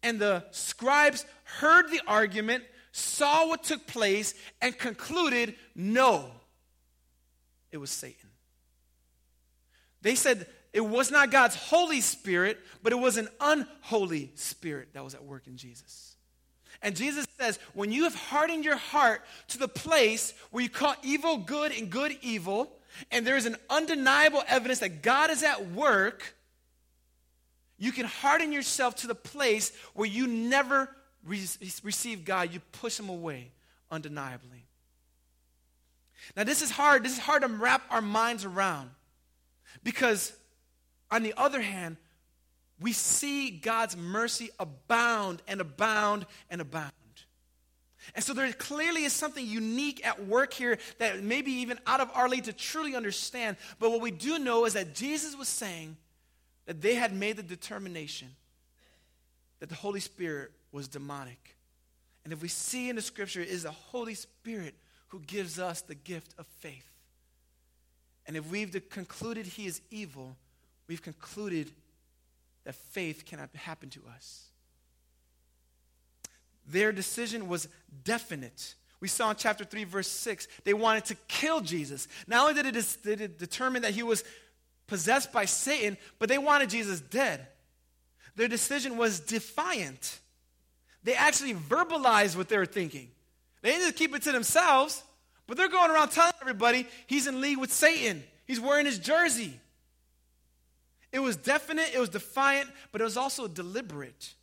And 0.03 0.18
the 0.18 0.44
scribes 0.51 1.24
heard 1.44 1.88
the 1.92 2.01
argument, 2.09 2.64
saw 2.90 3.46
what 3.46 3.62
took 3.62 3.87
place, 3.87 4.35
and 4.61 4.77
concluded 4.77 5.55
no, 5.77 6.33
it 7.72 7.78
was 7.78 7.90
Satan. 7.90 8.31
They 10.02 10.14
said 10.14 10.46
it 10.72 10.81
was 10.81 11.11
not 11.11 11.31
God's 11.31 11.57
Holy 11.57 12.00
Spirit, 12.00 12.59
but 12.83 12.92
it 12.92 12.98
was 12.98 13.16
an 13.16 13.28
unholy 13.40 14.31
spirit 14.35 14.88
that 14.92 15.04
was 15.04 15.14
at 15.14 15.24
work 15.24 15.46
in 15.46 15.57
Jesus. 15.57 16.16
And 16.83 16.94
Jesus 16.94 17.26
says, 17.40 17.59
when 17.74 17.90
you 17.90 18.04
have 18.04 18.14
hardened 18.14 18.64
your 18.64 18.76
heart 18.76 19.22
to 19.48 19.59
the 19.59 19.66
place 19.66 20.33
where 20.50 20.62
you 20.62 20.70
call 20.70 20.94
evil 21.02 21.38
good 21.38 21.72
and 21.72 21.90
good 21.90 22.16
evil, 22.22 22.70
and 23.11 23.26
there 23.26 23.37
is 23.37 23.46
an 23.46 23.57
undeniable 23.68 24.42
evidence 24.46 24.78
that 24.81 25.02
God 25.02 25.31
is 25.31 25.42
at 25.42 25.70
work, 25.72 26.37
you 27.78 27.90
can 27.90 28.07
harden 28.07 28.52
yourself 28.52 28.96
to 28.96 29.07
the 29.09 29.14
place 29.14 29.72
where 29.94 30.09
you 30.09 30.26
never 30.26 30.88
re- 31.24 31.48
receive 31.83 32.24
God. 32.24 32.52
You 32.52 32.61
push 32.72 32.98
him 32.98 33.09
away 33.09 33.50
undeniably. 33.90 34.67
Now, 36.37 36.44
this 36.44 36.62
is 36.62 36.70
hard. 36.70 37.04
This 37.04 37.12
is 37.12 37.18
hard 37.18 37.42
to 37.42 37.48
wrap 37.48 37.83
our 37.90 38.02
minds 38.02 38.44
around 38.44 38.90
because, 39.83 40.33
on 41.11 41.22
the 41.22 41.35
other 41.37 41.61
hand, 41.61 41.96
we 42.81 42.92
see 42.92 43.50
God's 43.50 43.96
mercy 43.96 44.50
abound 44.59 45.42
and 45.48 45.61
abound 45.61 46.26
and 46.50 46.61
abound. 46.61 46.92
And 48.14 48.24
so 48.24 48.33
there 48.33 48.50
clearly 48.52 49.04
is 49.04 49.12
something 49.12 49.44
unique 49.44 50.07
at 50.07 50.26
work 50.26 50.52
here 50.52 50.78
that 50.98 51.22
maybe 51.22 51.50
even 51.52 51.78
out 51.87 52.00
of 52.00 52.11
our 52.14 52.28
league 52.28 52.44
to 52.44 52.52
truly 52.52 52.94
understand. 52.94 53.57
But 53.78 53.90
what 53.90 54.00
we 54.00 54.11
do 54.11 54.38
know 54.38 54.64
is 54.64 54.74
that 54.74 54.94
Jesus 54.94 55.37
was 55.37 55.48
saying 55.48 55.96
that 56.66 56.81
they 56.81 56.94
had 56.94 57.12
made 57.12 57.37
the 57.37 57.42
determination 57.42 58.28
that 59.61 59.68
the 59.68 59.74
Holy 59.74 60.00
Spirit 60.00 60.52
was 60.72 60.88
demonic. 60.88 61.57
And 62.24 62.33
if 62.33 62.42
we 62.42 62.48
see 62.48 62.88
in 62.88 62.96
the 62.96 63.02
scripture, 63.02 63.40
it 63.40 63.48
is 63.48 63.64
the 63.64 63.70
Holy 63.70 64.14
Spirit 64.14 64.74
who 65.08 65.20
gives 65.20 65.58
us 65.58 65.80
the 65.80 65.94
gift 65.94 66.34
of 66.38 66.46
faith. 66.60 66.84
And 68.26 68.36
if 68.36 68.50
we've 68.50 68.88
concluded 68.90 69.46
he 69.46 69.66
is 69.66 69.80
evil, 69.90 70.36
we've 70.86 71.02
concluded 71.02 71.70
that 72.64 72.74
faith 72.74 73.24
cannot 73.24 73.48
happen 73.54 73.88
to 73.90 74.00
us. 74.14 74.44
Their 76.66 76.92
decision 76.92 77.48
was 77.48 77.68
definite. 78.04 78.74
We 79.00 79.08
saw 79.08 79.30
in 79.30 79.36
chapter 79.36 79.64
3, 79.64 79.84
verse 79.84 80.08
6, 80.08 80.48
they 80.64 80.74
wanted 80.74 81.06
to 81.06 81.14
kill 81.28 81.60
Jesus. 81.60 82.08
Not 82.26 82.42
only 82.42 82.62
did 82.62 82.76
it, 82.76 82.96
did 83.02 83.20
it 83.22 83.38
determine 83.38 83.82
that 83.82 83.92
he 83.92 84.02
was 84.02 84.24
possessed 84.86 85.32
by 85.32 85.46
Satan, 85.46 85.96
but 86.18 86.28
they 86.28 86.38
wanted 86.38 86.68
Jesus 86.68 87.00
dead. 87.00 87.46
Their 88.36 88.48
decision 88.48 88.98
was 88.98 89.20
defiant. 89.20 90.20
They 91.04 91.14
actually 91.14 91.54
verbalized 91.54 92.36
what 92.36 92.48
they 92.48 92.58
were 92.58 92.66
thinking. 92.66 93.10
They 93.62 93.72
didn't 93.72 93.96
keep 93.96 94.14
it 94.14 94.22
to 94.22 94.32
themselves, 94.32 95.02
but 95.46 95.56
they're 95.56 95.68
going 95.68 95.90
around 95.90 96.10
telling 96.10 96.32
everybody 96.40 96.86
he's 97.06 97.26
in 97.26 97.40
league 97.40 97.58
with 97.58 97.72
Satan. 97.72 98.22
He's 98.46 98.60
wearing 98.60 98.86
his 98.86 98.98
jersey. 98.98 99.58
It 101.12 101.20
was 101.20 101.36
definite, 101.36 101.90
it 101.94 101.98
was 101.98 102.10
defiant, 102.10 102.70
but 102.92 103.00
it 103.00 103.04
was 103.04 103.16
also 103.16 103.48
deliberate. 103.48 104.34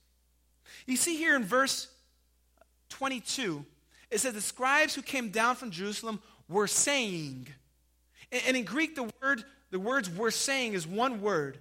You 0.86 0.97
see 0.97 1.15
here 1.15 1.36
in 1.36 1.43
verse 1.43 1.88
22, 2.89 3.65
it 4.12 4.19
says 4.19 4.34
the 4.34 4.41
scribes 4.41 4.95
who 4.95 5.01
came 5.01 5.30
down 5.30 5.56
from 5.56 5.71
Jerusalem 5.71 6.21
were 6.47 6.67
saying. 6.67 7.47
And 8.32 8.58
in 8.58 8.63
Greek, 8.63 8.95
the 8.95 9.10
word, 9.21 9.43
the 9.71 9.80
words 9.80 10.10
were 10.10 10.32
saying 10.32 10.73
is 10.73 10.88
one 10.88 11.21
word. 11.21 11.60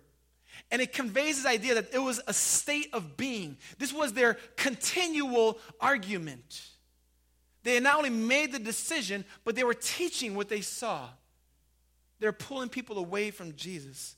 And 0.70 0.80
it 0.80 0.92
conveys 0.92 1.42
this 1.42 1.46
idea 1.46 1.74
that 1.74 1.92
it 1.92 1.98
was 1.98 2.20
a 2.26 2.32
state 2.32 2.88
of 2.92 3.16
being. 3.16 3.56
This 3.78 3.92
was 3.92 4.12
their 4.12 4.34
continual 4.56 5.58
argument. 5.80 6.62
They 7.64 7.80
not 7.80 7.96
only 7.96 8.10
made 8.10 8.52
the 8.52 8.58
decision, 8.58 9.24
but 9.44 9.56
they 9.56 9.64
were 9.64 9.74
teaching 9.74 10.36
what 10.36 10.48
they 10.48 10.60
saw. 10.60 11.08
They're 12.20 12.32
pulling 12.32 12.68
people 12.68 12.98
away 12.98 13.30
from 13.32 13.56
Jesus. 13.56 14.14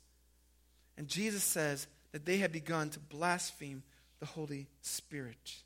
And 0.99 1.09
Jesus 1.09 1.43
says 1.43 1.87
that 2.13 2.27
they 2.27 2.39
had 2.39 2.53
begun 2.53 2.91
to 2.91 3.01
blaspheme 3.01 3.83
the 4.21 4.27
Holy 4.27 4.67
Spirit 4.83 5.63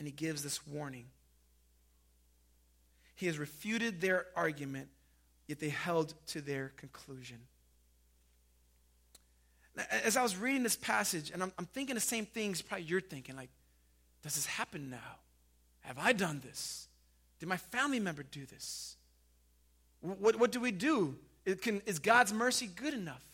and 0.00 0.08
he 0.08 0.12
gives 0.12 0.42
this 0.42 0.66
warning. 0.66 1.04
He 3.14 3.26
has 3.26 3.38
refuted 3.38 4.00
their 4.00 4.26
argument, 4.34 4.88
yet 5.46 5.60
they 5.60 5.68
held 5.68 6.14
to 6.28 6.40
their 6.40 6.72
conclusion. 6.78 7.36
As 9.90 10.16
I 10.16 10.22
was 10.22 10.36
reading 10.36 10.62
this 10.62 10.74
passage, 10.74 11.30
and 11.30 11.42
I'm, 11.42 11.52
I'm 11.58 11.66
thinking 11.66 11.94
the 11.94 12.00
same 12.00 12.24
things 12.24 12.62
probably 12.62 12.86
you're 12.86 13.02
thinking, 13.02 13.36
like, 13.36 13.50
does 14.22 14.36
this 14.36 14.46
happen 14.46 14.88
now? 14.88 15.18
Have 15.82 15.98
I 15.98 16.12
done 16.12 16.40
this? 16.44 16.88
Did 17.38 17.48
my 17.48 17.56
family 17.56 18.00
member 18.00 18.22
do 18.22 18.44
this? 18.46 18.96
What, 20.00 20.36
what 20.36 20.52
do 20.52 20.60
we 20.60 20.72
do? 20.72 21.16
Can, 21.62 21.82
is 21.86 21.98
God's 21.98 22.32
mercy 22.32 22.66
good 22.66 22.94
enough? 22.94 23.24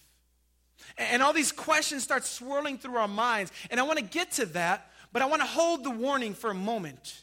And, 0.97 1.09
and 1.13 1.23
all 1.23 1.33
these 1.33 1.53
questions 1.53 2.03
start 2.03 2.25
swirling 2.25 2.79
through 2.79 2.97
our 2.97 3.09
minds. 3.09 3.53
And 3.71 3.81
I 3.81 3.83
want 3.83 3.99
to 3.99 4.05
get 4.05 4.33
to 4.33 4.47
that, 4.47 4.91
but 5.13 5.23
I 5.23 5.27
want 5.27 5.43
to 5.43 5.49
hold 5.49 5.85
the 5.85 5.91
warning 5.91 6.35
for 6.35 6.51
a 6.51 6.55
moment. 6.55 7.21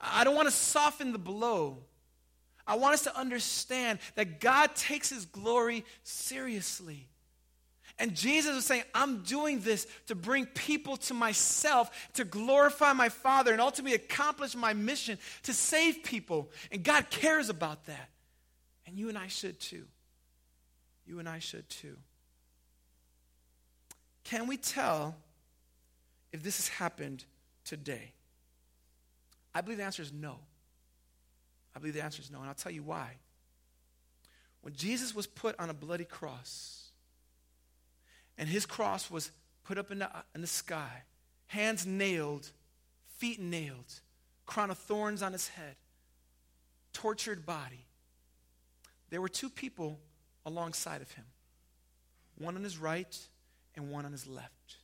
I 0.00 0.24
don't 0.24 0.36
want 0.36 0.48
to 0.48 0.54
soften 0.54 1.12
the 1.12 1.18
blow. 1.18 1.78
I 2.66 2.76
want 2.76 2.94
us 2.94 3.02
to 3.04 3.18
understand 3.18 3.98
that 4.14 4.40
God 4.40 4.76
takes 4.76 5.10
his 5.10 5.24
glory 5.24 5.84
seriously. 6.02 7.08
And 7.98 8.14
Jesus 8.14 8.54
was 8.54 8.64
saying, 8.64 8.84
I'm 8.94 9.22
doing 9.22 9.60
this 9.60 9.86
to 10.06 10.14
bring 10.14 10.46
people 10.46 10.96
to 10.98 11.14
myself, 11.14 11.90
to 12.14 12.24
glorify 12.24 12.92
my 12.92 13.08
Father, 13.08 13.52
and 13.52 13.60
ultimately 13.60 13.96
accomplish 13.96 14.54
my 14.54 14.72
mission 14.72 15.18
to 15.42 15.52
save 15.52 16.04
people. 16.04 16.50
And 16.70 16.84
God 16.84 17.10
cares 17.10 17.48
about 17.48 17.86
that. 17.86 18.08
And 18.86 18.96
you 18.96 19.08
and 19.08 19.18
I 19.18 19.26
should 19.26 19.58
too. 19.58 19.84
You 21.06 21.18
and 21.18 21.28
I 21.28 21.40
should 21.40 21.68
too. 21.68 21.96
Can 24.22 24.46
we 24.46 24.56
tell 24.56 25.16
if 26.32 26.42
this 26.42 26.58
has 26.58 26.68
happened 26.68 27.24
today? 27.64 28.12
I 29.54 29.60
believe 29.60 29.78
the 29.78 29.84
answer 29.84 30.02
is 30.02 30.12
no. 30.12 30.36
I 31.74 31.80
believe 31.80 31.94
the 31.94 32.04
answer 32.04 32.22
is 32.22 32.30
no, 32.30 32.38
and 32.38 32.48
I'll 32.48 32.54
tell 32.54 32.72
you 32.72 32.82
why. 32.82 33.16
When 34.60 34.74
Jesus 34.74 35.14
was 35.14 35.26
put 35.26 35.58
on 35.58 35.70
a 35.70 35.74
bloody 35.74 36.04
cross, 36.04 36.87
and 38.38 38.48
his 38.48 38.64
cross 38.64 39.10
was 39.10 39.30
put 39.64 39.76
up 39.76 39.90
in 39.90 39.98
the, 39.98 40.10
in 40.34 40.40
the 40.40 40.46
sky, 40.46 41.02
hands 41.48 41.84
nailed, 41.86 42.50
feet 43.18 43.40
nailed, 43.40 44.00
crown 44.46 44.70
of 44.70 44.78
thorns 44.78 45.22
on 45.22 45.32
his 45.32 45.48
head, 45.48 45.76
tortured 46.92 47.44
body, 47.44 47.84
there 49.10 49.20
were 49.20 49.28
two 49.28 49.50
people 49.50 49.98
alongside 50.46 51.02
of 51.02 51.10
him 51.12 51.24
one 52.38 52.54
on 52.54 52.62
his 52.62 52.78
right 52.78 53.18
and 53.74 53.90
one 53.90 54.04
on 54.04 54.12
his 54.12 54.26
left. 54.26 54.76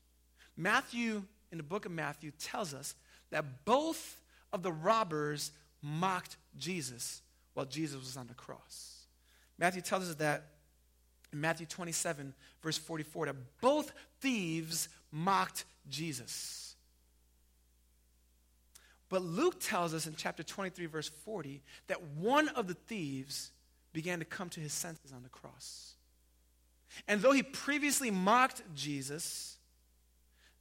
Matthew 0.56 1.22
in 1.52 1.58
the 1.58 1.62
book 1.62 1.86
of 1.86 1.92
Matthew 1.92 2.32
tells 2.32 2.74
us 2.74 2.96
that 3.30 3.64
both 3.64 4.20
of 4.52 4.64
the 4.64 4.72
robbers 4.72 5.52
mocked 5.80 6.36
Jesus 6.56 7.22
while 7.54 7.66
Jesus 7.66 8.00
was 8.00 8.16
on 8.16 8.26
the 8.26 8.34
cross. 8.34 9.06
Matthew 9.56 9.82
tells 9.82 10.08
us 10.08 10.16
that 10.16 10.46
in 11.34 11.40
Matthew 11.40 11.66
27, 11.66 12.32
verse 12.62 12.78
44, 12.78 13.26
that 13.26 13.36
both 13.60 13.92
thieves 14.20 14.88
mocked 15.10 15.64
Jesus. 15.90 16.76
But 19.10 19.22
Luke 19.22 19.60
tells 19.60 19.92
us 19.92 20.06
in 20.06 20.14
chapter 20.16 20.42
23, 20.42 20.86
verse 20.86 21.10
40, 21.24 21.60
that 21.88 22.02
one 22.02 22.48
of 22.48 22.68
the 22.68 22.74
thieves 22.74 23.50
began 23.92 24.20
to 24.20 24.24
come 24.24 24.48
to 24.50 24.60
his 24.60 24.72
senses 24.72 25.12
on 25.12 25.22
the 25.22 25.28
cross. 25.28 25.94
And 27.06 27.20
though 27.20 27.32
he 27.32 27.42
previously 27.42 28.10
mocked 28.10 28.62
Jesus, 28.74 29.58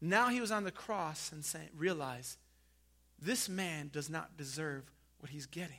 now 0.02 0.28
he 0.30 0.42
was 0.42 0.52
on 0.52 0.64
the 0.64 0.72
cross 0.72 1.32
and 1.32 1.46
saying, 1.46 1.70
realize 1.78 2.38
this 3.22 3.48
man 3.48 3.90
does 3.94 4.10
not 4.10 4.38
deserve 4.38 4.84
what 5.20 5.30
he's 5.30 5.46
getting. 5.46 5.78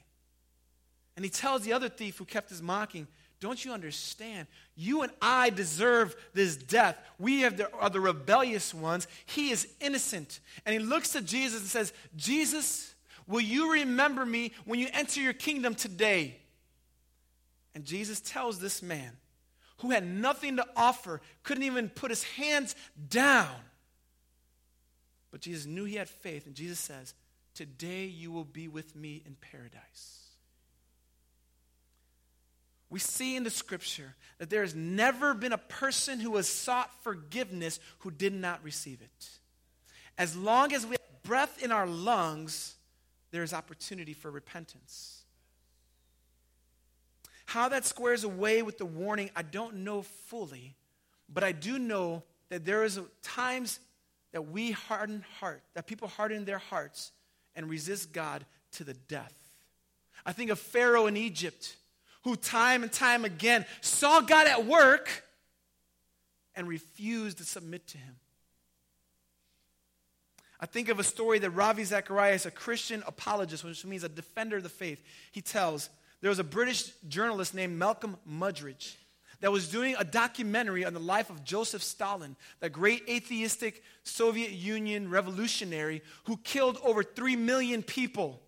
And 1.17 1.25
he 1.25 1.31
tells 1.31 1.63
the 1.63 1.73
other 1.73 1.89
thief 1.89 2.19
who 2.19 2.25
kept 2.25 2.51
his 2.51 2.63
mocking, 2.63 3.07
Don't 3.45 3.63
you 3.63 3.75
understand? 3.75 4.47
You 4.75 5.03
and 5.03 5.13
I 5.21 5.51
deserve 5.51 6.17
this 6.33 6.57
death. 6.57 6.97
We 7.19 7.43
have 7.43 7.59
the, 7.59 7.71
are 7.75 7.91
the 7.91 8.01
rebellious 8.01 8.73
ones. 8.73 9.07
He 9.27 9.51
is 9.51 9.69
innocent. 9.83 10.41
And 10.65 10.73
he 10.73 10.79
looks 10.79 11.11
to 11.11 11.21
Jesus 11.21 11.61
and 11.61 11.69
says, 11.69 11.93
Jesus, 12.17 12.95
will 13.27 13.43
you 13.43 13.75
remember 13.75 14.25
me 14.25 14.53
when 14.65 14.81
you 14.81 14.89
enter 14.95 15.21
your 15.21 15.35
kingdom 15.35 15.75
today? 15.75 16.39
And 17.75 17.85
Jesus 17.85 18.19
tells 18.23 18.61
this 18.61 18.83
man, 18.83 19.13
who 19.81 19.91
had 19.91 20.07
nothing 20.07 20.57
to 20.57 20.67
offer, 20.75 21.21
couldn't 21.43 21.65
even 21.65 21.91
put 21.91 22.11
his 22.11 22.23
hands 22.23 22.75
down. 23.11 23.55
But 25.31 25.43
Jesus 25.43 25.67
knew 25.67 25.85
he 25.85 25.97
had 25.97 26.09
faith, 26.09 26.47
and 26.47 26.55
Jesus 26.55 26.79
says, 26.79 27.13
Today 27.55 28.07
you 28.07 28.33
will 28.33 28.45
be 28.45 28.69
with 28.69 28.97
me 28.97 29.23
in 29.27 29.37
paradise. 29.39 30.24
We 32.95 33.01
see 33.01 33.35
in 33.35 33.43
the 33.43 33.51
scripture 33.51 34.15
that 34.39 34.51
there 34.51 34.61
has 34.61 34.73
never 34.73 35.35
been 35.35 35.53
a 35.53 35.59
person 35.59 36.21
who 36.21 36.37
has 36.37 36.47
sought 36.47 36.93
forgiveness 37.03 37.81
who 37.99 38.13
did 38.13 38.33
not 38.33 38.63
receive 38.63 39.03
it. 39.03 39.29
As 40.17 40.37
long 40.37 40.73
as 40.73 40.87
we 40.87 40.93
have 40.93 41.23
breath 41.25 41.61
in 41.61 41.73
our 41.73 41.89
lungs, 41.89 42.77
there 43.33 43.43
is 43.43 43.53
opportunity 43.53 44.13
for 44.13 44.31
repentance. 44.31 45.25
How 47.47 47.69
that 47.71 47.85
squares 47.85 48.23
away 48.23 48.63
with 48.63 48.79
the 48.79 48.87
warning, 48.87 49.29
I 49.35 49.43
don't 49.43 49.79
know 49.79 50.03
fully, 50.03 50.77
but 51.29 51.43
I 51.43 51.51
do 51.51 51.81
know 51.81 52.23
that 52.49 52.65
there 52.65 52.85
is 52.85 53.01
times 53.25 53.81
that 54.31 54.47
we 54.47 54.71
harden 54.71 55.25
heart, 55.41 55.65
that 55.75 55.89
people 55.89 56.07
harden 56.07 56.45
their 56.45 56.59
hearts 56.59 57.11
and 57.57 57.69
resist 57.69 58.13
God 58.13 58.47
to 58.75 58.85
the 58.85 58.95
death. 58.95 59.35
I 60.25 60.31
think 60.31 60.53
of 60.53 60.61
Pharaoh 60.61 61.09
in 61.09 61.17
Egypt, 61.17 61.75
who 62.25 62.37
time 62.37 62.83
and 62.83 62.93
time 62.93 63.25
again 63.25 63.65
saw 63.81 64.21
God 64.21 64.47
at 64.47 64.67
work 64.67 65.25
and 66.57 66.67
refused 66.67 67.39
to 67.39 67.45
submit 67.45 67.87
to 67.89 67.99
him. 67.99 68.17
I 70.61 70.67
think 70.67 70.89
of 70.89 70.99
a 70.99 71.05
story 71.05 71.39
that 71.41 71.51
Ravi 71.51 71.85
Zacharias, 71.85 72.47
a 72.47 72.51
Christian 72.51 73.03
apologist, 73.07 73.65
which 73.65 73.85
means 73.85 74.05
a 74.05 74.09
defender 74.09 74.57
of 74.57 74.63
the 74.63 74.69
faith, 74.69 75.03
he 75.31 75.43
tells 75.43 75.91
there 76.21 76.31
was 76.31 76.39
a 76.39 76.45
British 76.45 76.91
journalist 77.07 77.55
named 77.55 77.79
Malcolm 77.79 78.17
Muggeridge 78.27 78.95
that 79.41 79.53
was 79.53 79.69
doing 79.69 79.95
a 79.99 80.05
documentary 80.05 80.87
on 80.87 80.95
the 80.95 81.01
life 81.01 81.29
of 81.29 81.45
Joseph 81.45 81.83
Stalin, 81.83 82.35
the 82.61 82.71
great 82.71 83.03
atheistic 83.11 83.83
Soviet 84.05 84.53
Union 84.53 85.11
revolutionary 85.11 86.01
who 86.25 86.39
killed 86.39 86.79
over 86.83 87.03
3 87.03 87.37
million 87.37 87.83
people 87.83 88.41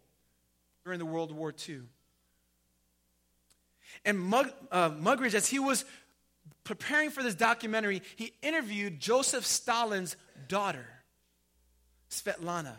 during 0.84 0.98
the 0.98 1.04
World 1.04 1.32
War 1.32 1.52
II. 1.68 1.82
And 4.06 4.18
Mug, 4.18 4.50
uh, 4.70 4.90
Muggeridge, 4.90 5.34
as 5.34 5.48
he 5.48 5.58
was 5.58 5.84
preparing 6.62 7.10
for 7.10 7.22
this 7.22 7.34
documentary, 7.34 8.02
he 8.14 8.32
interviewed 8.40 9.00
Joseph 9.00 9.44
Stalin's 9.44 10.16
daughter, 10.48 10.86
Svetlana. 12.08 12.76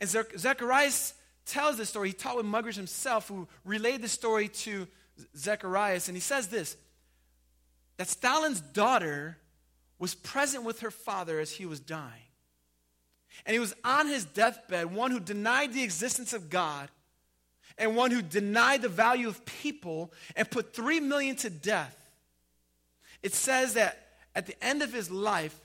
And 0.00 0.10
Zacharias 0.10 1.14
tells 1.46 1.78
this 1.78 1.88
story. 1.88 2.08
He 2.08 2.14
taught 2.14 2.36
with 2.36 2.44
Muggeridge 2.44 2.76
himself, 2.76 3.28
who 3.28 3.48
relayed 3.64 4.02
the 4.02 4.08
story 4.08 4.48
to 4.48 4.86
Zacharias. 5.36 6.08
And 6.08 6.16
he 6.16 6.20
says 6.20 6.48
this 6.48 6.76
that 7.96 8.08
Stalin's 8.08 8.60
daughter 8.60 9.38
was 9.98 10.14
present 10.14 10.64
with 10.64 10.80
her 10.80 10.90
father 10.90 11.40
as 11.40 11.52
he 11.52 11.64
was 11.64 11.80
dying. 11.80 12.10
And 13.46 13.54
he 13.54 13.58
was 13.58 13.74
on 13.84 14.06
his 14.06 14.24
deathbed, 14.24 14.92
one 14.92 15.10
who 15.10 15.20
denied 15.20 15.72
the 15.72 15.82
existence 15.82 16.34
of 16.34 16.50
God 16.50 16.90
and 17.78 17.96
one 17.96 18.10
who 18.10 18.22
denied 18.22 18.82
the 18.82 18.88
value 18.88 19.28
of 19.28 19.44
people 19.44 20.12
and 20.36 20.50
put 20.50 20.74
three 20.74 21.00
million 21.00 21.36
to 21.36 21.50
death. 21.50 21.96
It 23.22 23.34
says 23.34 23.74
that 23.74 23.98
at 24.34 24.46
the 24.46 24.64
end 24.64 24.82
of 24.82 24.92
his 24.92 25.10
life, 25.10 25.58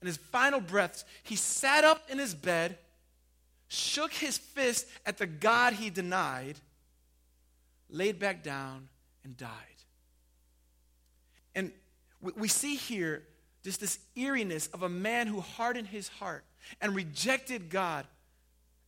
in 0.00 0.06
his 0.06 0.16
final 0.16 0.60
breaths, 0.60 1.04
he 1.22 1.36
sat 1.36 1.84
up 1.84 2.02
in 2.08 2.18
his 2.18 2.34
bed 2.34 2.78
shook 3.72 4.12
his 4.12 4.36
fist 4.36 4.86
at 5.06 5.16
the 5.16 5.26
God 5.26 5.72
he 5.72 5.88
denied, 5.88 6.56
laid 7.88 8.18
back 8.18 8.42
down, 8.42 8.88
and 9.24 9.34
died. 9.34 9.48
And 11.54 11.72
we 12.20 12.48
see 12.48 12.76
here 12.76 13.22
just 13.64 13.80
this 13.80 13.98
eeriness 14.14 14.66
of 14.68 14.82
a 14.82 14.88
man 14.90 15.26
who 15.26 15.40
hardened 15.40 15.88
his 15.88 16.08
heart 16.08 16.44
and 16.82 16.94
rejected 16.94 17.70
God 17.70 18.06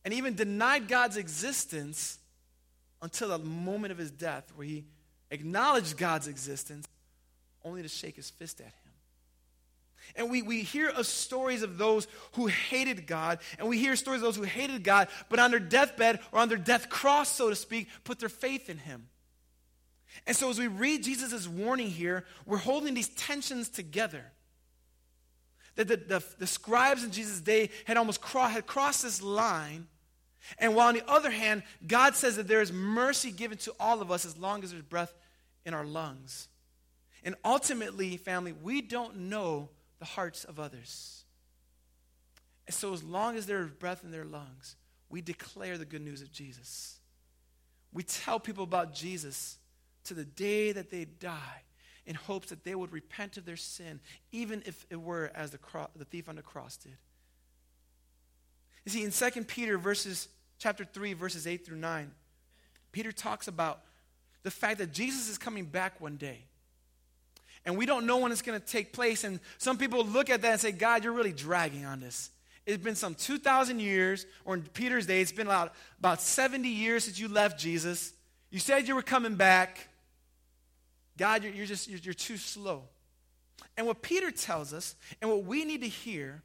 and 0.03 0.13
even 0.13 0.35
denied 0.35 0.87
God's 0.87 1.17
existence 1.17 2.19
until 3.05 3.29
the 3.29 3.37
moment 3.37 3.91
of 3.91 3.99
his 3.99 4.09
death, 4.09 4.51
where 4.55 4.65
he 4.65 4.83
acknowledged 5.29 5.95
God's 5.95 6.27
existence 6.27 6.87
only 7.63 7.83
to 7.83 7.87
shake 7.87 8.15
his 8.15 8.31
fist 8.31 8.59
at 8.59 8.65
him. 8.65 8.73
And 10.15 10.31
we, 10.31 10.41
we 10.41 10.63
hear 10.63 10.89
of 10.89 11.05
stories 11.05 11.61
of 11.61 11.77
those 11.77 12.07
who 12.33 12.47
hated 12.47 13.05
God, 13.05 13.39
and 13.59 13.69
we 13.69 13.77
hear 13.77 13.95
stories 13.95 14.21
of 14.21 14.25
those 14.25 14.35
who 14.35 14.41
hated 14.41 14.83
God, 14.83 15.07
but 15.29 15.37
on 15.37 15.51
their 15.51 15.59
deathbed 15.59 16.19
or 16.31 16.39
on 16.39 16.49
their 16.49 16.57
death 16.57 16.89
cross, 16.89 17.29
so 17.29 17.49
to 17.49 17.55
speak, 17.55 17.89
put 18.03 18.19
their 18.19 18.27
faith 18.27 18.71
in 18.71 18.79
Him. 18.79 19.07
And 20.25 20.35
so 20.35 20.49
as 20.49 20.57
we 20.57 20.67
read 20.67 21.03
Jesus' 21.03 21.47
warning 21.47 21.91
here, 21.91 22.25
we're 22.47 22.57
holding 22.57 22.95
these 22.95 23.09
tensions 23.09 23.69
together. 23.69 24.23
That 25.75 25.87
the, 25.87 25.97
the, 25.97 26.23
the 26.39 26.47
scribes 26.47 27.03
in 27.03 27.11
Jesus' 27.11 27.39
day 27.39 27.69
had 27.85 27.97
almost 27.97 28.19
cro- 28.19 28.45
had 28.45 28.65
crossed 28.65 29.03
this 29.03 29.21
line. 29.21 29.85
And 30.59 30.75
while 30.75 30.87
on 30.87 30.93
the 30.93 31.09
other 31.09 31.31
hand, 31.31 31.63
God 31.85 32.15
says 32.15 32.35
that 32.35 32.47
there 32.47 32.61
is 32.61 32.71
mercy 32.71 33.31
given 33.31 33.57
to 33.59 33.73
all 33.79 34.01
of 34.01 34.11
us 34.11 34.25
as 34.25 34.37
long 34.37 34.63
as 34.63 34.71
there's 34.71 34.83
breath 34.83 35.13
in 35.65 35.73
our 35.73 35.85
lungs. 35.85 36.47
And 37.23 37.35
ultimately, 37.43 38.17
family, 38.17 38.53
we 38.53 38.81
don't 38.81 39.15
know 39.17 39.69
the 39.99 40.05
hearts 40.05 40.43
of 40.43 40.59
others. 40.59 41.23
And 42.67 42.73
so, 42.73 42.93
as 42.93 43.03
long 43.03 43.35
as 43.35 43.45
there 43.45 43.61
is 43.61 43.71
breath 43.71 44.03
in 44.03 44.11
their 44.11 44.25
lungs, 44.25 44.75
we 45.09 45.21
declare 45.21 45.77
the 45.77 45.85
good 45.85 46.01
news 46.01 46.21
of 46.21 46.31
Jesus. 46.31 46.99
We 47.93 48.03
tell 48.03 48.39
people 48.39 48.63
about 48.63 48.93
Jesus 48.93 49.57
to 50.05 50.13
the 50.13 50.25
day 50.25 50.71
that 50.71 50.89
they 50.89 51.05
die 51.05 51.63
in 52.05 52.15
hopes 52.15 52.49
that 52.49 52.63
they 52.63 52.75
would 52.75 52.91
repent 52.91 53.37
of 53.37 53.45
their 53.45 53.57
sin, 53.57 53.99
even 54.31 54.61
if 54.65 54.85
it 54.89 55.01
were 55.01 55.31
as 55.33 55.51
the, 55.51 55.57
cro- 55.57 55.89
the 55.95 56.05
thief 56.05 56.29
on 56.29 56.35
the 56.35 56.41
cross 56.41 56.77
did. 56.77 56.97
You 58.85 58.91
see, 58.91 59.03
in 59.03 59.11
2 59.11 59.43
Peter 59.45 59.77
verses, 59.77 60.27
chapter 60.57 60.85
3, 60.85 61.13
verses 61.13 61.47
8 61.47 61.65
through 61.65 61.77
9, 61.77 62.11
Peter 62.91 63.11
talks 63.11 63.47
about 63.47 63.81
the 64.43 64.51
fact 64.51 64.77
that 64.79 64.91
Jesus 64.91 65.29
is 65.29 65.37
coming 65.37 65.65
back 65.65 65.99
one 65.99 66.17
day 66.17 66.43
and 67.65 67.77
we 67.77 67.85
don't 67.85 68.05
know 68.05 68.17
when 68.17 68.31
it's 68.31 68.41
going 68.41 68.59
to 68.59 68.65
take 68.65 68.93
place. 68.93 69.23
And 69.23 69.39
some 69.57 69.77
people 69.77 70.05
look 70.05 70.29
at 70.29 70.41
that 70.43 70.51
and 70.51 70.61
say, 70.61 70.71
God, 70.71 71.03
you're 71.03 71.13
really 71.13 71.31
dragging 71.31 71.85
on 71.85 71.99
this. 71.99 72.29
It's 72.65 72.83
been 72.83 72.95
some 72.95 73.15
2,000 73.15 73.79
years, 73.79 74.25
or 74.43 74.55
in 74.55 74.63
Peter's 74.63 75.05
day, 75.05 75.21
it's 75.21 75.31
been 75.31 75.47
about, 75.47 75.73
about 75.99 76.21
70 76.21 76.67
years 76.67 77.03
since 77.03 77.19
you 77.19 77.27
left 77.27 77.59
Jesus. 77.59 78.13
You 78.49 78.59
said 78.59 78.87
you 78.87 78.95
were 78.95 79.03
coming 79.03 79.35
back. 79.35 79.87
God, 81.17 81.43
you're, 81.43 81.53
you're 81.53 81.65
just, 81.65 81.87
you're, 81.87 81.99
you're 81.99 82.13
too 82.13 82.37
slow. 82.37 82.83
And 83.77 83.85
what 83.85 84.01
Peter 84.01 84.31
tells 84.31 84.73
us, 84.73 84.95
and 85.21 85.29
what 85.29 85.43
we 85.43 85.65
need 85.65 85.81
to 85.81 85.87
hear, 85.87 86.41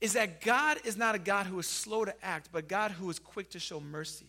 is 0.00 0.14
that 0.14 0.40
God 0.40 0.78
is 0.84 0.96
not 0.96 1.14
a 1.14 1.18
God 1.18 1.46
who 1.46 1.58
is 1.58 1.66
slow 1.66 2.04
to 2.04 2.14
act, 2.24 2.50
but 2.52 2.68
God 2.68 2.92
who 2.92 3.08
is 3.10 3.18
quick 3.18 3.50
to 3.50 3.58
show 3.58 3.80
mercy. 3.80 4.26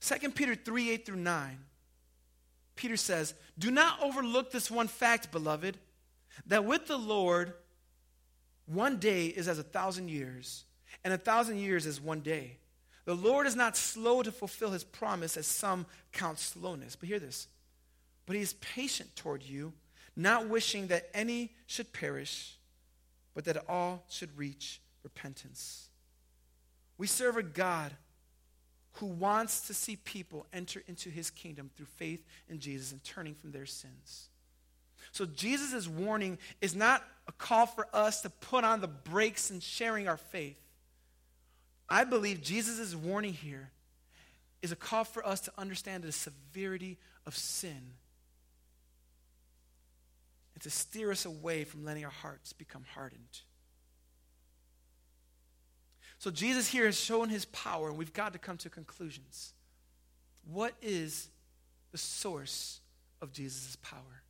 2 0.00 0.30
Peter 0.30 0.54
3 0.54 0.90
8 0.90 1.06
through 1.06 1.16
9 1.16 1.58
Peter 2.78 2.96
says, 2.96 3.34
Do 3.58 3.70
not 3.70 4.00
overlook 4.00 4.50
this 4.50 4.70
one 4.70 4.88
fact, 4.88 5.30
beloved, 5.30 5.76
that 6.46 6.64
with 6.64 6.86
the 6.86 6.96
Lord, 6.96 7.52
one 8.66 8.98
day 8.98 9.26
is 9.26 9.48
as 9.48 9.58
a 9.58 9.64
thousand 9.64 10.08
years, 10.08 10.64
and 11.04 11.12
a 11.12 11.18
thousand 11.18 11.58
years 11.58 11.84
is 11.84 12.00
one 12.00 12.20
day. 12.20 12.58
The 13.04 13.14
Lord 13.14 13.46
is 13.46 13.56
not 13.56 13.76
slow 13.76 14.22
to 14.22 14.30
fulfill 14.30 14.70
his 14.70 14.84
promise, 14.84 15.36
as 15.36 15.46
some 15.46 15.86
count 16.12 16.38
slowness. 16.38 16.94
But 16.94 17.08
hear 17.08 17.18
this. 17.18 17.48
But 18.26 18.36
he 18.36 18.42
is 18.42 18.52
patient 18.54 19.16
toward 19.16 19.42
you, 19.42 19.72
not 20.14 20.48
wishing 20.48 20.86
that 20.88 21.10
any 21.12 21.54
should 21.66 21.92
perish, 21.92 22.57
but 23.38 23.44
that 23.44 23.68
all 23.68 24.02
should 24.08 24.36
reach 24.36 24.80
repentance. 25.04 25.90
We 26.98 27.06
serve 27.06 27.36
a 27.36 27.42
God 27.44 27.92
who 28.94 29.06
wants 29.06 29.68
to 29.68 29.74
see 29.74 29.94
people 29.94 30.44
enter 30.52 30.82
into 30.88 31.08
his 31.08 31.30
kingdom 31.30 31.70
through 31.76 31.86
faith 31.86 32.26
in 32.48 32.58
Jesus 32.58 32.90
and 32.90 33.00
turning 33.04 33.36
from 33.36 33.52
their 33.52 33.64
sins. 33.64 34.28
So 35.12 35.24
Jesus' 35.24 35.86
warning 35.86 36.38
is 36.60 36.74
not 36.74 37.04
a 37.28 37.32
call 37.32 37.66
for 37.66 37.86
us 37.92 38.22
to 38.22 38.28
put 38.28 38.64
on 38.64 38.80
the 38.80 38.88
brakes 38.88 39.52
in 39.52 39.60
sharing 39.60 40.08
our 40.08 40.16
faith. 40.16 40.58
I 41.88 42.02
believe 42.02 42.42
Jesus' 42.42 42.92
warning 42.96 43.34
here 43.34 43.70
is 44.62 44.72
a 44.72 44.76
call 44.76 45.04
for 45.04 45.24
us 45.24 45.42
to 45.42 45.52
understand 45.56 46.02
the 46.02 46.10
severity 46.10 46.98
of 47.24 47.36
sin 47.36 47.92
and 50.58 50.62
to 50.64 50.70
steer 50.70 51.12
us 51.12 51.24
away 51.24 51.62
from 51.62 51.84
letting 51.84 52.04
our 52.04 52.10
hearts 52.10 52.52
become 52.52 52.82
hardened. 52.92 53.42
So 56.18 56.32
Jesus 56.32 56.66
here 56.66 56.86
has 56.86 56.98
shown 56.98 57.28
his 57.28 57.44
power, 57.44 57.88
and 57.88 57.96
we've 57.96 58.12
got 58.12 58.32
to 58.32 58.40
come 58.40 58.56
to 58.56 58.68
conclusions. 58.68 59.52
What 60.52 60.74
is 60.82 61.28
the 61.92 61.98
source 61.98 62.80
of 63.22 63.30
Jesus' 63.30 63.76
power? 63.82 64.24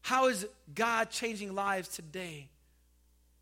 How 0.00 0.28
is 0.28 0.46
God 0.74 1.10
changing 1.10 1.54
lives 1.54 1.88
today? 1.88 2.48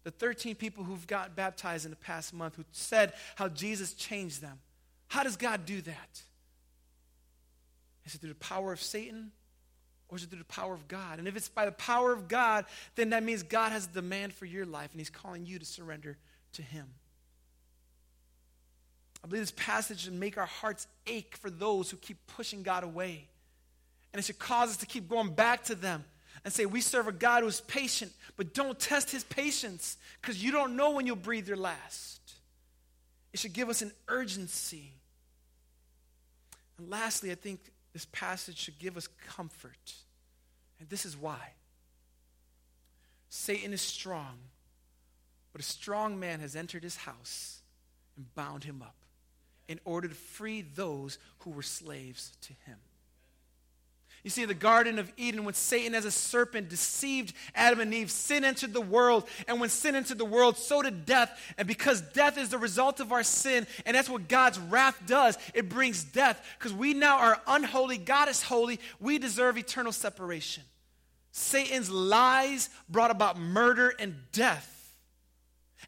The 0.02 0.10
13 0.10 0.56
people 0.56 0.82
who've 0.82 1.06
got 1.06 1.36
baptized 1.36 1.84
in 1.84 1.92
the 1.92 1.96
past 1.96 2.34
month 2.34 2.56
who 2.56 2.64
said 2.72 3.12
how 3.36 3.46
Jesus 3.46 3.94
changed 3.94 4.42
them. 4.42 4.58
How 5.06 5.22
does 5.22 5.36
God 5.36 5.66
do 5.66 5.80
that? 5.82 6.22
Is 8.06 8.16
it 8.16 8.18
through 8.20 8.30
the 8.30 8.34
power 8.34 8.72
of 8.72 8.82
Satan 8.82 9.30
or 10.11 10.16
is 10.16 10.24
it 10.24 10.30
through 10.30 10.40
the 10.40 10.44
power 10.44 10.74
of 10.74 10.88
God? 10.88 11.18
And 11.18 11.28
if 11.28 11.36
it's 11.36 11.48
by 11.48 11.64
the 11.64 11.72
power 11.72 12.12
of 12.12 12.28
God, 12.28 12.64
then 12.96 13.11
that 13.11 13.22
means 13.22 13.42
God 13.42 13.72
has 13.72 13.86
a 13.86 13.90
demand 13.90 14.34
for 14.34 14.44
your 14.44 14.66
life 14.66 14.90
and 14.92 15.00
He's 15.00 15.11
calling 15.11 15.46
you 15.46 15.58
to 15.58 15.64
surrender 15.64 16.18
to 16.54 16.62
Him. 16.62 16.86
I 19.22 19.28
believe 19.28 19.42
this 19.42 19.52
passage 19.52 20.00
should 20.00 20.14
make 20.14 20.36
our 20.38 20.46
hearts 20.46 20.86
ache 21.06 21.36
for 21.36 21.50
those 21.50 21.90
who 21.90 21.96
keep 21.98 22.16
pushing 22.26 22.62
God 22.62 22.84
away. 22.84 23.28
And 24.12 24.18
it 24.18 24.24
should 24.24 24.38
cause 24.38 24.70
us 24.70 24.76
to 24.78 24.86
keep 24.86 25.08
going 25.08 25.34
back 25.34 25.64
to 25.64 25.74
them 25.74 26.04
and 26.44 26.52
say, 26.52 26.66
We 26.66 26.80
serve 26.80 27.06
a 27.06 27.12
God 27.12 27.42
who 27.42 27.48
is 27.48 27.61
patient, 27.61 28.12
but 28.36 28.54
don't 28.54 28.78
test 28.78 29.11
his 29.11 29.22
patience 29.24 29.96
because 30.20 30.42
you 30.42 30.50
don't 30.50 30.74
know 30.74 30.92
when 30.92 31.06
you'll 31.06 31.16
breathe 31.16 31.46
your 31.46 31.56
last. 31.56 32.20
It 33.32 33.38
should 33.38 33.52
give 33.52 33.68
us 33.68 33.82
an 33.82 33.92
urgency. 34.08 34.92
And 36.78 36.90
lastly, 36.90 37.30
I 37.30 37.36
think 37.36 37.61
this 37.93 38.07
passage 38.12 38.59
should 38.59 38.78
give 38.78 38.97
us 38.97 39.09
comfort. 39.26 39.95
And 40.78 40.88
this 40.88 41.05
is 41.05 41.16
why 41.16 41.55
Satan 43.28 43.72
is 43.72 43.80
strong, 43.80 44.38
but 45.53 45.61
a 45.61 45.64
strong 45.64 46.18
man 46.18 46.41
has 46.41 46.57
entered 46.57 46.82
his 46.82 46.97
house 46.97 47.61
and 48.16 48.34
bound 48.34 48.64
him 48.64 48.82
up 48.82 48.97
in 49.68 49.78
order 49.84 50.09
to 50.09 50.14
free 50.14 50.62
those 50.62 51.18
who 51.41 51.51
were 51.51 51.62
slaves 51.62 52.32
to 52.43 52.53
him. 52.66 52.78
You 54.22 54.28
see, 54.28 54.44
the 54.44 54.52
Garden 54.52 54.98
of 54.98 55.10
Eden, 55.16 55.44
when 55.44 55.54
Satan 55.54 55.94
as 55.94 56.04
a 56.04 56.10
serpent 56.10 56.68
deceived 56.68 57.32
Adam 57.54 57.80
and 57.80 57.94
Eve, 57.94 58.10
sin 58.10 58.44
entered 58.44 58.74
the 58.74 58.80
world. 58.80 59.26
And 59.48 59.60
when 59.60 59.70
sin 59.70 59.96
entered 59.96 60.18
the 60.18 60.26
world, 60.26 60.58
so 60.58 60.82
did 60.82 61.06
death. 61.06 61.30
And 61.56 61.66
because 61.66 62.02
death 62.02 62.36
is 62.36 62.50
the 62.50 62.58
result 62.58 63.00
of 63.00 63.12
our 63.12 63.22
sin, 63.22 63.66
and 63.86 63.96
that's 63.96 64.10
what 64.10 64.28
God's 64.28 64.58
wrath 64.58 65.00
does, 65.06 65.38
it 65.54 65.70
brings 65.70 66.04
death. 66.04 66.44
Because 66.58 66.74
we 66.74 66.92
now 66.92 67.16
are 67.16 67.40
unholy, 67.46 67.96
God 67.96 68.28
is 68.28 68.42
holy, 68.42 68.78
we 69.00 69.18
deserve 69.18 69.56
eternal 69.56 69.92
separation. 69.92 70.64
Satan's 71.32 71.90
lies 71.90 72.68
brought 72.90 73.10
about 73.10 73.38
murder 73.38 73.94
and 73.98 74.16
death. 74.32 74.76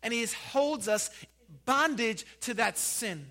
And 0.03 0.15
he 0.15 0.25
holds 0.53 0.89
us 0.89 1.11
bondage 1.67 2.25
to 2.41 2.55
that 2.55 2.79
sin. 2.79 3.27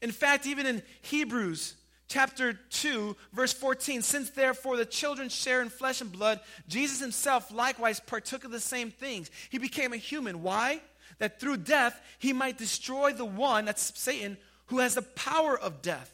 In 0.00 0.12
fact, 0.12 0.46
even 0.46 0.66
in 0.66 0.82
Hebrews, 1.02 1.74
chapter 2.08 2.54
2, 2.54 3.16
verse 3.32 3.52
14. 3.52 4.02
Since 4.02 4.30
therefore 4.30 4.76
the 4.76 4.84
children 4.84 5.28
share 5.28 5.62
in 5.62 5.68
flesh 5.68 6.00
and 6.00 6.10
blood, 6.10 6.40
Jesus 6.66 7.00
himself 7.00 7.52
likewise 7.52 8.00
partook 8.00 8.44
of 8.44 8.50
the 8.50 8.60
same 8.60 8.90
things. 8.90 9.30
He 9.50 9.58
became 9.58 9.92
a 9.92 9.98
human. 9.98 10.42
Why? 10.42 10.80
That 11.18 11.38
through 11.40 11.58
death 11.58 12.00
he 12.18 12.32
might 12.32 12.58
destroy 12.58 13.12
the 13.12 13.24
one, 13.24 13.66
that's 13.66 13.98
Satan, 13.98 14.36
who 14.66 14.78
has 14.78 14.94
the 14.94 15.02
power 15.02 15.58
of 15.58 15.82
death, 15.82 16.12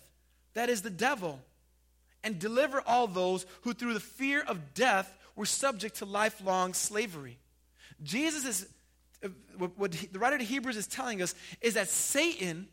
that 0.55 0.69
is 0.69 0.83
the 0.83 0.91
devil, 0.91 1.41
and 2.23 2.39
deliver 2.39 2.83
all 2.87 3.07
those 3.07 3.47
who 3.63 3.73
through 3.73 3.95
the 3.95 4.01
fear 4.01 4.43
of 4.43 4.75
death 4.75 5.17
were 5.37 5.47
subject 5.47 5.97
to 5.97 6.05
lifelong 6.05 6.75
slavery. 6.75 7.39
Jesus 8.03 8.45
is, 8.45 8.69
uh, 9.25 9.29
what 9.77 9.93
the 9.93 10.19
writer 10.19 10.39
to 10.39 10.45
Hebrews 10.45 10.77
is 10.77 10.87
telling 10.87 11.23
us 11.23 11.35
is 11.61 11.75
that 11.75 11.89
Satan 11.89 12.69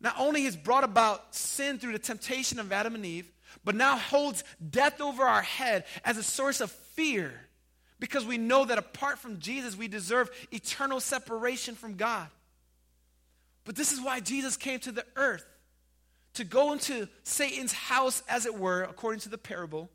not 0.00 0.14
only 0.18 0.44
has 0.44 0.56
brought 0.56 0.84
about 0.84 1.34
sin 1.34 1.78
through 1.78 1.92
the 1.92 1.98
temptation 1.98 2.58
of 2.58 2.72
Adam 2.72 2.94
and 2.94 3.04
Eve, 3.04 3.30
but 3.64 3.74
now 3.74 3.96
holds 3.96 4.44
death 4.70 5.00
over 5.00 5.24
our 5.24 5.42
head 5.42 5.84
as 6.04 6.16
a 6.16 6.22
source 6.22 6.60
of 6.60 6.70
fear 6.70 7.32
because 7.98 8.24
we 8.24 8.38
know 8.38 8.64
that 8.64 8.78
apart 8.78 9.18
from 9.18 9.40
Jesus, 9.40 9.76
we 9.76 9.88
deserve 9.88 10.30
eternal 10.52 11.00
separation 11.00 11.74
from 11.74 11.94
God. 11.94 12.28
But 13.64 13.74
this 13.76 13.92
is 13.92 14.00
why 14.00 14.20
Jesus 14.20 14.56
came 14.56 14.78
to 14.80 14.92
the 14.92 15.04
earth 15.16 15.44
to 16.34 16.44
go 16.44 16.72
into 16.72 17.08
Satan's 17.24 17.72
house, 17.72 18.22
as 18.28 18.46
it 18.46 18.56
were, 18.56 18.82
according 18.82 19.20
to 19.20 19.28
the 19.28 19.38
parable, 19.38 19.90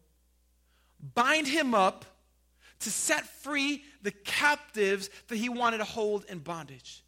bind 1.16 1.48
him 1.48 1.74
up 1.74 2.06
to 2.82 2.92
set 2.92 3.26
free 3.42 3.84
the 4.02 4.12
captives 4.12 5.10
that 5.30 5.38
he 5.38 5.48
wanted 5.48 5.78
to 5.78 5.86
hold 5.86 6.26
in 6.26 6.40
bondage 6.40 7.04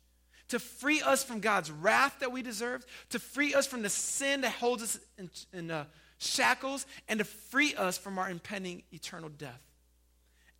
to 0.50 0.60
free 0.60 1.02
us 1.02 1.24
from 1.24 1.40
God's 1.40 1.72
wrath 1.72 2.20
that 2.20 2.32
we 2.32 2.42
deserve, 2.42 2.86
to 3.10 3.20
free 3.20 3.54
us 3.54 3.66
from 3.66 3.82
the 3.82 3.90
sin 3.90 4.42
that 4.42 4.52
holds 4.52 4.84
us 4.84 5.00
in, 5.18 5.30
in 5.54 5.72
uh, 5.72 5.86
shackles, 6.18 6.86
and 7.08 7.20
to 7.20 7.26
free 7.26 7.74
us 7.76 7.98
from 7.98 8.20
our 8.20 8.30
impending 8.30 8.84
eternal 8.92 9.30
death. 9.30 9.62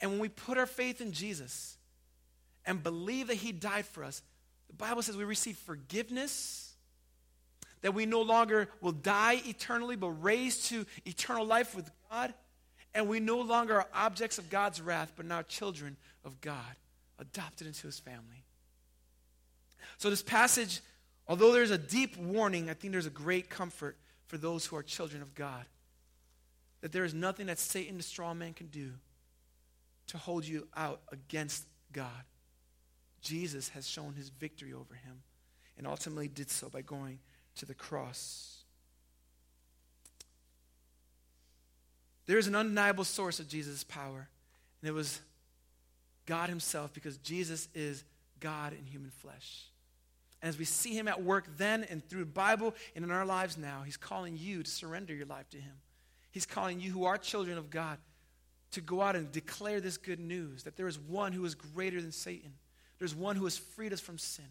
And 0.02 0.12
when 0.12 0.20
we 0.20 0.30
put 0.30 0.58
our 0.58 0.66
faith 0.66 1.02
in 1.02 1.12
Jesus 1.12 1.78
and 2.66 2.82
believe 2.82 3.28
that 3.28 3.36
He 3.36 3.52
died 3.52 3.86
for 3.86 4.04
us, 4.04 4.22
the 4.68 4.76
Bible 4.76 5.02
says 5.02 5.16
we 5.16 5.24
receive 5.24 5.58
forgiveness, 5.58 6.74
that 7.82 7.94
we 7.94 8.06
no 8.06 8.22
longer 8.22 8.68
will 8.82 8.92
die 8.92 9.42
eternally, 9.46 9.96
but 9.96 10.10
raised 10.10 10.66
to 10.70 10.86
eternal 11.06 11.46
life 11.46 11.76
with 11.76 11.90
God. 12.10 12.34
And 12.94 13.08
we 13.10 13.20
no 13.20 13.42
longer 13.42 13.76
are 13.76 13.88
objects 13.94 14.38
of 14.38 14.50
God's 14.50 14.82
wrath, 14.82 15.12
but 15.16 15.26
now 15.26 15.42
children 15.44 15.98
of 16.24 16.40
God, 16.42 16.76
adopted 17.20 17.68
into 17.68 17.88
His 17.88 18.00
family. 18.00 18.45
So, 19.98 20.10
this 20.10 20.24
passage, 20.24 20.82
although 21.28 21.52
there's 21.52 21.72
a 21.72 21.78
deep 21.78 22.18
warning, 22.18 22.70
I 22.70 22.74
think 22.74 22.92
there's 22.92 23.06
a 23.06 23.12
great 23.12 23.50
comfort 23.50 23.98
for 24.28 24.38
those 24.38 24.66
who 24.66 24.76
are 24.76 24.84
children 24.84 25.22
of 25.22 25.36
God. 25.36 25.66
That 26.82 26.92
there 26.92 27.06
is 27.06 27.14
nothing 27.14 27.48
that 27.48 27.60
Satan, 27.60 27.98
the 27.98 28.04
strong 28.04 28.38
man, 28.38 28.54
can 28.54 28.68
do 28.68 28.92
to 30.08 30.18
hold 30.18 30.46
you 30.46 30.68
out 30.76 31.02
against 31.12 31.66
God. 31.92 32.10
Jesus 33.22 33.70
has 33.70 33.88
shown 33.88 34.14
his 34.14 34.30
victory 34.30 34.74
over 34.74 34.94
him 34.94 35.24
and 35.78 35.88
ultimately 35.88 36.28
did 36.28 36.50
so 36.50 36.70
by 36.70 36.82
going 36.82 37.20
to 37.56 37.66
the 37.66 37.74
cross. 37.74 38.64
There 42.26 42.38
is 42.38 42.48
an 42.48 42.56
undeniable 42.56 43.04
source 43.04 43.40
of 43.40 43.48
Jesus' 43.48 43.84
power, 43.84 44.28
and 44.82 44.90
it 44.90 44.94
was 44.94 45.22
God 46.26 46.50
Himself 46.50 46.94
because 46.94 47.18
Jesus 47.18 47.68
is 47.76 48.04
God 48.40 48.74
in 48.74 48.86
human 48.86 49.12
flesh. 49.12 49.66
And 50.46 50.54
as 50.54 50.60
we 50.60 50.66
see 50.66 50.96
him 50.96 51.08
at 51.08 51.24
work 51.24 51.48
then 51.58 51.84
and 51.86 52.08
through 52.08 52.20
the 52.20 52.28
Bible 52.28 52.76
and 52.96 53.04
in 53.04 53.10
our 53.10 53.26
lives 53.26 53.58
now, 53.58 53.82
he's 53.84 53.98
calling 53.98 54.38
you 54.38 54.62
to 54.62 54.70
surrender 54.70 55.12
your 55.12 55.26
life 55.26 55.50
to 55.50 55.58
him. 55.58 55.74
He's 56.30 56.46
calling 56.46 56.80
you 56.80 56.92
who 56.92 57.06
are 57.06 57.18
children 57.18 57.58
of 57.58 57.72
God 57.72 57.98
to 58.74 58.82
go 58.82 59.02
out 59.02 59.16
and 59.16 59.32
declare 59.32 59.82
this 59.82 59.98
good 59.98 60.20
news 60.20 60.62
that 60.62 60.78
there 60.78 60.88
is 60.88 61.00
one 61.00 61.34
who 61.34 61.44
is 61.46 61.56
greater 61.56 62.00
than 62.00 62.12
Satan. 62.12 62.54
There's 63.00 63.16
one 63.16 63.36
who 63.36 63.46
has 63.46 63.58
freed 63.58 63.92
us 63.92 64.00
from 64.00 64.20
sin. 64.20 64.46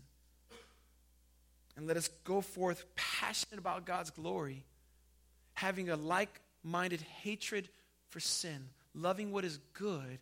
And 1.77 1.87
let 1.87 1.97
us 1.97 2.09
go 2.25 2.41
forth 2.41 2.85
passionate 2.97 3.61
about 3.61 3.87
God's 3.87 4.11
glory, 4.11 4.65
having 5.53 5.91
a 5.91 5.97
like 5.97 6.41
minded 6.65 7.03
hatred 7.23 7.69
for 8.09 8.19
sin, 8.19 8.69
loving 8.97 9.31
what 9.31 9.45
is 9.45 9.61
good 9.75 10.19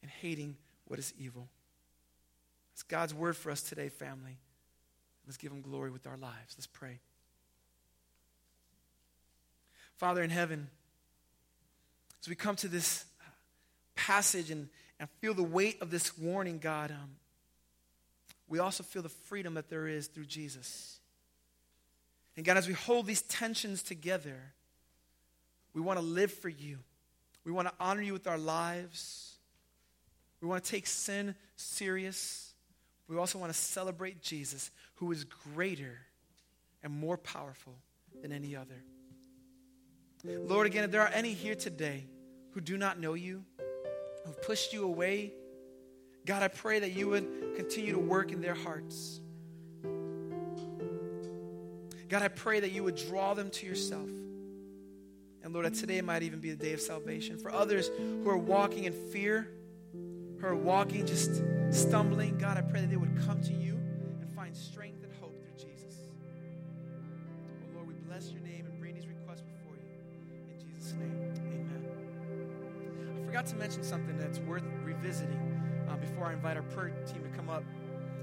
and 0.00 0.12
hating 0.20 0.56
what 0.84 1.00
is 1.00 1.12
evil. 1.18 1.48
It's 2.74 2.84
God's 2.84 3.12
word 3.12 3.36
for 3.36 3.50
us 3.50 3.62
today, 3.62 3.88
family. 3.88 4.38
Let's 5.26 5.36
give 5.36 5.52
him 5.52 5.60
glory 5.60 5.90
with 5.90 6.06
our 6.06 6.16
lives. 6.16 6.54
Let's 6.56 6.68
pray. 6.68 7.00
Father 9.96 10.22
in 10.22 10.30
heaven, 10.30 10.68
as 12.22 12.28
we 12.28 12.34
come 12.34 12.56
to 12.56 12.68
this 12.68 13.04
passage 13.94 14.50
and, 14.50 14.68
and 15.00 15.08
feel 15.20 15.34
the 15.34 15.42
weight 15.42 15.80
of 15.80 15.90
this 15.90 16.16
warning, 16.18 16.58
God, 16.58 16.90
um, 16.90 17.16
we 18.48 18.58
also 18.58 18.82
feel 18.82 19.02
the 19.02 19.08
freedom 19.08 19.54
that 19.54 19.68
there 19.68 19.88
is 19.88 20.06
through 20.06 20.26
Jesus. 20.26 21.00
And 22.36 22.44
God, 22.44 22.56
as 22.56 22.68
we 22.68 22.74
hold 22.74 23.06
these 23.06 23.22
tensions 23.22 23.82
together, 23.82 24.36
we 25.72 25.80
want 25.80 25.98
to 25.98 26.04
live 26.04 26.32
for 26.32 26.48
you. 26.48 26.78
We 27.44 27.52
want 27.52 27.68
to 27.68 27.74
honor 27.80 28.02
you 28.02 28.12
with 28.12 28.26
our 28.26 28.38
lives. 28.38 29.36
We 30.40 30.48
want 30.48 30.62
to 30.62 30.70
take 30.70 30.86
sin 30.86 31.34
serious. 31.56 32.52
We 33.08 33.16
also 33.16 33.38
want 33.38 33.52
to 33.52 33.58
celebrate 33.58 34.20
Jesus 34.20 34.70
who 34.96 35.12
is 35.12 35.24
greater 35.24 35.98
and 36.82 36.92
more 36.92 37.16
powerful 37.16 37.74
than 38.22 38.32
any 38.32 38.56
other. 38.56 38.82
Lord, 40.24 40.66
again, 40.66 40.84
if 40.84 40.90
there 40.90 41.02
are 41.02 41.10
any 41.12 41.32
here 41.32 41.54
today 41.54 42.04
who 42.52 42.60
do 42.60 42.76
not 42.76 42.98
know 42.98 43.14
you, 43.14 43.44
who've 44.24 44.42
pushed 44.42 44.72
you 44.72 44.84
away, 44.84 45.32
God, 46.24 46.42
I 46.42 46.48
pray 46.48 46.80
that 46.80 46.92
you 46.92 47.08
would 47.08 47.54
continue 47.54 47.92
to 47.92 47.98
work 47.98 48.32
in 48.32 48.40
their 48.40 48.54
hearts. 48.54 49.20
God, 52.08 52.22
I 52.22 52.28
pray 52.28 52.60
that 52.60 52.72
you 52.72 52.82
would 52.82 52.96
draw 52.96 53.34
them 53.34 53.50
to 53.50 53.66
yourself. 53.66 54.08
And 55.42 55.52
Lord, 55.52 55.66
that 55.66 55.74
today 55.74 56.00
might 56.00 56.22
even 56.22 56.40
be 56.40 56.50
the 56.50 56.56
day 56.56 56.72
of 56.72 56.80
salvation. 56.80 57.38
For 57.38 57.52
others 57.52 57.88
who 57.98 58.28
are 58.28 58.38
walking 58.38 58.84
in 58.84 58.92
fear, 58.92 59.48
who 59.92 60.46
are 60.46 60.56
walking 60.56 61.06
just 61.06 61.42
stumbling, 61.70 62.38
God, 62.38 62.56
I 62.56 62.62
pray 62.62 62.80
that 62.80 62.90
they 62.90 62.96
would 62.96 63.16
come 63.26 63.40
to 63.42 63.52
you 63.52 63.75
name, 70.98 71.32
amen. 71.52 71.84
I 73.22 73.26
forgot 73.26 73.46
to 73.46 73.56
mention 73.56 73.82
something 73.82 74.16
that's 74.18 74.38
worth 74.40 74.64
revisiting 74.84 75.40
uh, 75.88 75.96
before 75.96 76.26
I 76.26 76.32
invite 76.32 76.56
our 76.56 76.62
prayer 76.64 76.90
team 77.06 77.22
to 77.22 77.28
come 77.36 77.48
up. 77.48 77.64